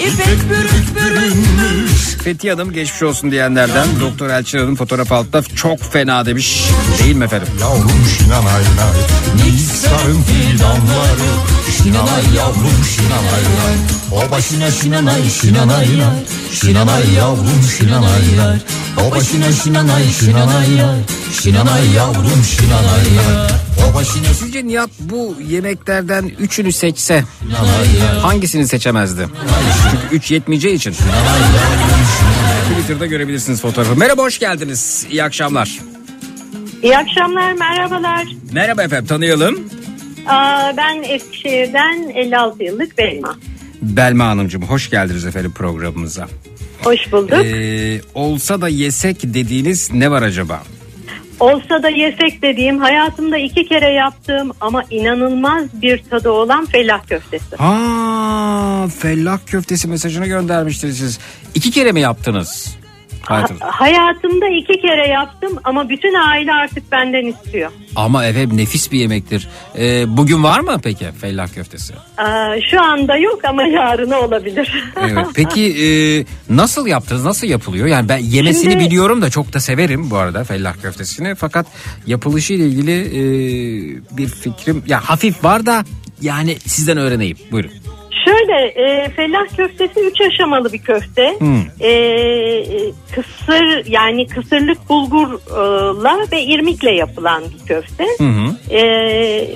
İpek 0.00 0.50
bürük 0.50 0.96
bürünmüş. 0.96 2.00
Fethiye 2.24 2.52
Hanım 2.52 2.72
geçmiş 2.72 3.02
olsun 3.02 3.30
diyenlerden. 3.30 3.86
Doktor 4.00 4.30
Elçin 4.30 4.58
Hanım 4.58 4.76
fotoğraf 4.76 5.12
altta. 5.12 5.42
Çok 5.42 5.92
fena 5.92 6.26
demiş. 6.26 6.64
Değil 7.02 7.16
mi 7.16 7.24
efendim? 7.24 7.48
Yavrum 7.60 8.04
şinanay 8.18 8.62
nay 8.62 9.46
Niksarın 9.46 10.22
fidanları. 10.22 11.30
Şinanay 11.82 12.22
yavrum 12.36 12.84
şinanay 12.96 13.42
nay 13.42 13.76
O 14.12 14.30
başına 14.30 14.70
şinanay 14.70 15.30
şinanay 15.30 15.98
nay 15.98 16.24
Şinanay 16.52 17.12
yavrum 17.16 17.62
şinanay 17.78 18.36
nay 18.38 18.58
O 19.06 19.14
başına 19.14 19.52
şinanay 19.52 20.02
şinanay 20.20 20.76
nay 20.76 20.98
Şinanay 21.42 21.90
yavrum 21.96 22.44
şinanay 22.44 23.04
nay 23.16 23.69
Sizce 24.38 24.66
Nihat 24.66 24.90
bu 25.00 25.36
yemeklerden 25.48 26.30
üçünü 26.40 26.72
seçse 26.72 27.24
hangisini 28.22 28.66
seçemezdi? 28.68 29.26
Çünkü 29.90 30.16
üç 30.16 30.30
yetmeyeceği 30.30 30.74
için. 30.76 30.94
Twitter'da 32.70 33.06
görebilirsiniz 33.06 33.60
fotoğrafı. 33.60 33.96
Merhaba 33.96 34.22
hoş 34.22 34.38
geldiniz. 34.38 35.06
İyi 35.10 35.24
akşamlar. 35.24 35.78
İyi 36.82 36.98
akşamlar, 36.98 37.52
merhabalar. 37.52 38.28
Merhaba 38.52 38.82
efendim 38.82 39.06
tanıyalım. 39.06 39.68
Aa, 40.26 40.72
ben 40.76 41.02
Eskişehir'den 41.02 42.08
56 42.14 42.64
yıllık 42.64 42.98
Belma. 42.98 43.38
Belma 43.82 44.24
Hanımcığım 44.26 44.62
hoş 44.62 44.90
geldiniz 44.90 45.26
efendim 45.26 45.52
programımıza. 45.52 46.28
Hoş 46.84 47.12
bulduk. 47.12 47.44
Ee, 47.44 48.00
olsa 48.14 48.60
da 48.60 48.68
yesek 48.68 49.16
dediğiniz 49.22 49.92
ne 49.92 50.10
var 50.10 50.22
acaba? 50.22 50.62
Olsa 51.40 51.82
da 51.82 51.88
yesek 51.88 52.42
dediğim 52.42 52.78
hayatımda 52.78 53.38
iki 53.38 53.66
kere 53.68 53.88
yaptığım 53.92 54.52
ama 54.60 54.82
inanılmaz 54.90 55.64
bir 55.82 56.02
tadı 56.02 56.30
olan 56.30 56.66
fellah 56.66 57.06
köftesi. 57.06 57.56
Ha, 57.56 58.86
fellah 59.00 59.38
köftesi 59.46 59.88
mesajını 59.88 60.26
göndermiştiniz 60.26 60.98
siz. 60.98 61.18
İki 61.54 61.70
kere 61.70 61.92
mi 61.92 62.00
yaptınız? 62.00 62.76
Ha- 63.22 63.46
hayatımda 63.60 64.48
iki 64.48 64.80
kere 64.82 65.08
yaptım 65.08 65.58
ama 65.64 65.88
bütün 65.88 66.14
aile 66.14 66.52
artık 66.52 66.92
benden 66.92 67.26
istiyor. 67.26 67.70
Ama 67.96 68.26
efendim 68.26 68.56
nefis 68.56 68.92
bir 68.92 68.98
yemektir. 68.98 69.48
Ee, 69.78 70.04
bugün 70.16 70.42
var 70.42 70.60
mı 70.60 70.80
peki 70.82 71.06
fellah 71.20 71.48
köftesi? 71.54 71.94
Aa, 72.18 72.54
şu 72.70 72.82
anda 72.82 73.16
yok 73.16 73.44
ama 73.44 73.62
yarına 73.62 74.20
olabilir. 74.20 74.84
Evet. 75.00 75.26
Peki 75.34 75.62
e, 75.84 75.88
nasıl 76.54 76.86
yaptınız? 76.86 77.24
Nasıl 77.24 77.46
yapılıyor? 77.46 77.86
Yani 77.86 78.08
ben 78.08 78.18
yemesini 78.18 78.70
Şimdi- 78.72 78.84
biliyorum 78.84 79.22
da 79.22 79.30
çok 79.30 79.52
da 79.52 79.60
severim 79.60 80.10
bu 80.10 80.16
arada 80.16 80.44
fellah 80.44 80.82
köftesini. 80.82 81.34
Fakat 81.34 81.66
yapılışı 82.06 82.52
ile 82.52 82.66
ilgili 82.66 83.00
e, 83.00 83.20
bir 84.16 84.28
fikrim 84.28 84.82
ya 84.86 85.00
hafif 85.00 85.44
var 85.44 85.66
da 85.66 85.84
yani 86.20 86.56
sizden 86.66 86.98
öğreneyim. 86.98 87.36
Buyurun. 87.52 87.70
Şöyle 88.40 88.66
e, 88.66 89.08
fellah 89.08 89.56
köftesi 89.56 90.00
üç 90.00 90.20
aşamalı 90.20 90.72
bir 90.72 90.78
köfte. 90.78 91.36
Hmm. 91.38 91.62
E, 91.80 91.88
e, 91.88 92.92
kısır 93.14 93.86
yani 93.86 94.26
kısırlık 94.26 94.88
bulgurla 94.88 96.18
ve 96.32 96.42
irmikle 96.42 96.90
yapılan 96.90 97.42
bir 97.54 97.66
köfte. 97.66 98.04
Hı. 98.18 98.74
E, 98.74 99.48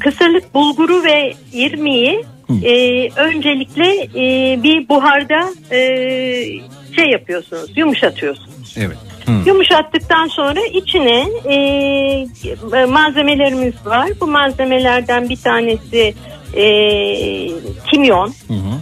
kısırlık 0.00 0.54
bulguru 0.54 1.04
ve 1.04 1.34
irmiği 1.52 2.24
e, 2.64 3.08
öncelikle 3.16 4.02
e, 4.02 4.58
bir 4.62 4.88
buharda 4.88 5.48
e, 5.70 5.78
şey 6.96 7.10
yapıyorsunuz 7.10 7.72
yumuşatıyorsunuz. 7.76 8.74
Evet. 8.76 8.96
Hı. 9.26 9.32
Yumuşattıktan 9.46 10.26
sonra 10.26 10.60
içine 10.72 11.26
e, 11.48 12.84
malzemelerimiz 12.84 13.74
var. 13.86 14.08
Bu 14.20 14.26
malzemelerden 14.26 15.28
bir 15.28 15.36
tanesi 15.36 16.14
e, 16.56 16.64
kimyon, 17.90 18.34
Hı 18.48 18.54
hı. 18.54 18.74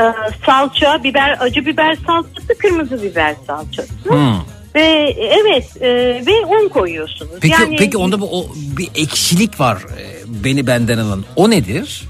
e, 0.00 0.02
salça, 0.46 1.04
biber, 1.04 1.36
acı 1.40 1.66
biber 1.66 1.98
salçası, 2.06 2.58
kırmızı 2.58 3.02
biber 3.02 3.34
salçası. 3.46 3.94
Hı. 4.04 4.32
Ve 4.74 5.14
evet 5.18 5.82
e, 5.82 5.88
ve 6.26 6.46
un 6.46 6.68
koyuyorsunuz. 6.68 7.32
Peki 7.40 7.62
yani, 7.62 7.76
peki 7.78 7.96
onda 7.96 8.20
bu 8.20 8.40
o, 8.40 8.46
bir 8.78 8.88
ekşilik 9.02 9.60
var 9.60 9.76
e, 9.76 10.04
beni 10.44 10.66
benden 10.66 10.98
alan. 10.98 11.24
O 11.36 11.50
nedir? 11.50 12.02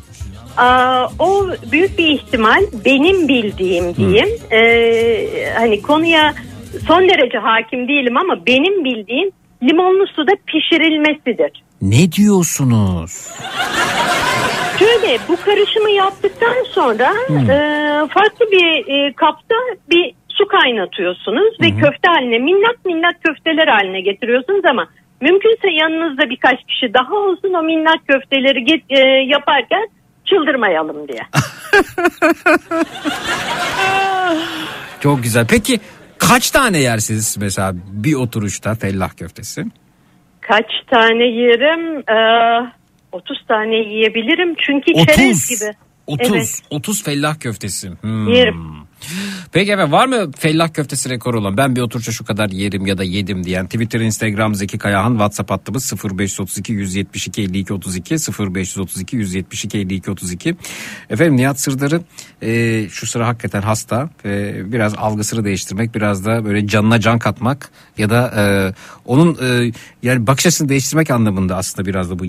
Aa, 0.56 1.08
o 1.18 1.48
büyük 1.72 1.98
bir 1.98 2.06
ihtimal 2.06 2.64
benim 2.84 3.28
bildiğim 3.28 3.96
diyeyim. 3.96 4.28
Ee, 4.50 5.52
hani 5.58 5.82
konuya 5.82 6.34
son 6.86 7.08
derece 7.08 7.38
hakim 7.38 7.88
değilim 7.88 8.16
ama 8.16 8.46
benim 8.46 8.84
bildiğim 8.84 9.30
limonlu 9.62 10.06
suda 10.06 10.32
pişirilmesidir. 10.46 11.62
Ne 11.82 12.12
diyorsunuz? 12.12 13.28
Şöyle 14.78 15.18
bu 15.28 15.36
karışımı 15.44 15.90
yaptıktan 15.90 16.64
sonra 16.72 17.12
e, 17.30 17.54
farklı 18.08 18.46
bir 18.52 18.92
e, 18.94 19.12
kapta 19.12 19.54
bir 19.90 20.14
su 20.28 20.48
kaynatıyorsunuz 20.48 21.60
ve 21.60 21.70
köfte 21.70 22.08
haline 22.08 22.38
minnak 22.38 22.84
minnak 22.84 23.24
köfteler 23.24 23.68
haline 23.68 24.00
getiriyorsunuz 24.00 24.64
ama 24.70 24.88
mümkünse 25.20 25.70
yanınızda 25.70 26.30
birkaç 26.30 26.58
kişi 26.66 26.94
daha 26.94 27.14
olsun 27.14 27.54
o 27.54 27.62
minnak 27.62 28.08
köfteleri 28.08 28.64
get, 28.64 28.82
e, 28.90 28.98
yaparken 29.26 29.88
çıldırmayalım 30.24 31.08
diye. 31.08 31.22
Çok 35.00 35.22
güzel. 35.22 35.46
Peki 35.50 35.80
kaç 36.18 36.50
tane 36.50 36.78
yersiniz 36.78 37.36
mesela 37.40 37.72
bir 37.92 38.14
oturuşta 38.14 38.74
fellah 38.74 39.16
köftesi? 39.16 39.64
Kaç 40.50 40.70
tane 40.90 41.24
yerim? 41.24 41.98
Ee, 41.98 42.72
30 43.12 43.38
tane 43.48 43.76
yiyebilirim 43.76 44.54
çünkü 44.66 44.92
çerez 44.92 45.48
gibi. 45.48 45.72
30. 46.06 46.30
Evet. 46.32 46.62
30 46.70 47.02
fellah 47.04 47.40
köftesi. 47.40 47.90
Hmm. 48.00 48.28
Yerim. 48.28 48.79
Peki 49.52 49.72
efendim 49.72 49.92
var 49.92 50.06
mı 50.06 50.32
fellah 50.38 50.72
köftesi 50.74 51.10
rekoru 51.10 51.38
olan 51.40 51.56
ben 51.56 51.76
bir 51.76 51.80
oturuşta 51.80 52.12
şu 52.12 52.24
kadar 52.24 52.48
yerim 52.50 52.86
ya 52.86 52.98
da 52.98 53.04
yedim 53.04 53.44
diyen 53.44 53.66
Twitter, 53.66 54.00
Instagram 54.00 54.54
Zeki 54.54 54.78
Kayahan 54.78 55.10
WhatsApp 55.10 55.50
hattımız 55.50 55.92
0532 56.04 56.72
172 56.72 57.42
52 57.42 57.74
32 57.74 58.14
0532 58.14 59.16
172 59.16 59.78
52 59.78 60.10
32 60.10 60.56
Efendim 61.10 61.36
Nihat 61.36 61.60
Sırdar'ı 61.60 62.02
e, 62.42 62.88
şu 62.88 63.06
sıra 63.06 63.28
hakikaten 63.28 63.62
hasta 63.62 64.10
ve 64.24 64.62
biraz 64.72 64.94
algısını 64.94 65.44
değiştirmek 65.44 65.94
biraz 65.94 66.24
da 66.24 66.44
böyle 66.44 66.66
canına 66.66 67.00
can 67.00 67.18
katmak 67.18 67.70
ya 67.98 68.10
da 68.10 68.32
e, 68.36 68.42
onun 69.04 69.38
e, 69.42 69.72
yani 70.02 70.26
bakış 70.26 70.46
açısını 70.46 70.68
değiştirmek 70.68 71.10
anlamında 71.10 71.56
aslında 71.56 71.88
biraz 71.88 72.10
da 72.10 72.18
bu 72.18 72.24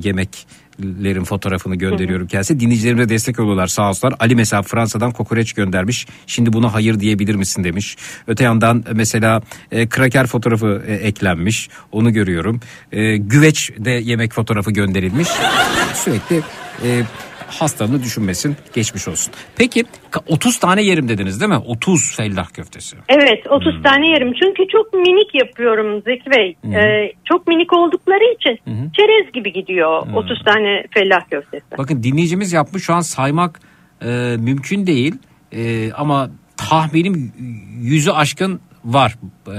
yemeklerin 0.81 1.23
fotoğrafını 1.23 1.75
gönderiyorum 1.75 2.27
kendisi. 2.27 2.59
Dinleyicilerime 2.59 3.09
destek 3.09 3.39
oluyorlar 3.39 3.67
sağ 3.67 3.89
olsunlar. 3.89 4.15
Ali 4.19 4.35
mesela 4.35 4.61
Fransa'dan 4.61 5.11
kokoreç 5.11 5.53
göndermiş. 5.53 6.07
Şimdi 6.27 6.53
buna 6.53 6.73
hayır 6.73 6.99
diyebilir 6.99 7.35
misin 7.35 7.63
demiş. 7.63 7.97
Öte 8.27 8.43
yandan 8.43 8.83
mesela 8.93 9.41
e, 9.71 9.87
kraker 9.87 10.27
fotoğrafı 10.27 10.83
e, 10.87 10.93
eklenmiş. 10.93 11.69
Onu 11.91 12.13
görüyorum. 12.13 12.59
E, 12.91 13.17
güveç 13.17 13.71
de 13.77 13.91
yemek 13.91 14.33
fotoğrafı 14.33 14.71
gönderilmiş. 14.71 15.27
Sürekli 15.93 16.41
e, 16.83 17.03
hastalığını 17.51 18.03
düşünmesin. 18.03 18.55
Geçmiş 18.75 19.07
olsun. 19.07 19.33
Peki 19.55 19.83
ka- 20.11 20.23
30 20.27 20.59
tane 20.59 20.81
yerim 20.81 21.09
dediniz 21.09 21.41
değil 21.41 21.49
mi? 21.51 21.57
30 21.57 22.15
fellah 22.15 22.49
köftesi. 22.53 22.97
Evet 23.09 23.47
30 23.49 23.83
tane 23.83 24.09
yerim 24.11 24.33
çünkü 24.43 24.63
çok 24.71 24.93
minik 24.93 25.35
yapıyorum 25.35 26.01
Zeki 26.05 26.29
Bey. 26.31 26.55
Ee, 26.75 27.11
çok 27.25 27.47
minik 27.47 27.73
oldukları 27.73 28.33
için 28.35 28.59
çerez 28.95 29.31
gibi 29.33 29.53
gidiyor 29.53 30.07
30 30.15 30.43
tane 30.45 30.83
fellah 30.93 31.29
köftesi. 31.31 31.65
Bakın 31.77 32.03
dinleyicimiz 32.03 32.53
yapmış 32.53 32.83
şu 32.83 32.93
an 32.93 33.01
saymak 33.01 33.59
e, 34.05 34.07
mümkün 34.39 34.87
değil 34.87 35.15
E, 35.55 35.91
ama 35.93 36.29
tahminim 36.57 37.33
yüzü 37.81 38.11
aşkın 38.11 38.59
var 38.85 39.15
e, 39.47 39.57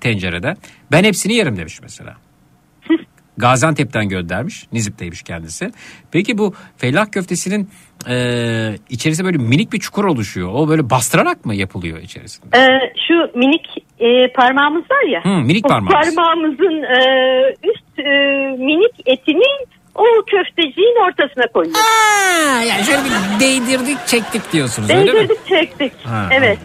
tencerede. 0.00 0.54
Ben 0.92 1.04
hepsini 1.04 1.34
yerim 1.34 1.56
demiş 1.56 1.80
mesela. 1.82 2.16
Gaziantep'ten 3.36 4.08
göndermiş. 4.08 4.66
Nizip'teymiş 4.72 5.22
kendisi. 5.22 5.70
Peki 6.12 6.38
bu 6.38 6.54
fellah 6.76 7.12
köftesinin 7.12 7.70
e, 8.08 8.14
içerisinde 8.90 9.26
böyle 9.26 9.38
minik 9.38 9.72
bir 9.72 9.78
çukur 9.80 10.04
oluşuyor. 10.04 10.50
O 10.52 10.68
böyle 10.68 10.90
bastırarak 10.90 11.44
mı 11.44 11.54
yapılıyor 11.54 11.98
içerisinde? 11.98 12.56
Ee, 12.58 12.92
şu 13.08 13.38
minik 13.38 13.66
e, 13.98 14.32
parmağımız 14.32 14.82
var 14.90 15.08
ya. 15.08 15.24
Hı, 15.24 15.28
minik 15.40 15.64
parmağımız. 15.64 16.14
Parmağımızın 16.16 16.82
e, 16.82 16.98
üst 17.64 17.98
e, 17.98 18.10
minik 18.64 18.94
etini 19.06 19.66
o 19.94 20.04
köfteciğin 20.26 20.96
ortasına 21.08 21.46
koyuyoruz. 21.54 21.80
Ha, 21.80 22.62
yani 22.62 22.84
şöyle 22.84 22.98
bir 23.04 23.40
değdirdik 23.40 24.06
çektik 24.06 24.52
diyorsunuz 24.52 24.90
öyle 24.90 25.12
mi? 25.12 25.18
Değdirdik 25.18 25.46
çektik. 25.46 25.92
Ha, 26.04 26.28
evet. 26.32 26.58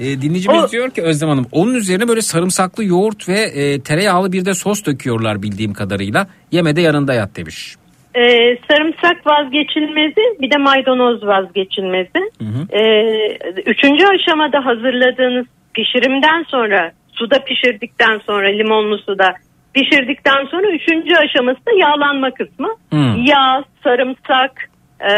E, 0.00 0.04
dinleyicimiz 0.22 0.64
O- 0.64 0.70
diyor 0.70 0.90
ki 0.90 1.02
Özlem 1.02 1.28
Hanım 1.28 1.46
onun 1.52 1.74
üzerine 1.74 2.08
böyle 2.08 2.20
sarımsaklı 2.20 2.84
yoğurt 2.84 3.28
ve 3.28 3.40
e, 3.40 3.80
tereyağlı 3.80 4.32
bir 4.32 4.44
de 4.44 4.54
sos 4.54 4.84
döküyorlar 4.84 5.42
bildiğim 5.42 5.72
kadarıyla. 5.72 6.26
Yeme 6.52 6.76
de 6.76 6.80
yanında 6.80 7.14
yat 7.14 7.36
demiş. 7.36 7.76
Ee, 8.14 8.56
sarımsak 8.70 9.26
vazgeçilmezi 9.26 10.40
bir 10.40 10.50
de 10.50 10.58
maydanoz 10.58 11.26
vazgeçilmezi. 11.26 12.30
Ee, 12.72 12.82
üçüncü 13.66 14.04
aşamada 14.06 14.66
hazırladığınız 14.66 15.46
pişirimden 15.74 16.44
sonra 16.48 16.92
suda 17.12 17.44
pişirdikten 17.44 18.20
sonra 18.26 18.48
limonlu 18.48 18.98
suda 18.98 19.34
pişirdikten 19.74 20.44
sonra 20.50 20.66
üçüncü 20.70 21.14
aşaması 21.14 21.66
da 21.66 21.70
yağlanma 21.78 22.30
kısmı. 22.30 22.68
Hmm. 22.90 23.24
Yağ, 23.24 23.64
sarımsak, 23.84 24.70
e, 25.00 25.12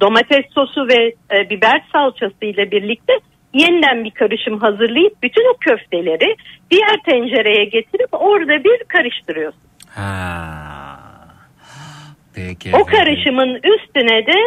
domates 0.00 0.44
sosu 0.54 0.88
ve 0.88 1.14
e, 1.36 1.50
biber 1.50 1.82
salçası 1.92 2.44
ile 2.44 2.70
birlikte 2.70 3.12
yeniden 3.54 4.04
bir 4.04 4.10
karışım 4.10 4.58
hazırlayıp 4.60 5.22
bütün 5.22 5.54
o 5.54 5.56
köfteleri 5.60 6.36
diğer 6.70 6.96
tencereye 7.06 7.64
getirip 7.64 8.08
orada 8.12 8.64
bir 8.64 8.84
karıştırıyorsunuz. 8.88 9.64
Ha. 9.88 10.64
Peki. 12.34 12.70
O 12.72 12.80
efendim. 12.80 12.86
karışımın 12.92 13.54
üstüne 13.54 14.26
de 14.26 14.38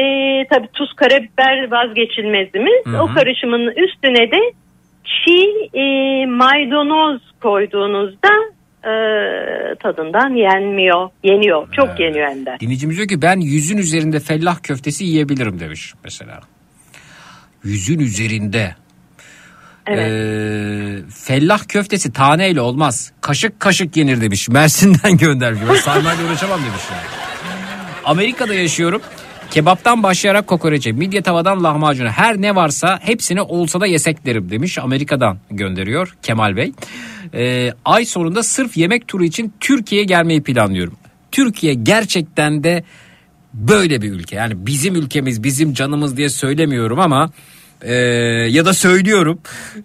e, 0.00 0.02
tabii 0.50 0.68
tuz 0.72 0.92
karabiber 0.92 1.70
vazgeçilmezimiz. 1.70 2.86
Hı 2.86 2.90
hı. 2.90 3.02
O 3.02 3.06
karışımın 3.14 3.68
üstüne 3.68 4.30
de 4.30 4.52
çiğ 5.04 5.78
e, 5.78 5.84
maydanoz 6.26 7.22
koyduğunuzda 7.42 8.28
e, 8.84 8.92
tadından 9.82 10.30
yenmiyor. 10.30 11.08
Yeniyor. 11.24 11.72
Çok 11.72 12.00
yeniyor 12.00 12.28
hem 12.28 12.46
de. 12.46 12.56
Dinleyicimiz 12.60 12.96
diyor 12.96 13.08
ki 13.08 13.22
ben 13.22 13.40
yüzün 13.40 13.78
üzerinde 13.78 14.20
fellah 14.20 14.62
köftesi 14.62 15.04
yiyebilirim 15.04 15.60
demiş 15.60 15.94
mesela. 16.04 16.40
Yüzün 17.66 17.98
üzerinde. 17.98 18.74
Evet. 19.86 20.10
Ee, 20.10 21.10
fellah 21.10 21.68
köftesi 21.68 22.12
taneyle 22.12 22.60
olmaz. 22.60 23.12
Kaşık 23.20 23.60
kaşık 23.60 23.96
yenir 23.96 24.20
demiş. 24.20 24.48
Mersin'den 24.48 25.16
göndermiş. 25.18 25.62
Ben 25.68 25.74
saymayla 25.74 26.24
uğraşamam 26.24 26.60
demiş. 26.60 26.82
Yani. 26.90 27.02
Amerika'da 28.04 28.54
yaşıyorum. 28.54 29.02
Kebaptan 29.50 30.02
başlayarak 30.02 30.46
kokoreçe, 30.46 30.92
midye 30.92 31.22
tavadan 31.22 31.64
lahmacuna 31.64 32.10
her 32.10 32.40
ne 32.40 32.54
varsa 32.54 32.98
hepsini 33.02 33.42
olsa 33.42 33.80
da 33.80 33.86
yesek 33.86 34.26
derim 34.26 34.50
demiş. 34.50 34.78
Amerika'dan 34.78 35.38
gönderiyor 35.50 36.16
Kemal 36.22 36.56
Bey. 36.56 36.72
Ee, 37.34 37.72
ay 37.84 38.04
sonunda 38.04 38.42
sırf 38.42 38.76
yemek 38.76 39.08
turu 39.08 39.24
için 39.24 39.54
Türkiye'ye 39.60 40.04
gelmeyi 40.04 40.42
planlıyorum. 40.42 40.96
Türkiye 41.32 41.74
gerçekten 41.74 42.64
de 42.64 42.84
böyle 43.54 44.02
bir 44.02 44.12
ülke. 44.12 44.36
Yani 44.36 44.66
bizim 44.66 44.94
ülkemiz, 44.94 45.42
bizim 45.42 45.74
canımız 45.74 46.16
diye 46.16 46.28
söylemiyorum 46.28 47.00
ama 47.00 47.30
e, 47.82 47.94
ya 48.50 48.64
da 48.64 48.72
söylüyorum. 48.72 49.38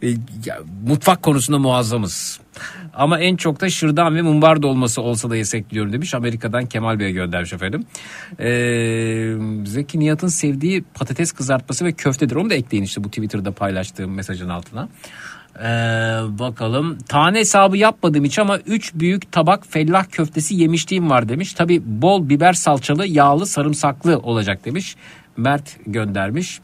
E, 0.03 0.09
ya, 0.45 0.59
mutfak 0.87 1.23
konusunda 1.23 1.59
muazzamız. 1.59 2.39
Ama 2.93 3.19
en 3.19 3.35
çok 3.35 3.61
da 3.61 3.69
şırdan 3.69 4.15
ve 4.15 4.21
mumbar 4.21 4.61
dolması 4.61 5.01
olsa 5.01 5.29
da 5.29 5.35
yesek 5.35 5.69
diyorum 5.69 5.93
demiş. 5.93 6.13
Amerika'dan 6.13 6.65
Kemal 6.65 6.99
Bey'e 6.99 7.11
göndermiş 7.11 7.53
efendim. 7.53 7.85
Ee, 8.39 9.33
Zeki 9.65 9.99
Nihat'ın 9.99 10.27
sevdiği 10.27 10.83
patates 10.93 11.31
kızartması 11.31 11.85
ve 11.85 11.91
köftedir. 11.91 12.35
Onu 12.35 12.49
da 12.49 12.53
ekleyin 12.53 12.83
işte 12.83 13.03
bu 13.03 13.07
Twitter'da 13.09 13.51
paylaştığım 13.51 14.13
mesajın 14.13 14.49
altına. 14.49 14.89
Ee, 15.59 15.63
bakalım 16.39 16.97
tane 16.97 17.39
hesabı 17.39 17.77
yapmadığım 17.77 18.25
için 18.25 18.41
ama 18.41 18.57
3 18.57 18.93
büyük 18.93 19.31
tabak 19.31 19.67
fellah 19.67 20.05
köftesi 20.11 20.55
yemişliğim 20.55 21.09
var 21.09 21.29
demiş. 21.29 21.53
Tabi 21.53 21.81
bol 21.85 22.29
biber 22.29 22.53
salçalı 22.53 23.07
yağlı 23.07 23.45
sarımsaklı 23.45 24.19
olacak 24.19 24.65
demiş. 24.65 24.95
Mert 25.37 25.77
göndermiş. 25.85 26.59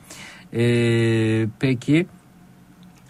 Ee, 0.54 1.46
peki 1.60 2.06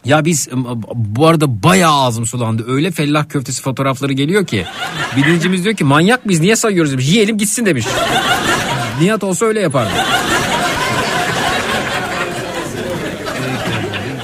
ya 0.05 0.25
biz 0.25 0.49
bu 0.95 1.27
arada 1.27 1.63
bayağı 1.63 1.93
ağzım 1.93 2.25
sulandı. 2.25 2.65
Öyle 2.67 2.91
fellah 2.91 3.29
köftesi 3.29 3.61
fotoğrafları 3.61 4.13
geliyor 4.13 4.45
ki. 4.45 4.65
Bilincimiz 5.17 5.63
diyor 5.63 5.75
ki 5.75 5.83
manyak 5.83 6.27
biz 6.27 6.39
niye 6.39 6.55
sayıyoruz 6.55 6.91
demiş. 6.91 7.07
Yiyelim 7.07 7.37
gitsin 7.37 7.65
demiş. 7.65 7.85
Nihat 9.01 9.23
olsa 9.23 9.45
öyle 9.45 9.59
yapardı. 9.59 9.91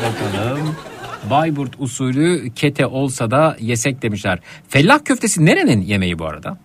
Bakalım. 0.03 0.75
Bayburt 1.29 1.73
usulü 1.79 2.51
kete 2.55 2.85
olsa 2.85 3.31
da 3.31 3.57
yesek 3.59 4.01
demişler. 4.01 4.39
Fellah 4.69 4.99
köftesi 5.05 5.45
nerenin 5.45 5.81
yemeği 5.81 6.19
bu 6.19 6.25
arada? 6.25 6.57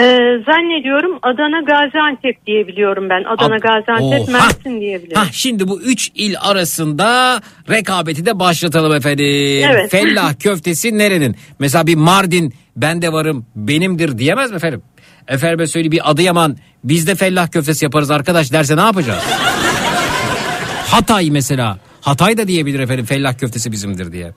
Ee, 0.00 0.04
zannediyorum 0.46 1.18
Adana 1.22 1.60
Gaziantep 1.60 2.46
diyebiliyorum 2.46 3.10
ben. 3.10 3.24
Adana 3.24 3.54
Ad- 3.54 3.60
Gaziantep 3.60 4.28
Oha! 4.28 4.32
Mersin 4.32 4.80
diyebiliyorum. 4.80 5.22
Hah 5.26 5.32
şimdi 5.32 5.68
bu 5.68 5.80
üç 5.80 6.10
il 6.14 6.34
arasında 6.40 7.40
rekabeti 7.70 8.26
de 8.26 8.38
başlatalım 8.38 8.92
efendim. 8.94 9.24
Evet. 9.70 9.90
Fellah 9.90 10.34
köftesi 10.40 10.98
nerenin? 10.98 11.36
Mesela 11.58 11.86
bir 11.86 11.94
Mardin 11.94 12.54
ben 12.76 13.02
de 13.02 13.12
varım 13.12 13.46
benimdir 13.56 14.18
diyemez 14.18 14.50
mi 14.50 14.56
efendim? 14.56 14.82
Efendim 15.28 15.66
söyle 15.66 15.90
bir 15.92 16.10
Adıyaman 16.10 16.56
biz 16.84 17.06
de 17.06 17.14
fellah 17.14 17.50
köftesi 17.50 17.84
yaparız 17.84 18.10
arkadaş 18.10 18.52
derse 18.52 18.76
ne 18.76 18.80
yapacağız? 18.80 19.22
Hatay 20.90 21.30
mesela. 21.30 21.78
Hatay 22.00 22.36
da 22.38 22.48
diyebilir 22.48 22.80
efendim 22.80 23.04
fellah 23.04 23.38
köftesi 23.38 23.72
bizimdir 23.72 24.12
diye. 24.12 24.32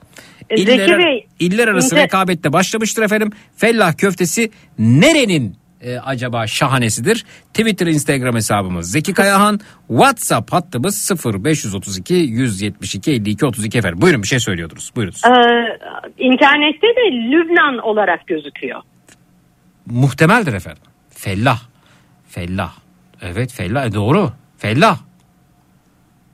E, 0.52 0.58
Zeki 0.58 0.72
İller, 0.72 1.00
Bey, 1.00 1.28
iller 1.40 1.68
arası 1.68 1.96
inter- 1.96 2.04
rekabette 2.04 2.54
başlamıştır 2.54 3.04
efendim. 3.04 3.32
Fellah 3.58 3.98
köftesi 3.98 4.52
nerenin 4.80 5.56
e, 5.82 5.98
acaba 5.98 6.48
şahanesidir? 6.48 7.26
Twitter, 7.54 7.88
Instagram 7.88 8.36
hesabımız 8.36 8.92
Zeki 8.92 9.14
Kayahan. 9.14 9.60
WhatsApp 9.88 10.54
hattımız 10.54 11.12
0532 11.26 12.14
172 12.14 13.12
52 13.12 13.46
32 13.46 13.78
efendim. 13.78 14.02
Buyurun 14.02 14.24
bir 14.24 14.28
şey 14.28 14.40
söylüyordunuz. 14.40 14.92
Buyurunuz. 14.96 15.22
Ee, 15.26 15.30
internette 16.18 16.88
de 16.88 17.12
Lübnan 17.12 17.78
olarak 17.78 18.28
gözüküyor. 18.28 18.82
Muhtemeldir 19.86 20.54
efendim. 20.54 20.84
Fellah. 21.10 21.62
Fellah. 22.30 22.72
Evet 23.22 23.54
fellah 23.54 23.86
e, 23.86 23.94
doğru. 23.94 24.32
Fellah. 24.58 25.00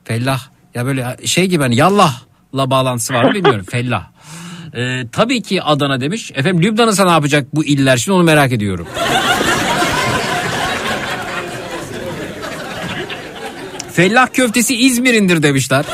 Fellah. 0.04 0.40
Ya 0.74 0.86
böyle 0.86 1.16
şey 1.24 1.46
gibi 1.46 1.62
hani 1.62 1.76
yallahla 2.52 2.70
bağlantısı 2.70 3.14
var 3.14 3.24
mı 3.24 3.34
bilmiyorum. 3.34 3.66
fellah. 3.70 4.06
Ee, 4.76 5.02
tabii 5.12 5.42
ki 5.42 5.62
Adana 5.62 6.00
demiş. 6.00 6.32
Efendim 6.34 6.62
Lübnan'ı 6.62 7.06
ne 7.06 7.10
yapacak 7.10 7.46
bu 7.54 7.64
iller 7.64 7.96
şimdi 7.96 8.16
onu 8.16 8.22
merak 8.24 8.52
ediyorum. 8.52 8.88
Fellah 13.92 14.28
köftesi 14.32 14.76
İzmir'indir 14.76 15.42
demişler. 15.42 15.84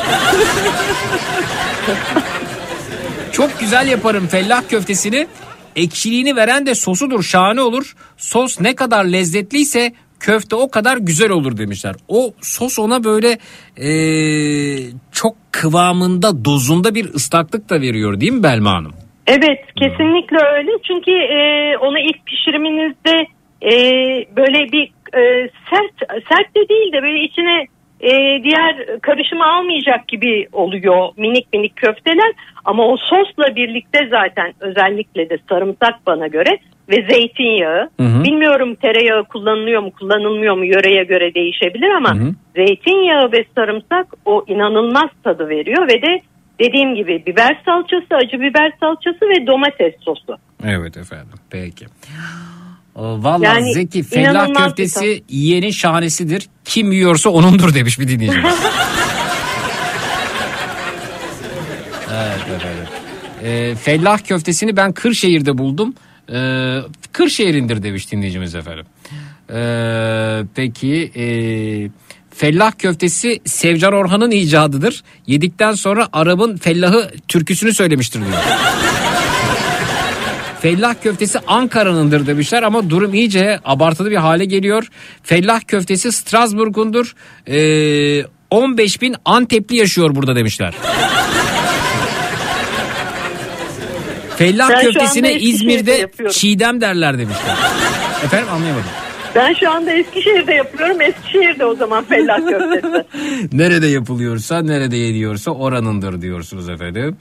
Çok 3.32 3.60
güzel 3.60 3.88
yaparım 3.88 4.28
fellah 4.28 4.62
köftesini. 4.68 5.26
Ekşiliğini 5.76 6.36
veren 6.36 6.66
de 6.66 6.74
sosudur 6.74 7.22
şahane 7.22 7.60
olur. 7.60 7.96
Sos 8.16 8.60
ne 8.60 8.74
kadar 8.74 9.04
lezzetliyse 9.04 9.94
köfte 10.26 10.56
o 10.56 10.70
kadar 10.70 10.96
güzel 10.96 11.30
olur 11.30 11.56
demişler. 11.56 11.94
O 12.08 12.32
sos 12.40 12.78
ona 12.78 13.04
böyle 13.04 13.30
eee, 13.76 14.92
çok 15.12 15.34
kıvamında 15.52 16.44
dozunda 16.44 16.94
bir 16.94 17.04
ıslaklık 17.04 17.70
da 17.70 17.80
veriyor 17.80 18.20
değil 18.20 18.32
mi 18.32 18.42
Belma 18.42 18.70
Hanım? 18.70 18.92
Evet 19.26 19.60
kesinlikle 19.76 20.38
öyle 20.56 20.70
çünkü 20.86 21.10
e, 21.10 21.38
onu 21.76 21.98
ilk 21.98 22.26
pişiriminizde 22.26 23.16
e, 23.62 23.72
böyle 24.36 24.72
bir 24.72 24.84
e, 25.18 25.48
sert 25.70 26.10
sert 26.28 26.56
de 26.56 26.68
değil 26.68 26.92
de 26.92 27.02
böyle 27.02 27.24
içine 27.24 27.66
e, 28.00 28.42
diğer 28.44 29.00
karışımı 29.02 29.44
almayacak 29.46 30.08
gibi 30.08 30.48
oluyor 30.52 31.08
minik 31.16 31.52
minik 31.52 31.76
köfteler 31.76 32.32
ama 32.64 32.86
o 32.86 32.96
sosla 32.96 33.56
birlikte 33.56 33.98
zaten 34.10 34.52
özellikle 34.60 35.30
de 35.30 35.38
sarımsak 35.48 36.06
bana 36.06 36.26
göre 36.26 36.58
ve 36.90 37.06
zeytinyağı 37.10 37.90
Hı 38.00 38.06
hı. 38.06 38.24
bilmiyorum 38.24 38.74
tereyağı 38.74 39.24
kullanılıyor 39.24 39.82
mu 39.82 39.90
kullanılmıyor 39.98 40.56
mu 40.56 40.64
yöreye 40.64 41.04
göre 41.04 41.34
değişebilir 41.34 41.90
ama 41.96 42.14
Hı 42.14 42.18
hı. 42.24 42.34
zeytinyağı 42.56 43.32
ve 43.32 43.44
sarımsak 43.54 44.06
o 44.24 44.44
inanılmaz 44.48 45.10
tadı 45.24 45.48
veriyor 45.48 45.88
ve 45.88 46.02
de 46.02 46.20
dediğim 46.60 46.94
gibi 46.94 47.22
biber 47.26 47.62
salçası, 47.64 48.14
acı 48.24 48.40
biber 48.40 48.72
salçası 48.80 49.20
ve 49.20 49.46
domates 49.46 49.94
sosu. 50.00 50.36
Evet 50.64 50.96
efendim 50.96 51.38
peki. 51.50 51.84
Valla 52.96 53.44
Yani 53.46 53.72
Zeki 53.74 54.02
fellah 54.02 54.54
köftesi 54.54 55.22
yiyenin 55.28 55.70
şahanesidir. 55.70 56.48
Kim 56.64 56.92
yiyorsa 56.92 57.30
onundur 57.30 57.74
demiş 57.74 58.00
bir 58.00 58.08
dinleyicimiz. 58.08 58.54
evet 62.14 62.56
efendim. 62.56 62.84
Ee, 63.44 63.74
fellah 63.74 64.18
köftesini 64.18 64.76
ben 64.76 64.92
Kırşehir'de 64.92 65.58
buldum. 65.58 65.94
Ee, 66.32 66.78
Kırşehir'indir 67.12 67.82
demiş 67.82 68.12
dinleyicimiz 68.12 68.54
efendim. 68.54 68.86
Ee, 69.50 70.42
peki 70.54 71.12
e, 71.16 71.26
fellah 72.30 72.72
köftesi 72.78 73.40
Sevcan 73.44 73.92
Orhan'ın 73.92 74.30
icadıdır. 74.30 75.02
Yedikten 75.26 75.72
sonra 75.72 76.08
Arap'ın 76.12 76.56
fellahı 76.56 77.10
türküsünü 77.28 77.74
söylemiştir 77.74 78.20
diyor. 78.20 78.32
Fellah 80.60 80.94
köftesi 81.02 81.38
Ankara'nındır 81.38 82.26
demişler 82.26 82.62
ama 82.62 82.90
durum 82.90 83.14
iyice 83.14 83.60
abartılı 83.64 84.10
bir 84.10 84.16
hale 84.16 84.44
geliyor. 84.44 84.88
Fellah 85.22 85.60
köftesi 85.68 86.12
Strasbourg'undur. 86.12 87.14
Ee, 87.48 88.24
15 88.50 89.02
bin 89.02 89.16
Antepli 89.24 89.76
yaşıyor 89.76 90.14
burada 90.14 90.36
demişler. 90.36 90.74
Fellah 94.36 94.70
Ben 94.70 94.80
köftesine 94.80 95.34
İzmir'de 95.34 96.10
çiğdem 96.30 96.80
derler 96.80 97.18
demişler. 97.18 97.56
Efendim 98.24 98.48
anlayamadım. 98.52 98.90
Ben 99.34 99.54
şu 99.54 99.70
anda 99.70 99.92
Eskişehir'de 99.92 100.54
yapıyorum. 100.54 101.00
Eskişehir'de 101.00 101.64
o 101.64 101.74
zaman 101.74 102.04
fellah 102.04 102.36
köftesi. 102.48 103.04
Nerede 103.52 103.86
yapılıyorsa 103.86 104.62
nerede 104.62 104.96
yeniyorsa 104.96 105.50
oranındır 105.50 106.22
diyorsunuz 106.22 106.68
efendim. 106.68 107.16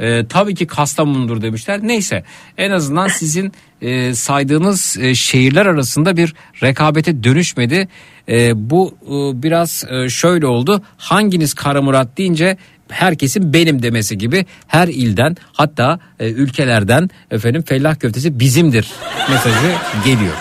Ee, 0.00 0.26
tabii 0.28 0.54
ki 0.54 0.66
Kastamonu'dur 0.66 1.42
demişler. 1.42 1.80
Neyse 1.82 2.24
en 2.58 2.70
azından 2.70 3.08
sizin 3.08 3.52
e, 3.82 4.14
saydığınız 4.14 4.96
e, 5.00 5.14
şehirler 5.14 5.66
arasında 5.66 6.16
bir 6.16 6.34
rekabete 6.62 7.24
dönüşmedi. 7.24 7.88
E, 8.28 8.70
bu 8.70 8.94
e, 9.02 9.42
biraz 9.42 9.84
e, 9.90 10.08
şöyle 10.08 10.46
oldu. 10.46 10.82
Hanginiz 10.96 11.54
Kara 11.54 11.82
Murat 11.82 12.18
deyince 12.18 12.56
herkesin 12.92 13.52
benim 13.52 13.82
demesi 13.82 14.18
gibi 14.18 14.46
her 14.66 14.88
ilden 14.88 15.36
hatta 15.52 15.98
e, 16.20 16.30
ülkelerden 16.30 17.10
efendim 17.30 17.62
fellah 17.66 18.00
köftesi 18.00 18.40
bizimdir 18.40 18.88
mesajı 19.30 19.72
geliyor. 20.04 20.34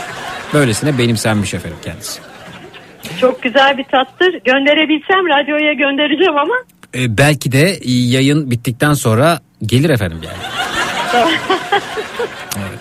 Böylesine 0.53 0.97
benimsenmiş 0.97 1.53
efendim 1.53 1.77
kendisi. 1.85 2.19
Çok 3.21 3.43
güzel 3.43 3.77
bir 3.77 3.83
tattır. 3.83 4.31
Gönderebilsem 4.45 5.27
radyoya 5.27 5.73
göndereceğim 5.73 6.37
ama 6.37 6.53
E, 6.95 7.17
belki 7.17 7.51
de 7.51 7.79
yayın 7.85 8.51
bittikten 8.51 8.93
sonra 8.93 9.39
gelir 9.65 9.89
efendim 9.89 10.19
yani. 10.23 10.37
evet. 12.57 12.79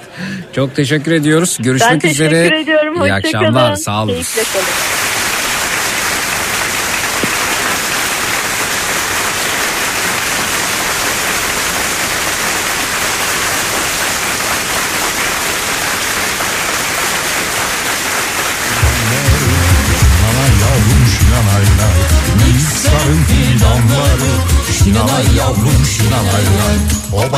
Çok 0.53 0.77
teşekkür 0.77 1.13
ediyoruz. 1.13 1.59
Görüşmek 1.61 1.93
ben 1.93 1.99
teşekkür 1.99 2.25
üzere. 2.37 2.61
ediyorum. 2.61 3.03
İyi 3.05 3.13
akşamlar. 3.13 3.75
Sağ 3.75 4.03
olun. 4.03 4.15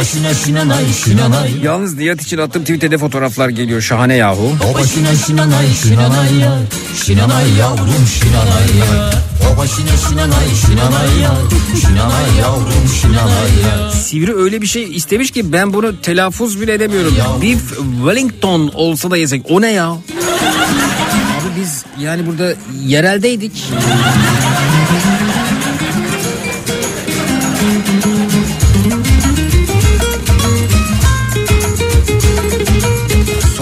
Başına 0.03 0.34
şinanay 0.34 0.92
şinanay 1.05 1.50
Yalnız 1.62 1.94
Nihat 1.98 2.22
için 2.22 2.38
attığım 2.38 2.62
tweetede 2.62 2.98
fotoğraflar 2.98 3.48
geliyor 3.48 3.80
şahane 3.80 4.14
yahu. 4.14 4.57
O 4.70 4.74
başına 4.74 5.14
şinanay 5.26 5.66
şinanay 5.82 6.40
lay 6.40 6.59
Şinanay 7.05 7.53
yavrum 7.59 8.07
şinanay 8.20 8.80
lay 8.80 9.53
O 9.53 9.57
başına 9.57 9.96
şinanay 10.09 10.46
şinanay 10.66 11.22
lay 11.22 11.80
Şinanay 11.80 12.38
yavrum 12.40 12.88
şinanay 13.00 13.82
lay 13.82 13.92
Sivri 13.92 14.34
öyle 14.34 14.62
bir 14.62 14.66
şey 14.66 14.96
istemiş 14.96 15.30
ki 15.30 15.53
ben 15.53 15.72
bunu 15.72 16.00
telaffuz 16.00 16.61
bile 16.61 16.74
edemiyorum. 16.74 17.14
Beef 17.42 17.62
Wellington 18.05 18.70
olsa 18.74 19.11
da 19.11 19.16
yesek. 19.16 19.42
O 19.50 19.61
ne 19.61 19.72
ya? 19.72 19.88
Abi 19.90 20.00
biz 21.61 21.84
yani 22.00 22.26
burada 22.26 22.55
yereldeydik. 22.86 23.53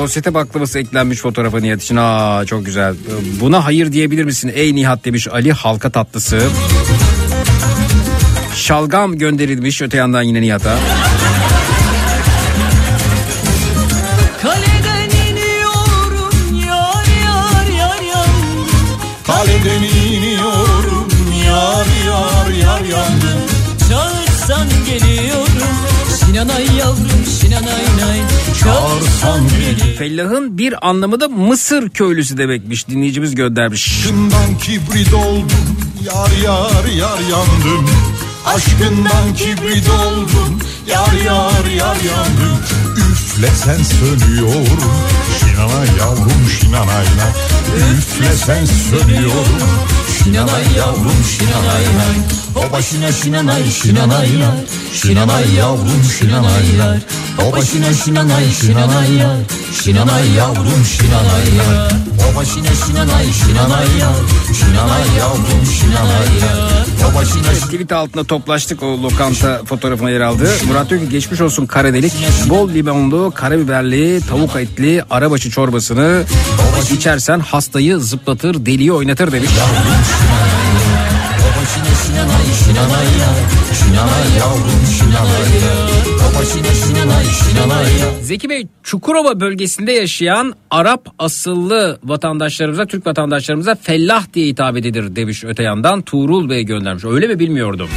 Sosyete 0.01 0.35
baklavası 0.35 0.79
eklenmiş 0.79 1.19
fotoğrafa 1.19 1.61
Nihat 1.61 1.83
için. 1.83 1.97
Aa 1.97 2.45
çok 2.47 2.67
güzel. 2.67 2.95
Buna 3.41 3.65
hayır 3.65 3.93
diyebilir 3.93 4.25
misin 4.25 4.53
ey 4.55 4.75
Nihat 4.75 5.05
demiş 5.05 5.29
Ali 5.29 5.53
halka 5.53 5.91
tatlısı. 5.91 6.43
Şalgam 8.55 9.19
gönderilmiş 9.19 9.83
öte 9.83 9.97
yandan 9.97 10.23
yine 10.23 10.41
Nihat'a. 10.41 10.79
Kaleden 14.43 15.11
iniyorum 15.31 16.57
yar 16.67 17.07
yar 17.25 17.67
yar 17.79 18.03
yar 18.03 18.29
Kaleden 19.27 19.83
iniyorum 19.83 21.09
yar 21.47 21.87
yar 22.07 22.51
yar 22.51 22.81
yandım 22.81 23.41
Çağırsan 23.89 24.69
geliyorum 24.87 25.75
Şinanay 26.21 26.67
yavrum 26.79 27.25
şinanay 27.41 27.85
nay 28.01 28.40
Çağırsan 28.65 29.41
beni. 29.41 29.95
Fellah'ın 29.95 30.59
bir 30.59 30.89
anlamı 30.89 31.21
da 31.21 31.29
Mısır 31.29 31.89
köylüsü 31.89 32.39
demekmiş. 32.39 32.89
Dinleyicimiz 32.89 33.35
göndermiş. 33.35 33.87
Aşkından 33.99 34.59
kibrit 34.59 35.15
oldum 35.15 35.77
Yar 36.05 36.31
yar 36.45 36.85
yar 36.85 37.19
yandım. 37.31 37.91
Aşkından 38.47 39.35
kibrit 39.37 39.89
oldum 39.89 40.59
Yar 40.87 41.13
yar 41.25 41.65
yar 41.77 41.97
yandım. 41.97 42.59
Üflesen 43.13 43.83
sönüyorum 43.83 44.81
Şinanay 45.41 45.89
yavrum 45.99 46.49
şinanayla. 46.61 47.35
Üflesen 47.99 48.65
sönüyorum 48.65 49.61
Şinanay 50.25 50.65
yavrum 50.79 51.25
şinanayla 51.39 52.05
O 52.57 52.73
başına 52.73 53.13
şinanay 53.13 53.71
şinanayla 53.71 54.57
Şinanay 54.93 55.55
yavrum 55.55 56.05
şinanayla 56.19 56.97
O 57.39 57.57
başına 57.57 57.95
şinanay 57.95 58.51
şinanayla 58.61 59.37
Şinanay 59.83 60.31
yavrum 60.37 60.85
şinanayla 60.85 61.89
O 62.33 62.37
başına 62.37 62.75
şinanay 62.87 63.27
şinanayla 63.33 64.13
Şinanay 64.59 65.19
yavrum 65.19 65.67
şinanayla 65.81 66.81
O 67.11 67.15
başına 67.15 67.53
Tweet 67.53 67.93
altında 67.93 68.25
toplaştık 68.25 68.83
o 68.83 69.03
lokanta 69.03 69.61
fotoğrafına 69.65 70.11
yer 70.11 70.21
aldı. 70.21 70.51
Murat 70.69 70.91
diyor 70.91 71.01
ki 71.01 71.09
geçmiş 71.09 71.41
olsun 71.41 71.67
kara 71.67 71.95
delik. 71.95 72.13
Bol 72.49 72.71
limonlu, 72.71 73.33
karabiberli, 73.35 74.21
tavuk 74.29 74.57
etli, 74.57 75.05
arabaşı 75.11 75.51
çorbasını 75.51 76.23
içersen 76.95 77.41
hastayı 77.41 78.01
zıplatır, 78.01 78.67
deliği 78.67 78.93
oynatır 78.93 79.33
demiş. 79.33 79.51
Şinanay 82.11 82.47
Şinanay 83.75 84.39
yavrum 84.39 84.87
şinanay 84.99 85.51
Zeki 88.23 88.49
Bey 88.51 88.67
Çukurova 88.83 89.41
bölgesinde 89.41 89.93
yaşayan 89.93 90.55
Arap 90.71 91.07
asıllı 91.19 91.99
vatandaşlarımıza, 92.05 92.87
Türk 92.87 93.07
vatandaşlarımıza 93.07 93.75
fellah 93.83 94.25
diye 94.35 94.47
hitap 94.47 94.77
edilir 94.77 95.17
demiş 95.17 95.45
öte 95.45 95.63
yandan. 95.63 96.03
Tuğrul 96.03 96.51
Bey 96.51 96.65
göndermiş. 96.65 97.05
Öyle 97.05 97.27
mi 97.27 97.39
bilmiyordum. 97.39 97.89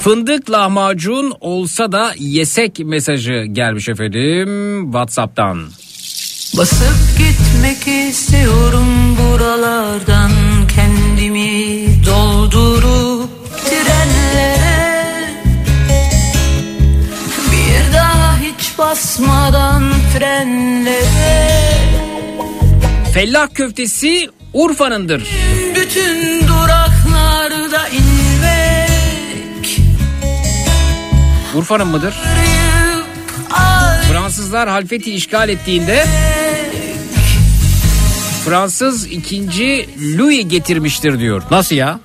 Fındık 0.00 0.50
lahmacun 0.50 1.32
olsa 1.40 1.92
da 1.92 2.12
yesek 2.18 2.78
mesajı 2.78 3.44
gelmiş 3.52 3.88
efendim 3.88 4.82
WhatsApp'tan. 4.84 5.68
Basıp 6.58 7.18
gitmek 7.18 8.08
istiyorum 8.08 9.16
buralardan 9.18 10.30
doldurup 12.06 13.30
trenlere 13.64 14.56
Bir 17.52 17.94
daha 17.94 18.38
hiç 18.38 18.78
basmadan 18.78 19.92
frenlere 20.18 21.62
Fellah 23.14 23.48
köftesi 23.54 24.30
Urfa'nındır. 24.52 25.28
Bütün 25.76 26.48
duraklarda 26.48 27.88
inmek 27.88 29.80
Urfa'nın 31.54 31.86
mıdır? 31.86 32.14
Fransızlar 34.12 34.68
Halfeti 34.68 35.14
işgal 35.14 35.48
ettiğinde 35.48 36.06
Fransız 38.44 39.06
ikinci 39.06 39.88
Louis 40.18 40.48
getirmiştir 40.48 41.18
diyor. 41.18 41.42
Nasıl 41.50 41.76
ya? 41.76 42.00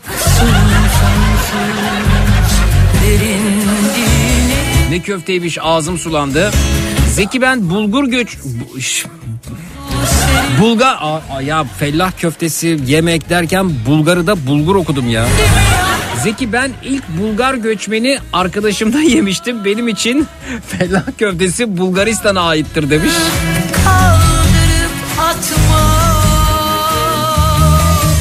Ne 4.90 5.00
köfteymiş 5.00 5.58
ağzım 5.62 5.98
sulandı. 5.98 6.52
Zeki 7.14 7.42
ben 7.42 7.70
bulgur 7.70 8.08
göç... 8.08 8.38
Bulgar... 10.62 10.98
Aa, 11.02 11.42
ya 11.42 11.64
fellah 11.80 12.12
köftesi 12.18 12.80
yemek 12.88 13.30
derken 13.30 13.72
Bulgar'ı 13.86 14.28
da 14.28 14.48
bulgur 14.48 14.76
okudum 14.76 15.10
ya. 15.10 15.26
Zeki 16.24 16.54
ben 16.54 16.72
ilk 16.84 17.04
Bulgar 17.22 17.54
göçmeni 17.54 18.20
arkadaşımdan 18.34 19.02
yemiştim. 19.02 19.66
Benim 19.66 19.88
için 19.88 20.28
fellah 20.68 21.04
köftesi 21.18 21.78
Bulgaristan'a 21.78 22.42
aittir 22.42 22.90
demiş. 22.90 23.14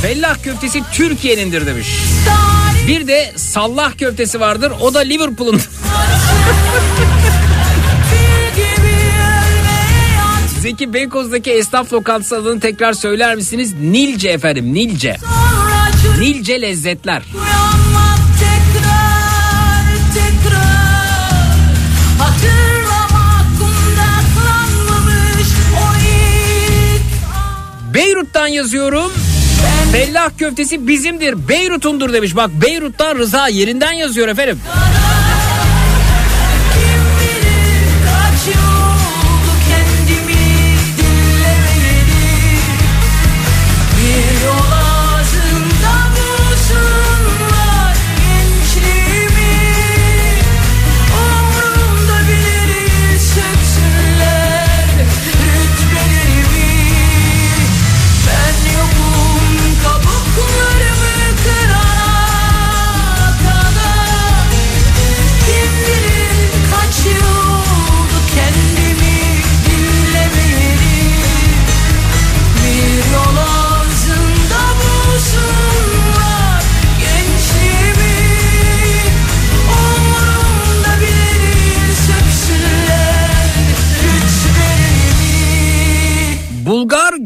Fellah 0.07 0.42
köftesi 0.42 0.82
Türkiye'nindir 0.92 1.66
demiş. 1.66 1.88
Bir 2.86 3.07
de 3.07 3.32
sallah 3.36 3.98
köftesi 3.98 4.40
vardır. 4.40 4.72
O 4.80 4.94
da 4.94 4.98
Liverpool'un. 4.98 5.61
Zeki 10.61 10.92
Beykoz'daki 10.92 11.50
esnaf 11.50 11.92
lokantası 11.92 12.36
adını 12.36 12.61
tekrar 12.61 12.92
söyler 12.92 13.34
misiniz? 13.34 13.74
Nilce 13.80 14.28
efendim 14.28 14.74
Nilce. 14.74 15.16
Nilce 16.18 16.62
lezzetler. 16.62 17.22
Beyrut'tan 27.94 28.46
yazıyorum. 28.46 29.12
Fellah 29.97 30.30
köftesi 30.38 30.88
bizimdir. 30.88 31.49
Beyrut'undur 31.49 32.12
demiş. 32.12 32.36
Bak 32.36 32.51
Beyrut'tan 32.62 33.18
Rıza 33.18 33.49
yerinden 33.49 33.92
yazıyor 33.92 34.28
efendim. 34.28 34.61
Kim 34.64 35.05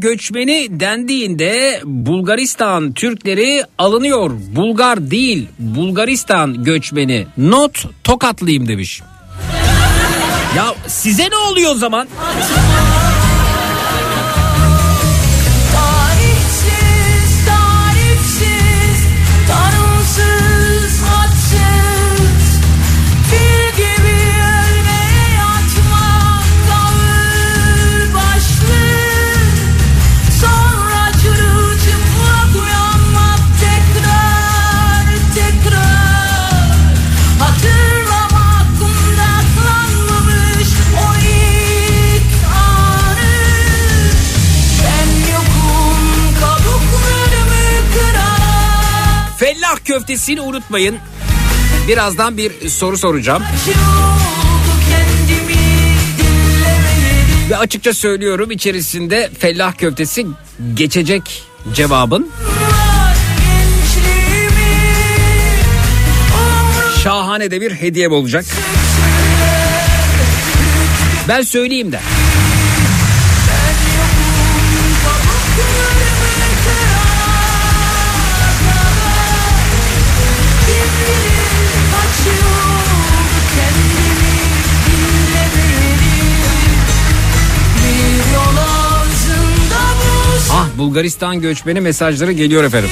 göçmeni 0.01 0.81
dendiğinde 0.81 1.81
Bulgaristan 1.85 2.93
Türkleri 2.93 3.65
alınıyor. 3.79 4.31
Bulgar 4.57 5.11
değil 5.11 5.49
Bulgaristan 5.59 6.65
göçmeni. 6.65 7.27
Not 7.39 7.85
tokatlıyım 8.05 8.69
demiş. 8.69 9.03
Ya 10.57 10.75
size 10.87 11.31
ne 11.31 11.37
oluyor 11.37 11.71
o 11.73 11.75
zaman? 11.75 12.09
Köftesini 49.91 50.41
unutmayın. 50.41 50.97
Birazdan 51.89 52.37
bir 52.37 52.69
soru 52.69 52.99
soracağım. 52.99 53.43
Ve 57.51 57.57
açıkça 57.57 57.95
söylüyorum 57.95 58.51
içerisinde 58.51 59.31
fellah 59.39 59.79
köftesi 59.79 60.27
geçecek 60.75 61.43
cevabın. 61.75 62.31
Şahane 67.03 67.51
de 67.51 67.61
bir 67.61 67.71
hediyem 67.71 68.13
olacak. 68.13 68.45
Ben 71.29 71.43
söyleyeyim 71.43 71.93
de. 71.93 72.01
Kim 75.57 75.90
Bulgaristan 90.81 91.41
göçmeni 91.41 91.81
mesajları 91.81 92.33
geliyor 92.33 92.65
efendim. 92.65 92.91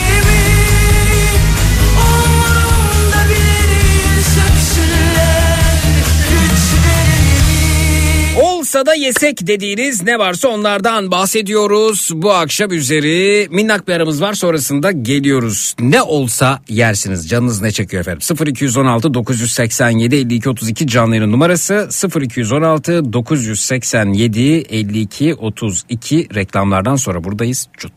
Olsa 8.69 8.87
da 8.87 8.95
yesek 8.95 9.47
dediğiniz 9.47 10.03
ne 10.03 10.19
varsa 10.19 10.49
onlardan 10.49 11.11
bahsediyoruz. 11.11 12.11
Bu 12.15 12.33
akşam 12.33 12.73
üzeri 12.73 13.49
minnak 13.51 13.89
bir 13.89 13.93
aramız 13.93 14.23
var 14.23 14.35
sonrasında 14.35 14.93
geliyoruz. 14.93 15.75
Ne 15.81 16.03
olsa 16.03 16.61
yersiniz 16.69 17.29
canınız 17.29 17.63
ne 17.63 17.73
çekiyor 17.73 18.01
efendim. 18.01 18.47
0216 18.47 19.15
987 19.15 20.17
52 20.17 20.49
32 20.49 20.87
canlı 20.87 21.17
yayın 21.17 21.33
numarası 21.33 21.89
0216 22.21 23.13
987 23.13 24.41
52 24.41 25.35
32 25.35 26.29
reklamlardan 26.35 26.97
sonra 26.97 27.25
buradayız. 27.25 27.69
Cut. 27.79 27.93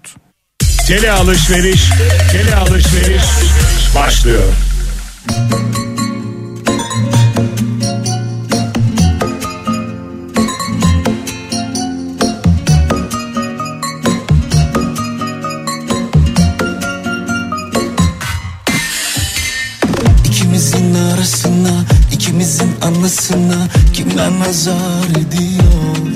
Tele 0.87 1.11
alışveriş, 1.11 1.81
tele 2.31 2.55
alışveriş 2.55 3.23
başlıyor. 3.95 4.53
İkimizin 22.61 22.81
anlasına 22.81 23.67
kimler 23.93 24.39
nazar 24.39 25.09
ediyor? 25.11 26.07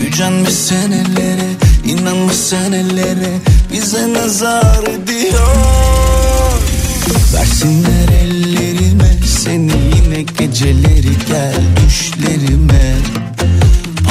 Gücenmiş 0.00 0.54
senelere, 0.54 1.50
inanmış 1.84 2.36
senelere 2.36 3.38
bize 3.72 4.12
nazar 4.12 4.82
ediyor. 4.82 5.56
Versinler 7.34 8.08
ellerime 8.22 9.10
seni 9.42 9.72
yine 9.96 10.22
geceleri 10.22 11.12
gel 11.28 11.60
düşlerime. 11.86 12.94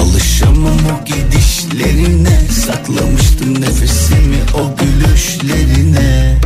Alışamam 0.02 0.78
o 0.78 1.06
gidişlerine, 1.06 2.40
saklamıştım 2.66 3.62
nefesimi 3.62 4.40
o 4.53 4.76
gülüşlerine. 4.78 6.38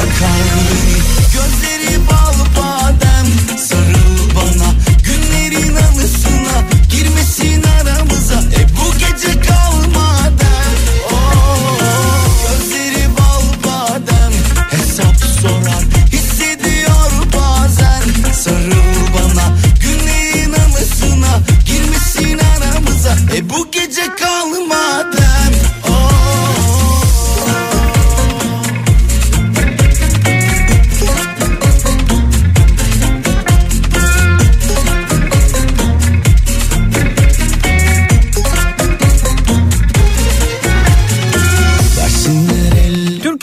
Yakar 0.00 0.30
beni. 0.70 0.98
Gözleri 1.32 2.06
bal 2.10 2.19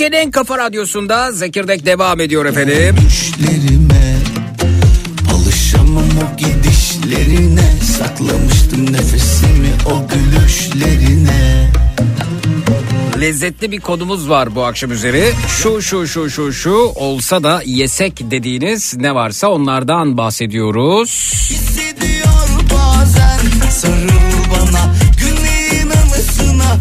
Türkiye'nin 0.07 0.27
en 0.27 0.31
kafa 0.31 0.57
radyosunda 0.57 1.31
Zekirdek 1.31 1.85
devam 1.85 2.19
ediyor 2.19 2.45
efendim. 2.45 2.95
düşlerime 3.07 4.15
Alışamam 5.34 6.03
o 6.03 6.38
gidişlerine 6.38 7.71
Saklamıştım 7.97 8.93
nefesimi 8.93 9.71
o 9.85 10.07
gülüşlerine 10.07 11.71
Lezzetli 13.21 13.71
bir 13.71 13.79
kodumuz 13.79 14.29
var 14.29 14.55
bu 14.55 14.65
akşam 14.65 14.91
üzeri. 14.91 15.34
Şu 15.47 15.81
şu 15.81 16.07
şu 16.07 16.29
şu 16.29 16.53
şu 16.53 16.75
olsa 16.95 17.43
da 17.43 17.61
yesek 17.65 18.31
dediğiniz 18.31 18.97
ne 18.97 19.15
varsa 19.15 19.47
onlardan 19.47 20.17
bahsediyoruz. 20.17 21.09
Hissediyor 21.49 22.47
bazen 22.73 23.69
Sarıl 23.69 24.09
bana 24.51 24.93
Günlerin 25.19 25.89
anısına 25.89 26.77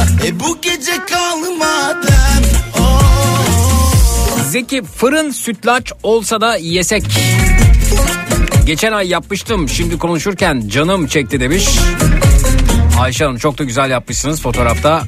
aramıza 0.00 0.26
E 0.26 0.40
bu 0.40 0.58
gece 0.62 0.92
kalmadan 1.10 2.44
oh. 2.78 4.42
Zeki 4.50 4.82
fırın 4.82 5.30
sütlaç 5.30 5.92
olsa 6.02 6.40
da 6.40 6.56
yesek. 6.56 7.04
Geçen 8.66 8.92
ay 8.92 9.08
yapmıştım 9.08 9.68
şimdi 9.68 9.98
konuşurken 9.98 10.68
canım 10.68 11.06
çekti 11.06 11.40
demiş. 11.40 11.68
Ayşe 13.00 13.24
Hanım 13.24 13.38
çok 13.38 13.58
da 13.58 13.64
güzel 13.64 13.90
yapmışsınız 13.90 14.42
fotoğrafta 14.42 15.02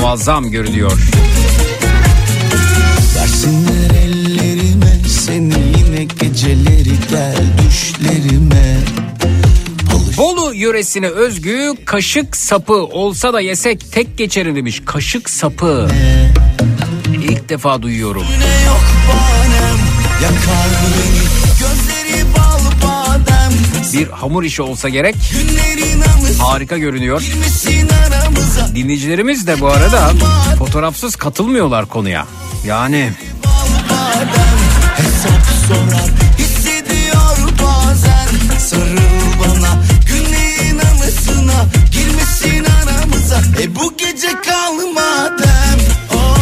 muazzam 0.00 0.50
görünüyor. 0.50 0.92
Versinler 3.16 3.90
ellerime 3.90 4.92
Seni 5.08 5.54
yine 5.78 6.04
geceleri 6.04 6.94
gel 7.10 7.44
düşlerime 7.58 8.76
Bolu 10.18 10.54
yöresine 10.54 11.08
özgü 11.08 11.72
kaşık 11.84 12.36
sapı 12.36 12.74
olsa 12.74 13.32
da 13.32 13.40
yesek 13.40 13.92
tek 13.92 14.18
geçerim 14.18 14.56
demiş. 14.56 14.82
Kaşık 14.86 15.30
sapı. 15.30 15.88
İlk 17.22 17.48
defa 17.48 17.82
duyuyorum. 17.82 18.22
Yok 18.66 18.84
banem 19.08 19.78
Yakar 20.22 20.68
beni 20.94 21.28
Gözleri 21.60 22.24
bal 22.36 22.88
badem 22.88 23.52
Bir 23.92 24.08
hamur 24.08 24.42
işi 24.42 24.62
olsa 24.62 24.88
gerek. 24.88 25.16
Harika 26.38 26.78
görünüyor. 26.78 27.22
Dinleyicilerimiz 28.74 29.46
de 29.46 29.60
bu 29.60 29.68
arada 29.68 30.10
fotoğrafsız 30.58 31.16
katılmıyorlar 31.16 31.86
konuya. 31.86 32.26
Yani 32.66 33.10
Hesap 34.96 35.46
sorar 35.68 36.10
Hissediyor 36.38 37.52
bazen 37.62 38.58
sarıl 38.58 38.98
bana 39.40 39.87
E 43.62 43.74
bu 43.74 43.96
gece 43.96 44.28
kal 44.28 44.92
madem 44.94 45.78
oh. 46.14 46.38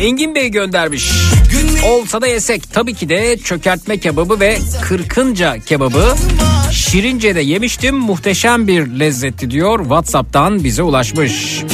Engin 0.00 0.34
Bey 0.34 0.48
göndermiş. 0.48 1.12
Olsa 1.86 2.20
da 2.20 2.26
yesek. 2.26 2.72
Tabii 2.72 2.94
ki 2.94 3.08
de 3.08 3.36
çökertme 3.36 3.98
kebabı 3.98 4.40
ve 4.40 4.58
kırkınca 4.82 5.58
kebabı. 5.58 6.14
Şirince'de 6.72 7.40
yemiştim. 7.40 7.96
Muhteşem 7.96 8.68
bir 8.68 8.86
lezzetti 8.86 9.50
diyor. 9.50 9.78
WhatsApp'tan 9.78 10.64
bize 10.64 10.82
ulaşmış. 10.82 11.64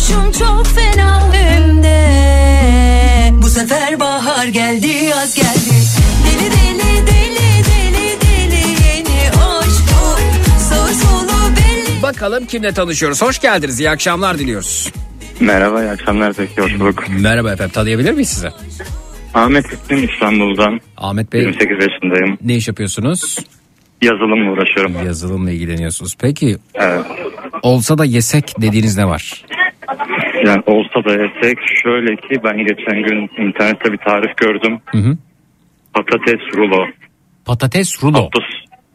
Sarhoşum 0.00 0.32
çok 0.32 0.66
fena 0.66 1.32
hem 1.34 1.82
de 1.82 2.00
Bu 3.42 3.46
sefer 3.46 4.00
bahar 4.00 4.46
geldi 4.46 4.86
yaz 4.88 5.34
geldi 5.34 5.74
deli 6.26 6.50
deli 6.50 7.06
deli 7.06 7.64
deli 7.70 8.20
deli 8.20 8.68
yeni 8.86 9.30
aşk 9.30 9.84
bu 9.90 10.60
sağ 10.60 10.86
solu 10.86 11.56
belli 11.56 12.02
Bakalım 12.02 12.46
kimle 12.46 12.72
tanışıyoruz. 12.72 13.22
Hoş 13.22 13.38
geldiniz. 13.38 13.80
İyi 13.80 13.90
akşamlar 13.90 14.38
diliyoruz. 14.38 14.92
Merhaba, 15.40 15.82
iyi 15.82 15.90
akşamlar 15.90 16.32
Zeki, 16.32 16.60
hoş 16.60 16.78
bulduk. 16.80 17.04
Merhaba 17.20 17.52
efendim. 17.52 17.72
Tanıyabilir 17.74 18.12
miyiz 18.12 18.28
size? 18.28 18.52
Ahmet 19.34 19.66
İslim 19.72 20.04
İstanbul'dan. 20.08 20.80
Ahmet 20.96 21.32
Bey 21.32 21.40
28 21.40 21.76
yaşındayım. 21.80 22.38
ne 22.44 22.56
iş 22.56 22.68
yapıyorsunuz? 22.68 23.38
Yazılımla 24.02 24.50
uğraşıyorum. 24.52 25.06
Yazılımla 25.06 25.50
ilgileniyorsunuz. 25.50 26.16
Peki 26.20 26.56
Evet. 26.74 27.04
olsa 27.62 27.98
da 27.98 28.04
yesek 28.04 28.54
dediğiniz 28.60 28.96
ne 28.96 29.06
var? 29.06 29.44
Yani 30.46 30.62
olsa 30.66 31.04
da 31.04 31.10
yesek 31.12 31.58
şöyle 31.82 32.16
ki 32.16 32.40
ben 32.44 32.58
geçen 32.58 33.02
gün 33.02 33.44
internette 33.46 33.92
bir 33.92 33.98
tarif 33.98 34.36
gördüm. 34.36 34.78
Hı 34.86 34.98
hı. 34.98 35.16
Patates 35.94 36.40
rulo. 36.56 36.86
Patates 37.44 38.02
rulo. 38.04 38.22
Hafta, 38.22 38.40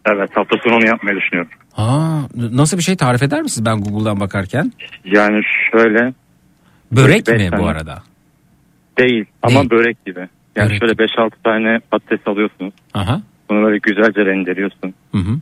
evet 0.06 0.30
hafta 0.36 0.58
sonu 0.64 0.76
onu 0.76 0.86
yapmayı 0.86 1.18
düşünüyorum. 1.18 1.52
Aa, 1.78 2.20
nasıl 2.36 2.78
bir 2.78 2.84
şey 2.84 2.96
tarif 2.96 3.24
eder 3.24 3.42
misiniz 3.42 3.66
ben 3.66 3.82
Google'dan 3.84 4.20
bakarken? 4.20 4.72
Yani 5.06 5.42
şöyle 5.72 6.14
Börek 6.92 7.28
mi 7.28 7.50
bu 7.58 7.68
arada? 7.68 8.04
değil 8.98 9.26
ama 9.44 9.56
Değil. 9.60 9.70
börek 9.70 10.06
gibi. 10.06 10.28
Yani 10.56 10.70
Börek. 10.70 10.80
şöyle 10.80 10.94
5-6 10.94 11.30
tane 11.44 11.80
patates 11.92 12.28
alıyorsunuz. 12.28 12.74
Aha. 12.94 13.22
Bunu 13.50 13.64
böyle 13.66 13.78
güzelce 13.78 14.26
rendeliyorsun. 14.26 14.94
Hı 15.12 15.18
hı. 15.18 15.40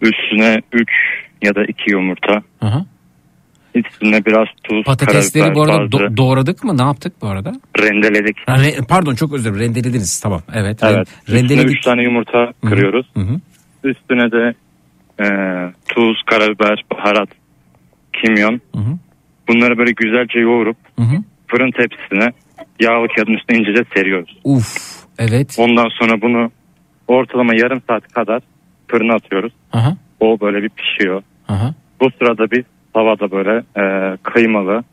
Üstüne 0.00 0.62
3 0.72 0.90
ya 1.42 1.54
da 1.54 1.64
2 1.64 1.90
yumurta. 1.90 2.42
Aha. 2.60 2.84
Üstüne 3.74 4.24
biraz 4.24 4.46
tuz, 4.64 4.84
Patatesleri 4.84 5.54
bu 5.54 5.62
arada 5.62 5.78
bazı 5.78 5.84
do- 6.04 6.16
doğradık 6.16 6.64
mı? 6.64 6.78
Ne 6.78 6.82
yaptık 6.82 7.12
bu 7.22 7.26
arada? 7.28 7.52
rendeledik. 7.78 8.36
Ha, 8.46 8.56
re- 8.56 8.86
pardon 8.88 9.14
çok 9.14 9.32
özür 9.32 9.54
dilerim. 9.54 9.60
Rendelediniz. 9.74 10.20
Tamam. 10.20 10.42
Evet. 10.54 10.78
Evet. 10.82 11.08
Üstüne 11.18 11.38
rendeledik. 11.38 11.76
3 11.78 11.84
tane 11.84 12.02
yumurta 12.02 12.52
kırıyoruz. 12.68 13.06
Hı 13.14 13.20
hı. 13.20 13.40
Üstüne 13.84 14.32
de 14.32 14.54
e, 15.20 15.26
tuz, 15.88 16.22
karabiber, 16.26 16.84
baharat, 16.94 17.28
kimyon. 18.12 18.60
Hı 18.74 18.80
hı. 18.80 18.98
Bunları 19.48 19.78
böyle 19.78 19.92
güzelce 19.92 20.38
yoğurup 20.38 20.76
Hı 20.98 21.02
hı. 21.02 21.16
fırın 21.46 21.70
tepsisine 21.70 22.32
yağlı 22.80 23.06
kağıdın 23.16 23.32
üstüne 23.34 23.58
incece 23.58 23.84
seriyoruz. 23.94 24.38
Uf. 24.44 24.76
Evet. 25.18 25.56
Ondan 25.58 25.88
sonra 25.88 26.20
bunu 26.22 26.50
ortalama 27.08 27.54
yarım 27.54 27.82
saat 27.88 28.12
kadar 28.12 28.42
fırına 28.88 29.14
atıyoruz. 29.14 29.52
Aha. 29.72 29.96
O 30.20 30.40
böyle 30.40 30.62
bir 30.62 30.68
pişiyor. 30.68 31.22
Aha. 31.48 31.74
Bu 32.00 32.10
sırada 32.18 32.50
biz 32.50 32.64
tavada 32.94 33.30
böyle 33.30 33.62
e, 33.76 34.16
kıymalı 34.22 34.84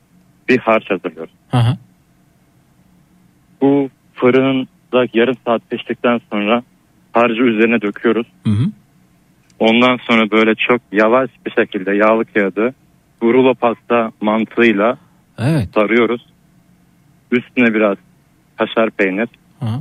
bir 0.50 0.58
harç 0.58 0.90
hazırlıyoruz. 0.92 1.34
Aha. 1.52 1.78
Bu 3.62 3.90
fırında 4.14 5.06
yarım 5.14 5.36
saat 5.46 5.70
piştikten 5.70 6.22
sonra 6.32 6.64
harcı 7.14 7.42
üzerine 7.44 7.82
döküyoruz. 7.82 8.28
Hı 8.44 8.50
hı. 8.50 8.66
Ondan 9.60 9.98
sonra 9.98 10.32
böyle 10.32 10.56
çok 10.56 10.82
yavaş 10.92 11.30
bir 11.46 11.52
şekilde 11.52 11.96
yağlı 11.96 12.26
kağıdı 12.26 12.74
rulo 13.24 13.54
pasta 13.56 14.12
mantığıyla 14.22 14.98
Evet. 15.40 15.70
sarıyoruz. 15.74 16.26
Üstüne 17.32 17.74
biraz 17.74 17.98
kaşar 18.58 18.90
peynir. 18.90 19.30
Aha. 19.62 19.80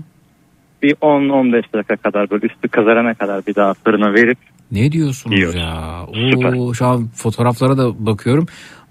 Bir 0.82 0.94
10-15 0.94 1.72
dakika 1.74 1.96
kadar 1.96 2.30
böyle 2.30 2.46
üstü 2.46 2.68
kızarana 2.68 3.14
kadar 3.14 3.46
bir 3.46 3.54
daha 3.54 3.74
fırına 3.74 4.14
verip 4.14 4.38
Ne 4.72 4.92
diyorsunuz 4.92 5.36
Yiyoruz. 5.36 5.54
ya? 5.54 6.06
Süper. 6.30 6.52
Oo, 6.52 6.74
şu 6.74 6.86
an 6.86 7.08
fotoğraflara 7.14 7.78
da 7.78 8.06
bakıyorum. 8.06 8.46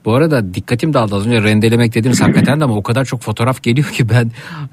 Bu 0.06 0.14
arada 0.16 0.54
dikkatim 0.54 0.94
dağıldı 0.94 1.16
az 1.16 1.28
önce 1.28 1.44
rendelemek 1.44 1.96
dediniz 1.96 2.22
hakikaten 2.22 2.60
de 2.60 2.64
ama 2.64 2.76
o 2.76 2.84
kadar 2.84 3.06
çok 3.06 3.22
fotoğraf 3.22 3.64
geliyor 3.64 3.88
ki 3.88 4.10
ben 4.10 4.26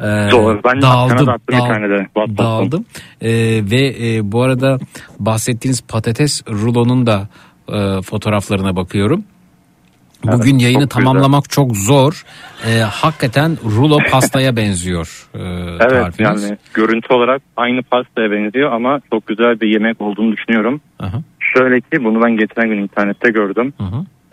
e, 0.06 0.30
Doğru. 0.30 0.60
Ben 0.64 0.82
dağıldım. 0.82 1.26
da 1.26 1.36
dağ- 1.48 2.28
de 2.28 2.38
dağıldım. 2.38 2.84
E, 3.20 3.30
ve 3.70 3.94
e, 4.08 4.32
bu 4.32 4.42
arada 4.42 4.78
bahsettiğiniz 5.18 5.82
patates 5.82 6.42
rulonun 6.48 7.06
da 7.06 7.28
e, 7.68 8.02
fotoğraflarına 8.02 8.76
bakıyorum. 8.76 9.24
Bugün 10.32 10.52
Evet, 10.52 10.62
yayını 10.62 10.80
çok 10.82 10.90
güzel. 10.90 11.04
tamamlamak 11.04 11.50
çok 11.50 11.76
zor. 11.76 12.24
E, 12.66 12.78
hakikaten 12.80 13.56
rulo 13.64 13.98
pastaya 14.10 14.56
benziyor. 14.60 15.26
E, 15.34 15.38
evet 15.80 15.90
tarifiniz. 15.90 16.42
yani 16.44 16.58
görüntü 16.74 17.14
olarak 17.14 17.42
aynı 17.56 17.82
pastaya 17.82 18.30
benziyor 18.30 18.72
ama 18.72 19.00
çok 19.12 19.26
güzel 19.26 19.60
bir 19.60 19.68
yemek 19.68 20.00
olduğunu 20.00 20.32
düşünüyorum. 20.36 20.80
Aha, 21.00 21.18
Şöyle 21.56 21.80
ki 21.80 22.04
bunu 22.04 22.22
ben 22.24 22.36
geçen 22.36 22.68
gün 22.68 22.78
internette 22.78 23.30
gördüm. 23.30 23.72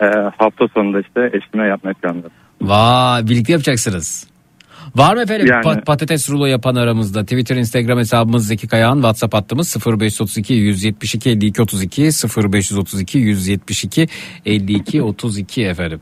Ee, 0.02 0.04
hafta 0.38 0.68
sonunda 0.74 1.00
işte 1.00 1.30
eşime 1.32 1.68
yapmayı 1.68 1.94
planladım. 1.94 2.30
Vay 2.62 3.22
birlikte 3.26 3.52
yapacaksınız. 3.52 4.26
Var 4.96 5.14
mı 5.14 5.22
efendim 5.22 5.46
Yani- 5.46 5.64
pa- 5.64 5.84
patates 5.84 6.30
rulo 6.30 6.46
yapan 6.46 6.74
aramızda? 6.74 7.22
Twitter, 7.22 7.56
Instagram 7.56 7.98
hesabımız 7.98 8.46
Zeki 8.46 8.68
Kayağan, 8.68 8.94
WhatsApp 8.94 9.34
hattımız 9.34 9.76
0532 9.86 10.54
172 10.54 11.30
52 11.30 11.62
32 11.62 12.02
0532 12.02 13.18
172 13.18 14.08
52 14.46 15.02
32 15.02 15.62
efendim. 15.64 16.00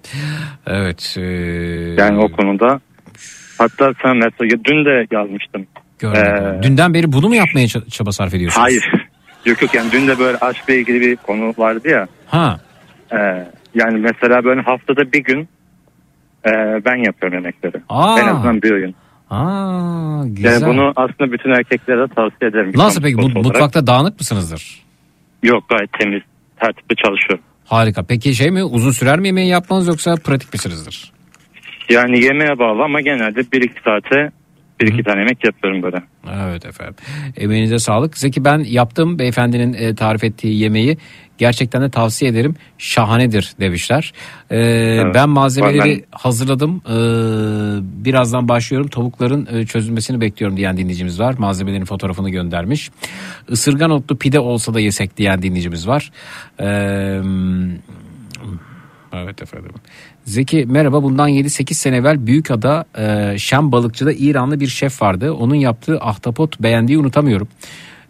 Evet. 0.66 1.15
e, 1.19 1.20
Yani 1.98 2.19
o 2.19 2.32
konuda 2.32 2.81
hatta 3.59 3.93
sen 4.02 4.16
mesela 4.16 4.65
dün 4.65 4.85
de 4.85 5.07
yazmıştım. 5.11 5.66
Ee, 6.02 6.62
Dünden 6.62 6.94
beri 6.94 7.12
bunu 7.12 7.28
mu 7.28 7.35
yapmaya 7.35 7.66
ça- 7.66 7.90
çaba 7.90 8.12
sarf 8.12 8.35
ediyorsunuz? 8.35 8.65
Hayır. 8.66 8.93
yok 9.47 9.62
yok 9.62 9.74
yani 9.74 9.93
dün 9.93 10.09
de 10.09 10.19
böyle 10.19 10.39
aşkla 10.39 10.74
ilgili 10.74 11.01
bir 11.01 11.16
konu 11.16 11.55
vardı 11.59 11.89
ya. 11.89 12.09
Ha. 12.27 12.61
Ee, 13.12 13.16
yani 13.74 13.98
mesela 13.98 14.44
böyle 14.44 14.61
haftada 14.61 15.12
bir 15.12 15.24
gün 15.24 15.48
e, 16.47 16.51
ben 16.85 16.97
yapıyorum 17.05 17.39
yemekleri. 17.39 17.77
Aa. 17.89 18.21
En 18.21 18.27
azından 18.27 18.62
bir 18.62 18.71
öğün. 18.71 18.95
Aa, 19.31 20.23
güzel. 20.27 20.53
Yani 20.53 20.67
bunu 20.67 20.93
aslında 20.97 21.33
bütün 21.33 21.51
erkeklere 21.51 22.09
tavsiye 22.09 22.51
ederim. 22.51 22.73
Nasıl 22.75 23.03
peki 23.03 23.17
Mut- 23.17 23.25
olarak. 23.25 23.45
mutfakta 23.45 23.87
dağınık 23.87 24.21
mısınızdır? 24.21 24.83
Yok 25.43 25.69
gayet 25.69 25.93
temiz. 25.93 26.23
Tertipli 26.61 26.97
çalışıyorum. 26.97 27.45
Harika. 27.67 28.03
Peki 28.03 28.35
şey 28.35 28.51
mi 28.51 28.65
uzun 28.65 28.91
sürer 28.91 29.19
mi 29.19 29.27
yemeği 29.27 29.49
yapmanız 29.49 29.87
yoksa 29.89 30.15
pratik 30.25 30.53
misinizdir? 30.53 31.12
Yani 31.91 32.25
yemeğe 32.25 32.59
bağlı 32.59 32.83
ama 32.83 33.01
genelde 33.01 33.41
1-2 33.41 33.71
saate 33.85 34.33
1-2 34.81 35.05
tane 35.05 35.19
yemek 35.19 35.44
yapıyorum 35.44 35.82
böyle. 35.82 36.02
Evet 36.48 36.66
efendim. 36.66 36.94
Emeğinize 37.36 37.78
sağlık. 37.78 38.19
Zeki 38.19 38.44
ben 38.44 38.59
yaptım 38.59 39.19
beyefendinin 39.19 39.73
e, 39.73 39.94
tarif 39.94 40.24
ettiği 40.24 40.59
yemeği. 40.59 40.98
Gerçekten 41.39 41.82
de 41.82 41.90
tavsiye 41.90 42.31
ederim. 42.31 42.55
Şahanedir 42.78 43.52
demişler. 43.61 44.12
Ee, 44.51 45.02
ben 45.15 45.28
malzemeleri 45.28 45.89
ben- 45.98 46.19
hazırladım. 46.19 46.82
Ee, 46.86 48.05
birazdan 48.05 48.48
başlıyorum. 48.48 48.89
Tavukların 48.89 49.48
e, 49.52 49.66
çözülmesini 49.66 50.20
bekliyorum 50.20 50.57
diyen 50.57 50.77
dinleyicimiz 50.77 51.20
var. 51.20 51.35
Malzemelerin 51.39 51.85
fotoğrafını 51.85 52.31
göndermiş. 52.31 52.90
Isırgan 53.48 53.90
otlu 53.90 54.19
pide 54.19 54.40
olsa 54.40 54.74
da 54.74 54.81
yesek 54.81 55.16
diyen 55.16 55.43
dinleyicimiz 55.43 55.89
var. 55.89 56.12
Ee, 56.61 57.20
Evet 59.12 59.43
efendim. 59.43 59.73
Zeki 60.31 60.66
merhaba 60.69 61.02
bundan 61.02 61.31
7-8 61.31 61.74
sene 61.74 61.97
evvel 61.97 62.27
Büyükada 62.27 62.85
e, 62.98 63.39
Şam 63.39 63.73
balıkçıda 63.73 64.12
İranlı 64.12 64.61
bir 64.61 64.66
şef 64.66 65.02
vardı. 65.02 65.32
Onun 65.32 65.55
yaptığı 65.55 66.01
ahtapot 66.01 66.61
beğendiği 66.61 66.98
unutamıyorum. 66.98 67.48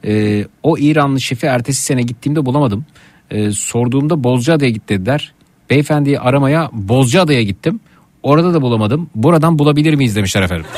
E, 0.05 0.45
o 0.63 0.79
İranlı 0.79 1.21
şefi 1.21 1.47
ertesi 1.47 1.83
sene 1.83 2.03
gittiğimde 2.03 2.47
bulamadım. 2.47 2.87
E, 3.31 3.51
sorduğumda 3.51 4.25
Bozcaada'ya 4.25 4.71
git 4.71 4.89
dediler. 4.89 5.33
Beyefendiyi 5.71 6.21
aramaya 6.21 6.71
Bozcaada'ya 6.73 7.43
gittim. 7.43 7.81
Orada 8.23 8.55
da 8.55 8.63
bulamadım. 8.63 9.11
Buradan 9.15 9.59
bulabilir 9.59 9.95
miyiz 9.95 10.17
demişler 10.17 10.43
efendim. 10.43 10.67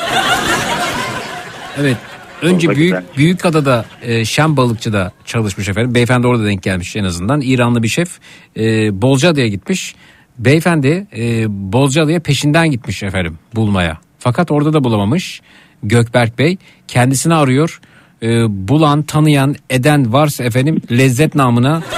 Evet. 1.79 1.97
Önce 2.41 2.69
büyük 2.69 2.79
güzelmiş. 2.79 3.17
Büyükada'da 3.17 3.85
e, 4.01 4.25
Şen 4.25 4.57
Balıkçı'da 4.57 5.11
çalışmış 5.25 5.69
efendim. 5.69 5.95
Beyefendi 5.95 6.27
orada 6.27 6.45
denk 6.45 6.63
gelmiş 6.63 6.95
en 6.95 7.03
azından. 7.03 7.41
İranlı 7.41 7.83
bir 7.83 7.87
şef. 7.87 8.19
E, 8.57 9.01
Bozcaada'ya 9.01 9.47
gitmiş. 9.47 9.95
Beyefendi 10.39 11.07
e, 11.17 11.45
Bozcaada'ya 11.49 12.19
peşinden 12.19 12.71
gitmiş 12.71 13.03
efendim 13.03 13.37
bulmaya. 13.55 13.97
Fakat 14.19 14.51
orada 14.51 14.73
da 14.73 14.83
bulamamış. 14.83 15.41
Gökberk 15.83 16.39
Bey 16.39 16.57
kendisini 16.87 17.33
arıyor. 17.33 17.79
E, 18.23 18.27
bulan, 18.67 19.03
tanıyan, 19.03 19.55
eden 19.69 20.13
varsa 20.13 20.43
efendim 20.43 20.81
lezzet 20.91 21.35
namına 21.35 21.81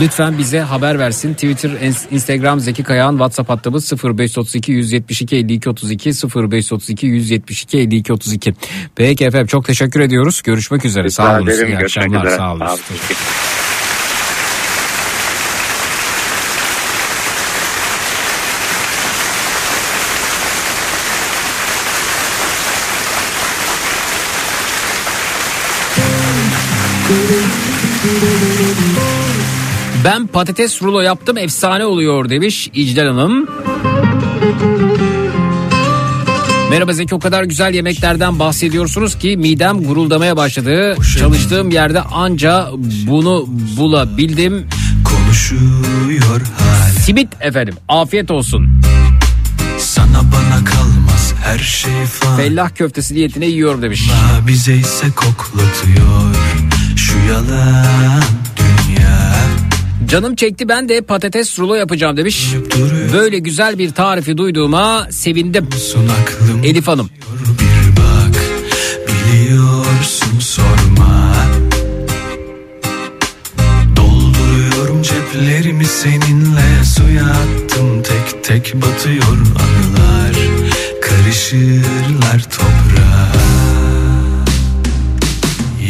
Lütfen 0.00 0.38
bize 0.38 0.60
haber 0.60 0.98
versin. 0.98 1.34
Twitter, 1.34 1.70
ins- 1.70 2.14
Instagram 2.14 2.60
Zeki 2.60 2.82
Kayağan, 2.82 3.12
WhatsApp 3.12 3.50
hattımız 3.50 3.92
0532 4.04 4.72
172 4.72 5.36
52 5.36 5.70
32 5.70 6.10
0532 6.10 7.06
172 7.06 7.78
52 7.78 8.12
32. 8.12 8.54
Peki 8.96 9.24
efendim 9.24 9.46
çok 9.46 9.64
teşekkür 9.64 10.00
ediyoruz. 10.00 10.42
Görüşmek 10.42 10.84
üzere. 10.84 11.10
Sağ 11.10 11.38
olun. 11.40 11.50
İyi 11.66 11.78
akşamlar. 11.78 12.26
Sağ 12.26 12.52
olun. 12.52 12.66
Ben 30.12 30.26
patates 30.26 30.82
rulo 30.82 31.00
yaptım 31.00 31.38
efsane 31.38 31.84
oluyor 31.84 32.30
demiş 32.30 32.70
İcdal 32.74 33.06
Hanım. 33.06 33.48
Merhaba 36.70 36.92
Zeki 36.92 37.14
o 37.14 37.18
kadar 37.18 37.44
güzel 37.44 37.74
yemeklerden 37.74 38.38
bahsediyorsunuz 38.38 39.18
ki 39.18 39.36
midem 39.36 39.84
guruldamaya 39.84 40.36
başladı. 40.36 40.96
Çalıştığım 41.18 41.70
yerde 41.70 42.00
anca 42.00 42.68
bunu 43.06 43.48
bulabildim. 43.76 44.68
Konuşuyor 45.04 46.40
hala 46.58 47.00
Simit 47.04 47.28
efendim 47.40 47.74
afiyet 47.88 48.30
olsun. 48.30 48.68
Sana 49.78 50.22
bana 50.32 50.64
kalmaz 50.64 51.34
her 51.44 51.58
şey 51.58 52.04
falan 52.06 52.36
Fellah 52.36 52.70
köftesi 52.74 53.14
niyetine 53.14 53.46
yiyorum 53.46 53.82
demiş. 53.82 54.10
Bize 54.46 54.74
ise 54.74 55.06
koklatıyor 55.10 56.34
Şu 56.96 57.18
yalan 57.32 58.22
Canım 60.12 60.34
çekti 60.34 60.68
ben 60.68 60.88
de 60.88 61.00
patates 61.00 61.58
rulo 61.58 61.74
yapacağım 61.74 62.16
demiş. 62.16 62.48
Böyle 63.12 63.38
güzel 63.38 63.78
bir 63.78 63.90
tarifi 63.90 64.36
duyduğuma 64.36 65.06
sevindim. 65.10 65.68
Son 65.92 66.08
aklım 66.08 66.64
Elif 66.64 66.88
Hanım. 66.88 67.10
bir 67.60 67.96
bak 67.96 68.42
Biliyorsun 69.08 70.40
sorma 70.40 71.34
Dolduruyorum 73.96 75.02
ceplerimi 75.02 75.84
seninle 75.84 76.84
Suya 76.84 77.24
attım 77.24 78.02
tek 78.02 78.44
tek 78.44 78.74
batıyor 78.74 79.24
anılar 79.32 80.36
Karışırlar 81.02 82.42
toprağa 82.50 83.32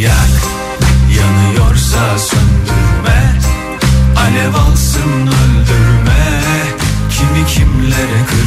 Yak 0.00 0.42
yanıyorsa 1.18 2.18
söndürme 2.18 2.41
Alev 4.32 4.54
alsın 4.54 5.26
öldürme. 5.26 6.42
Kimi 7.10 7.46
kimlere 7.46 8.26
kırdırıyor 8.26 8.41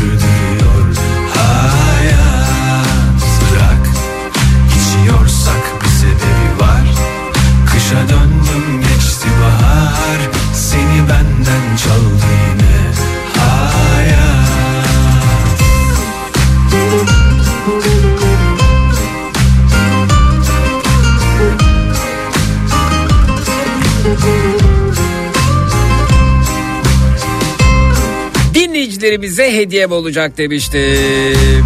Dinleyicilerimize 29.16 29.62
hediyem 29.62 29.92
olacak 29.92 30.38
demiştim. 30.38 31.66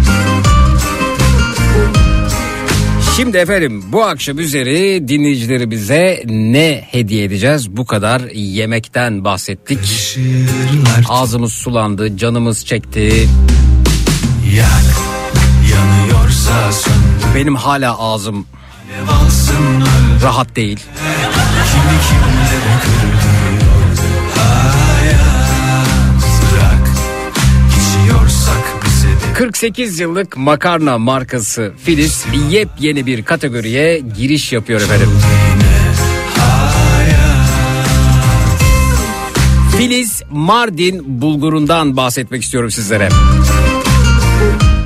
Şimdi 3.16 3.36
efendim 3.36 3.84
bu 3.92 4.04
akşam 4.04 4.38
üzeri 4.38 5.08
dinleyicilerimize 5.08 6.22
ne 6.26 6.84
hediye 6.90 7.24
edeceğiz? 7.24 7.76
Bu 7.76 7.86
kadar 7.86 8.20
yemekten 8.34 9.24
bahsettik. 9.24 9.78
Ağzımız 11.08 11.52
sulandı, 11.52 12.16
canımız 12.16 12.66
çekti. 12.66 13.28
Yak 14.56 14.96
yanıyorsa 15.72 16.72
söndür 16.72 17.34
Benim 17.34 17.54
hala 17.54 17.98
ağzım 17.98 18.46
rahat 20.22 20.56
değil. 20.56 20.80
Kimi 21.72 21.98
kimlere 22.08 22.80
kırdırıyor 22.82 23.39
48 29.40 30.00
yıllık 30.00 30.36
makarna 30.36 30.98
markası 30.98 31.72
Filiz 31.84 32.24
yepyeni 32.50 33.06
bir 33.06 33.22
kategoriye 33.24 33.98
giriş 34.16 34.52
yapıyor 34.52 34.80
efendim. 34.80 35.08
Filiz 39.76 40.22
Mardin 40.30 41.20
bulgurundan 41.20 41.96
bahsetmek 41.96 42.42
istiyorum 42.42 42.70
sizlere. 42.70 43.08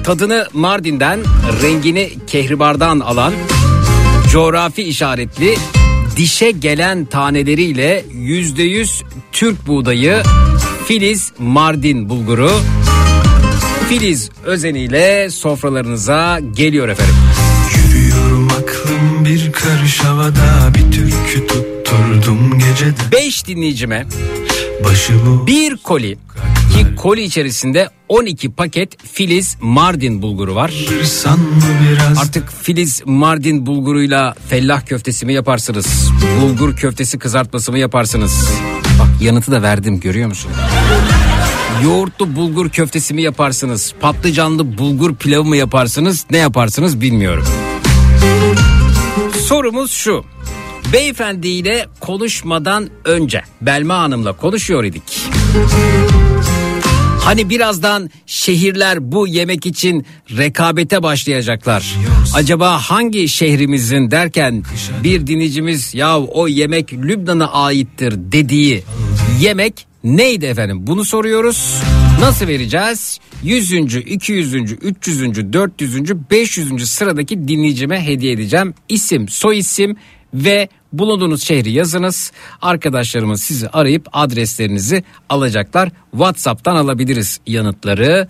Tadını 0.04 0.46
Mardin'den, 0.52 1.20
rengini 1.62 2.12
kehribardan 2.26 3.00
alan, 3.00 3.32
coğrafi 4.32 4.82
işaretli, 4.82 5.56
dişe 6.16 6.50
gelen 6.50 7.04
taneleriyle 7.04 8.04
%100 8.12 9.02
Türk 9.32 9.66
buğdayı 9.66 10.22
Filiz 10.86 11.32
Mardin 11.38 12.08
bulguru. 12.08 12.50
Filiz 13.88 14.30
özeniyle 14.44 15.30
sofralarınıza 15.30 16.40
geliyor 16.56 16.88
efendim. 16.88 17.14
Yürüyorum 17.76 18.48
aklım 18.48 19.24
bir 19.24 19.52
karış 19.52 19.98
havada 20.00 20.72
Bir 20.74 20.92
türkü 20.96 21.46
tutturdum 21.46 22.58
gecede 22.58 22.96
5 23.12 23.46
dinleyicime 23.46 24.06
Başımı 24.84 25.46
bir 25.46 25.76
koli 25.76 26.18
ki 26.74 26.94
koli 26.96 27.22
içerisinde 27.22 27.88
12 28.08 28.52
paket 28.52 29.06
Filiz 29.12 29.56
Mardin 29.60 30.22
bulguru 30.22 30.54
var. 30.54 30.72
Artık 32.20 32.52
Filiz 32.62 33.02
Mardin 33.04 33.66
bulguruyla 33.66 34.34
fellah 34.48 34.86
köftesi 34.86 35.26
mi 35.26 35.32
yaparsınız? 35.32 36.10
Bulgur 36.42 36.76
köftesi 36.76 37.18
kızartması 37.18 37.72
mı 37.72 37.78
yaparsınız? 37.78 38.50
Bak 38.98 39.08
yanıtı 39.22 39.52
da 39.52 39.62
verdim 39.62 40.00
görüyor 40.00 40.28
musun? 40.28 40.50
Yoğurtlu 41.84 42.36
bulgur 42.36 42.68
köftesi 42.68 43.14
mi 43.14 43.22
yaparsınız? 43.22 43.94
Patlıcanlı 44.00 44.78
bulgur 44.78 45.14
pilavı 45.14 45.44
mı 45.44 45.56
yaparsınız? 45.56 46.26
Ne 46.30 46.38
yaparsınız 46.38 47.00
bilmiyorum. 47.00 47.44
Sorumuz 49.46 49.90
şu. 49.90 50.24
Beyefendiyle 50.92 51.86
konuşmadan 52.00 52.90
önce 53.04 53.42
Belma 53.60 53.98
Hanım'la 53.98 54.32
konuşuyor 54.32 54.84
idik. 54.84 55.02
Hani 57.20 57.50
birazdan 57.50 58.10
şehirler 58.26 59.12
bu 59.12 59.26
yemek 59.26 59.66
için 59.66 60.06
rekabete 60.36 61.02
başlayacaklar. 61.02 61.94
Acaba 62.34 62.78
hangi 62.78 63.28
şehrimizin 63.28 64.10
derken 64.10 64.62
bir 65.04 65.26
dinleyicimiz 65.26 65.94
ya 65.94 66.20
o 66.20 66.48
yemek 66.48 66.92
Lübnan'a 66.92 67.52
aittir 67.52 68.14
dediği 68.16 68.84
yemek 69.40 69.86
neydi 70.04 70.46
efendim? 70.46 70.86
Bunu 70.86 71.04
soruyoruz. 71.04 71.82
Nasıl 72.20 72.46
vereceğiz? 72.46 73.18
100. 73.42 73.72
200. 73.72 74.54
300. 74.54 75.52
400. 75.52 76.30
500. 76.30 76.90
sıradaki 76.90 77.48
dinleyicime 77.48 78.06
hediye 78.06 78.32
edeceğim. 78.32 78.74
İsim, 78.88 79.28
soy 79.28 79.58
isim 79.58 79.96
ve 80.34 80.68
bulunduğunuz 80.92 81.42
şehri 81.42 81.70
yazınız. 81.70 82.32
Arkadaşlarımız 82.62 83.42
sizi 83.42 83.68
arayıp 83.68 84.08
adreslerinizi 84.12 85.04
alacaklar. 85.28 85.90
WhatsApp'tan 86.10 86.76
alabiliriz 86.76 87.40
yanıtları. 87.46 88.28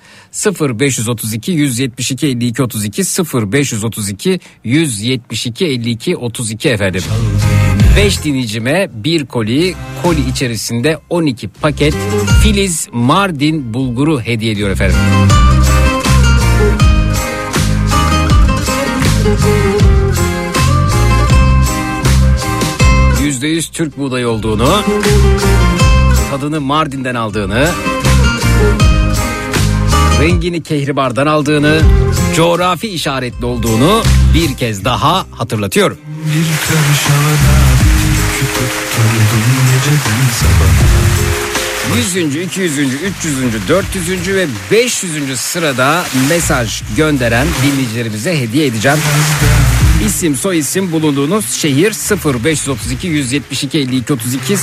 0532 0.60 1.52
172 1.52 2.26
52 2.26 2.62
32 2.62 3.02
0532 3.02 4.40
172 4.64 5.66
52 5.66 6.16
32 6.16 6.68
efendim. 6.68 7.02
yine 7.10 7.63
5 7.96 8.24
dinleyicime 8.24 8.90
bir 8.94 9.26
koli, 9.26 9.74
koli 10.02 10.28
içerisinde 10.28 10.98
12 11.10 11.48
paket 11.48 11.94
Filiz 12.42 12.88
Mardin 12.92 13.74
bulguru 13.74 14.20
hediye 14.20 14.52
ediyor 14.52 14.70
efendim. 14.70 14.96
%100 23.22 23.72
Türk 23.72 23.98
buğdayı 23.98 24.28
olduğunu, 24.28 24.82
tadını 26.30 26.60
Mardin'den 26.60 27.14
aldığını, 27.14 27.70
rengini 30.20 30.62
kehribardan 30.62 31.26
aldığını, 31.26 31.80
coğrafi 32.36 32.88
işaretli 32.88 33.44
olduğunu 33.44 34.02
bir 34.34 34.54
kez 34.54 34.84
daha 34.84 35.26
hatırlatıyorum. 35.30 35.98
Bir 36.24 36.68
karış 36.68 37.00
tutturdum 38.46 39.42
geceden 39.72 40.30
sabaha 40.40 41.24
100. 41.96 42.16
200. 42.16 42.78
300. 42.78 43.68
400. 43.68 44.34
ve 44.34 44.46
500. 44.70 45.40
sırada 45.40 46.04
mesaj 46.28 46.82
gönderen 46.96 47.46
dinleyicilerimize 47.62 48.40
hediye 48.40 48.66
edeceğim. 48.66 48.98
İsim 50.06 50.36
soy 50.36 50.58
isim 50.58 50.92
bulunduğunuz 50.92 51.50
şehir 51.50 51.92
0532 52.44 53.06
172 53.06 53.78
52 53.78 54.12
32 54.12 54.54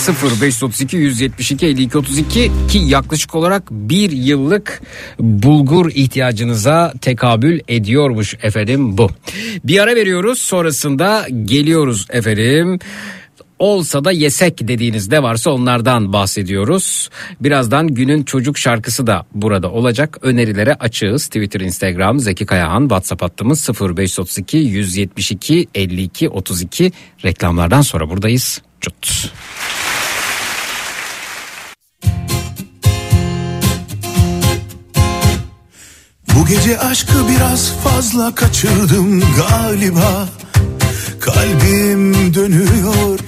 0532 0.41 0.97
172 0.97 1.65
52 1.65 1.97
32 1.97 2.51
ki 2.69 2.77
yaklaşık 2.77 3.35
olarak 3.35 3.71
bir 3.71 4.11
yıllık 4.11 4.81
bulgur 5.19 5.91
ihtiyacınıza 5.91 6.93
tekabül 7.01 7.59
ediyormuş 7.67 8.35
efendim 8.41 8.97
bu. 8.97 9.09
Bir 9.63 9.79
ara 9.79 9.95
veriyoruz 9.95 10.39
sonrasında 10.39 11.27
geliyoruz 11.45 12.07
efendim 12.09 12.79
olsa 13.61 14.03
da 14.03 14.11
yesek 14.11 14.67
dediğiniz 14.67 15.07
ne 15.07 15.23
varsa 15.23 15.51
onlardan 15.51 16.13
bahsediyoruz. 16.13 17.09
Birazdan 17.41 17.87
günün 17.87 18.23
çocuk 18.23 18.57
şarkısı 18.57 19.07
da 19.07 19.25
burada 19.33 19.71
olacak. 19.71 20.17
Önerilere 20.21 20.73
açığız. 20.73 21.25
Twitter, 21.25 21.59
Instagram, 21.59 22.19
Zeki 22.19 22.45
Kayahan, 22.45 22.81
WhatsApp 22.81 23.21
hattımız 23.21 23.69
0532 23.69 24.57
172 24.57 25.67
52 25.75 26.29
32. 26.29 26.91
Reklamlardan 27.25 27.81
sonra 27.81 28.09
buradayız. 28.09 28.61
Cut. 28.81 29.31
Bu 36.35 36.45
gece 36.45 36.79
aşkı 36.79 37.27
biraz 37.29 37.73
fazla 37.83 38.35
kaçırdım 38.35 39.23
galiba 39.37 40.27
Kalbim 41.19 42.33
dönüyor. 42.33 43.19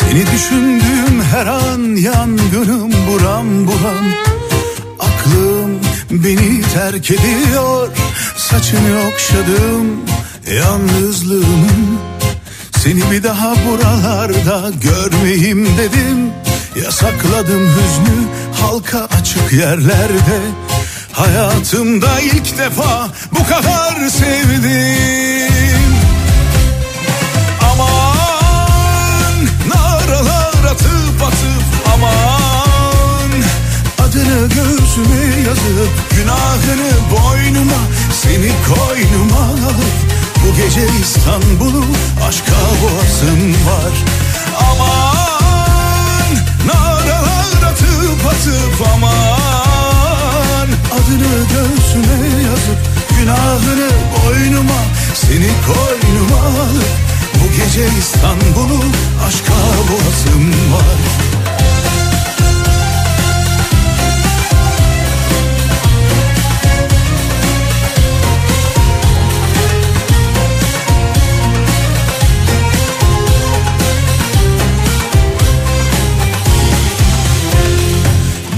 Seni 0.00 0.26
düşündüğüm 0.32 1.22
her 1.32 1.46
an 1.46 1.96
yangınım 1.96 2.92
buram 3.06 3.66
buram. 3.66 4.12
Aklım 5.00 5.80
beni 6.10 6.62
terk 6.74 7.10
ediyor. 7.10 7.88
Saçını 8.36 9.08
okşadım 9.12 10.00
yalnızlığımın. 10.58 11.98
Seni 12.78 13.10
bir 13.10 13.22
daha 13.22 13.54
buralarda 13.66 14.70
görmeyeyim 14.82 15.66
dedim. 15.78 16.30
Yasakladım 16.84 17.68
hüznü 17.68 18.28
halka 18.60 19.08
açık 19.20 19.52
yerlerde. 19.52 20.40
Hayatımda 21.12 22.20
ilk 22.20 22.58
defa 22.58 23.08
bu 23.32 23.46
kadar 23.48 24.08
sevdim 24.08 25.81
aman 32.02 33.30
Adını 33.98 34.48
göğsüme 34.48 35.24
yazıp 35.48 35.90
günahını 36.16 36.92
boynuma 37.10 37.82
Seni 38.22 38.52
koynuma 38.68 39.40
alıp 39.40 40.12
bu 40.44 40.56
gece 40.56 40.86
İstanbul'u 41.02 41.84
aşka 42.28 42.52
boğasım 42.82 43.52
var. 43.52 43.92
Aman 44.70 46.36
naralar 46.66 47.70
atıp 47.70 48.26
atıp 48.26 48.88
aman. 48.94 50.68
Adını 50.92 51.46
göğsüme 51.52 52.28
yazıp 52.42 52.78
günahını 53.18 53.90
boynuma 54.16 54.80
Seni 55.14 55.50
koynuma 55.66 56.46
alıp 56.46 56.88
bu 57.34 57.50
gece 57.56 57.86
İstanbul'u 57.98 58.84
aşka 59.26 59.54
boğasım 59.88 60.50
var 60.50 61.31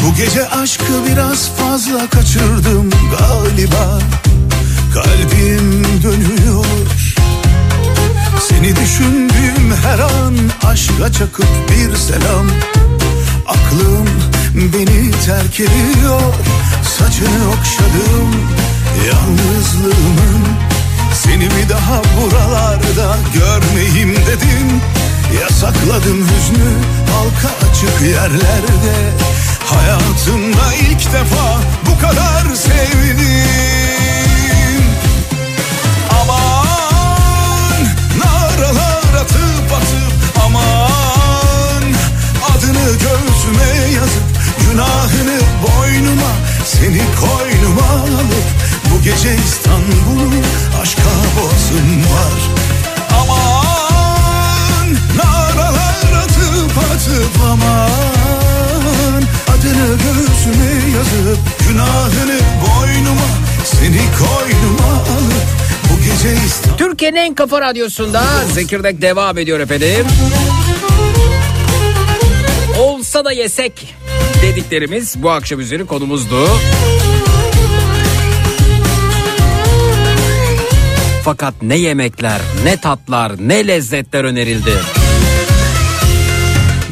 Bu 0.04 0.14
gece 0.14 0.48
aşkı 0.48 1.06
biraz 1.06 1.50
fazla 1.56 2.10
kaçırdım 2.10 2.90
galiba. 2.90 3.98
Kalbim 4.94 5.84
dönüyor. 6.02 6.64
Seni 8.48 8.76
düşündüğüm 8.76 9.74
her 9.82 9.98
an 9.98 10.34
aşka 10.64 11.12
çakıp 11.12 11.46
bir 11.70 11.96
selam. 11.96 12.46
Aklım 13.46 14.08
beni 14.54 15.10
terk 15.10 15.60
ediyor. 15.60 16.34
Saçını 16.98 17.48
okşadım 17.48 18.30
yalnızlığımın. 19.06 20.44
Seni 21.14 21.44
bir 21.44 21.68
daha 21.68 22.02
buralarda 22.16 23.16
görmeyeyim 23.34 24.16
dedim 24.16 24.80
Yasakladım 25.40 26.18
hüznü 26.18 26.70
halka 27.12 27.48
açık 27.70 28.08
yerlerde 28.08 28.96
Hayatımda 29.74 30.74
ilk 30.74 31.12
defa 31.12 31.60
bu 31.86 31.98
kadar 32.00 32.54
sevdim. 32.54 33.24
Aman 36.20 37.84
naralar 38.18 39.14
atıp 39.20 39.72
atıp 39.76 40.44
aman 40.46 41.84
Adını 42.50 42.88
göğsüme 42.92 43.92
yazıp 43.94 44.24
günahını 44.60 45.40
boynuma 45.62 46.32
Seni 46.64 47.02
koynuma 47.20 47.92
alıp 48.02 48.48
bu 48.90 49.02
gece 49.02 49.36
İstanbul'u 49.44 50.42
aşka 50.82 51.02
boğazım 51.36 52.00
var. 52.00 52.40
Aman 53.20 54.96
naralar 55.16 56.22
atıp 56.22 56.78
atıp 56.78 57.42
aman 57.52 58.33
Adını 59.64 59.96
göğsüme 59.96 60.96
yazıp 60.96 61.38
günahını 61.68 62.38
boynuma 62.60 63.26
Seni 63.64 64.00
koynuma 64.18 64.92
alıp 64.92 65.44
bu 65.90 65.98
gece 65.98 66.44
İstanbul 66.46 66.78
Türkiye'nin 66.78 67.16
en 67.16 67.34
kafa 67.34 67.60
radyosunda 67.60 68.22
Zekirdek 68.52 69.02
devam 69.02 69.38
ediyor 69.38 69.60
efendim. 69.60 70.06
Olsa 72.78 73.24
da 73.24 73.32
yesek 73.32 73.94
dediklerimiz 74.42 75.22
bu 75.22 75.30
akşam 75.30 75.60
üzeri 75.60 75.86
konumuzdu. 75.86 76.48
Fakat 81.24 81.54
ne 81.62 81.76
yemekler, 81.76 82.40
ne 82.64 82.76
tatlar, 82.76 83.32
ne 83.38 83.66
lezzetler 83.66 84.24
önerildi. 84.24 84.72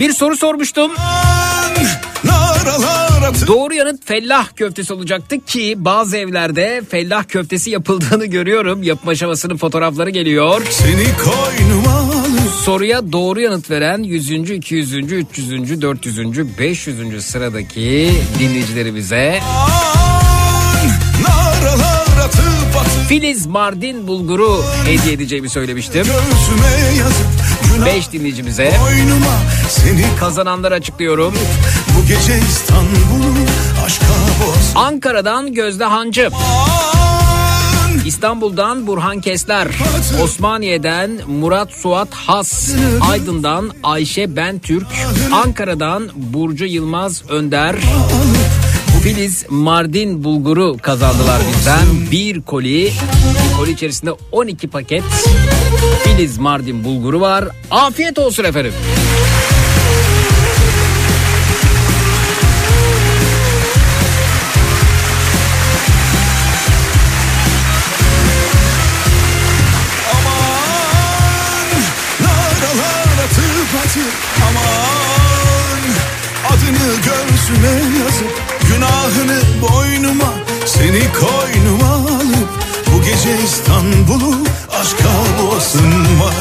Bir 0.01 0.13
soru 0.13 0.37
sormuştum. 0.37 0.93
Doğru 3.47 3.75
yanıt 3.75 4.07
fellah 4.07 4.49
köftesi 4.57 4.93
olacaktı 4.93 5.41
ki 5.45 5.75
bazı 5.77 6.17
evlerde 6.17 6.83
fellah 6.91 7.25
köftesi 7.29 7.71
yapıldığını 7.71 8.27
görüyorum. 8.27 8.83
Yapım 8.83 9.09
aşamasının 9.09 9.57
fotoğrafları 9.57 10.11
geliyor. 10.11 10.63
seni 10.71 11.07
koynuma 11.17 12.03
Soruya 12.65 13.13
doğru 13.13 13.41
yanıt 13.41 13.71
veren 13.71 14.03
100. 14.03 14.31
200. 14.31 14.95
300. 14.95 15.83
400. 15.83 16.59
500. 16.59 17.25
sıradaki 17.25 18.11
dinleyicilerimize 18.39 19.41
Filiz 23.09 23.47
Mardin 23.47 24.07
bulguru 24.07 24.65
hediye 24.87 25.13
edeceğimi 25.13 25.49
söylemiştim. 25.49 26.07
göğsüme 26.07 26.99
yazıp 26.99 27.27
günah 27.75 27.87
5 27.87 28.13
dinleyicimize 28.13 28.73
boynuma 28.83 29.37
Seni 29.69 30.05
kazananları 30.21 30.75
açıklıyorum. 30.75 31.35
Bu 32.03 32.07
gece 32.07 32.39
İstanbul'u 32.49 33.35
aşka 33.87 34.05
boğaz 34.07 34.73
Ankara'dan 34.75 35.55
Gözde 35.55 35.85
Hancı. 35.85 36.31
İstanbul'dan 38.07 38.87
Burhan 38.87 39.21
Kesler, 39.21 39.69
Osmaniye'den 40.23 41.11
Murat 41.27 41.73
Suat 41.73 42.15
Has, 42.15 42.71
Aydın'dan 43.11 43.71
Ayşe 43.83 44.37
Bentürk, 44.37 44.87
Ankara'dan 45.33 46.09
Burcu 46.15 46.65
Yılmaz 46.65 47.23
Önder, 47.29 47.77
Filiz 49.03 49.45
Mardin 49.49 50.25
bulguru 50.25 50.77
kazandılar 50.83 51.43
bizden. 51.57 52.11
Bir 52.11 52.43
koli, 52.43 52.85
bir 53.51 53.57
koli 53.57 53.71
içerisinde 53.71 54.11
12 54.33 54.69
paket 54.69 55.03
Filiz 56.05 56.39
Mardin 56.39 56.85
bulguru 56.85 57.21
var. 57.21 57.45
Afiyet 57.71 58.19
olsun 58.19 58.45
efendim. 58.45 58.73
Boğasın 85.63 86.21
var 86.21 86.35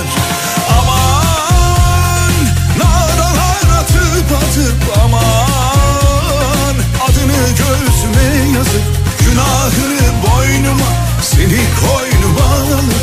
Aman 0.79 2.33
Naralar 2.77 3.79
atıp 3.79 4.31
atıp 4.37 4.97
aman 5.03 6.75
Adını 7.09 7.47
göğsüme 7.49 8.57
yazıp 8.57 8.81
Günahını 9.19 10.11
boynuma 10.23 10.91
Seni 11.21 11.59
koynuma 11.81 12.45
alıp 12.55 12.93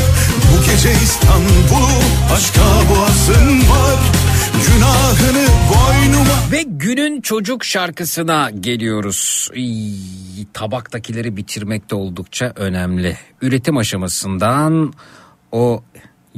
bu 0.51 0.65
gece 0.65 0.91
İstanbul'u 1.03 1.99
aşka 2.35 2.61
boğasın 2.89 3.59
var 3.59 3.99
Günahını 4.67 5.47
boynuma 5.69 6.51
Ve 6.51 6.63
günün 6.67 7.21
çocuk 7.21 7.65
şarkısına 7.65 8.49
geliyoruz. 8.49 9.49
İy, 9.53 9.95
Tabaktakileri 10.53 11.37
bitirmek 11.37 11.91
de 11.91 11.95
oldukça 11.95 12.53
önemli. 12.55 13.17
Üretim 13.41 13.77
aşamasından 13.77 14.93
o 15.51 15.83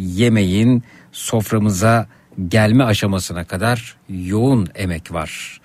yemeğin 0.02 0.84
soframıza 1.12 2.08
gelme 2.48 2.84
aşamasına 2.84 3.44
kadar 3.44 3.98
yoğun 4.10 4.68
emek 4.76 5.14
var. 5.14 5.62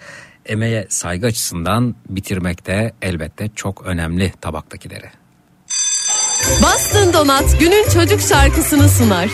Emeğe 0.46 0.86
saygı 0.88 1.26
açısından 1.26 1.94
bitirmek 2.08 2.66
de 2.66 2.92
elbette 3.02 3.48
çok 3.54 3.86
önemli 3.86 4.32
tabaktakileri. 4.40 5.10
Bastın 6.62 7.12
Donat 7.12 7.60
günün 7.60 7.88
çocuk 7.88 8.20
şarkısını 8.20 8.88
sunar. 8.88 9.30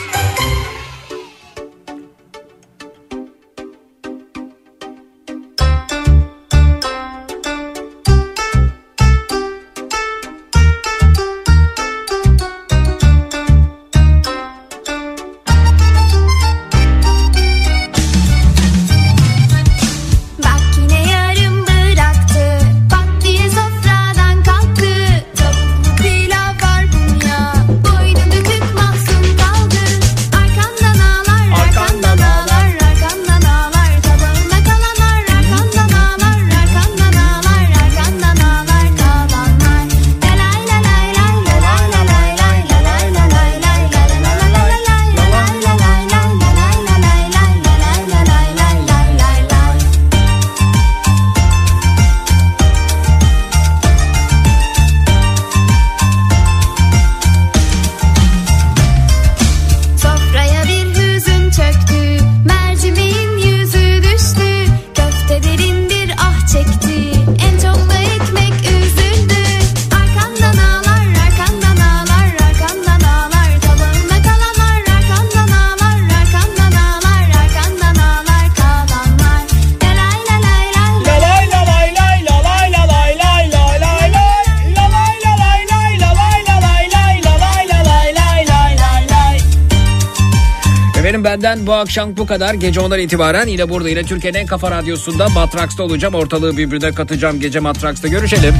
Benden 91.52 91.66
bu 91.66 91.72
akşam 91.72 92.16
bu 92.16 92.26
kadar. 92.26 92.54
Gece 92.54 92.80
ondan 92.80 93.00
itibaren 93.00 93.46
yine 93.46 93.68
burada 93.68 93.88
yine 93.88 94.02
Türkiye'nin 94.02 94.38
en 94.38 94.46
kafa 94.46 94.70
radyosunda 94.70 95.28
Matraks'ta 95.28 95.82
olacağım. 95.82 96.14
Ortalığı 96.14 96.56
birbirine 96.56 96.92
katacağım. 96.92 97.40
Gece 97.40 97.60
Matraks'ta 97.60 98.08
görüşelim. 98.08 98.54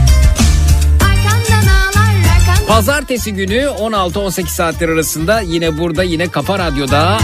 Pazartesi 2.68 3.34
günü 3.34 3.56
16-18 3.56 4.46
saatler 4.46 4.88
arasında 4.88 5.40
yine 5.40 5.78
burada 5.78 6.02
yine 6.02 6.28
Kafa 6.28 6.58
Radyo'da 6.58 7.18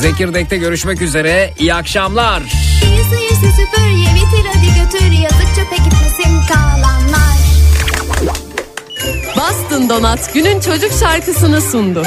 Zekirdek'te 0.00 0.56
görüşmek 0.56 1.02
üzere. 1.02 1.54
İyi 1.58 1.74
akşamlar. 1.74 2.42
Bastın 9.36 9.88
Donat 9.88 10.34
günün 10.34 10.60
çocuk 10.60 10.92
şarkısını 11.00 11.60
sundu. 11.60 12.02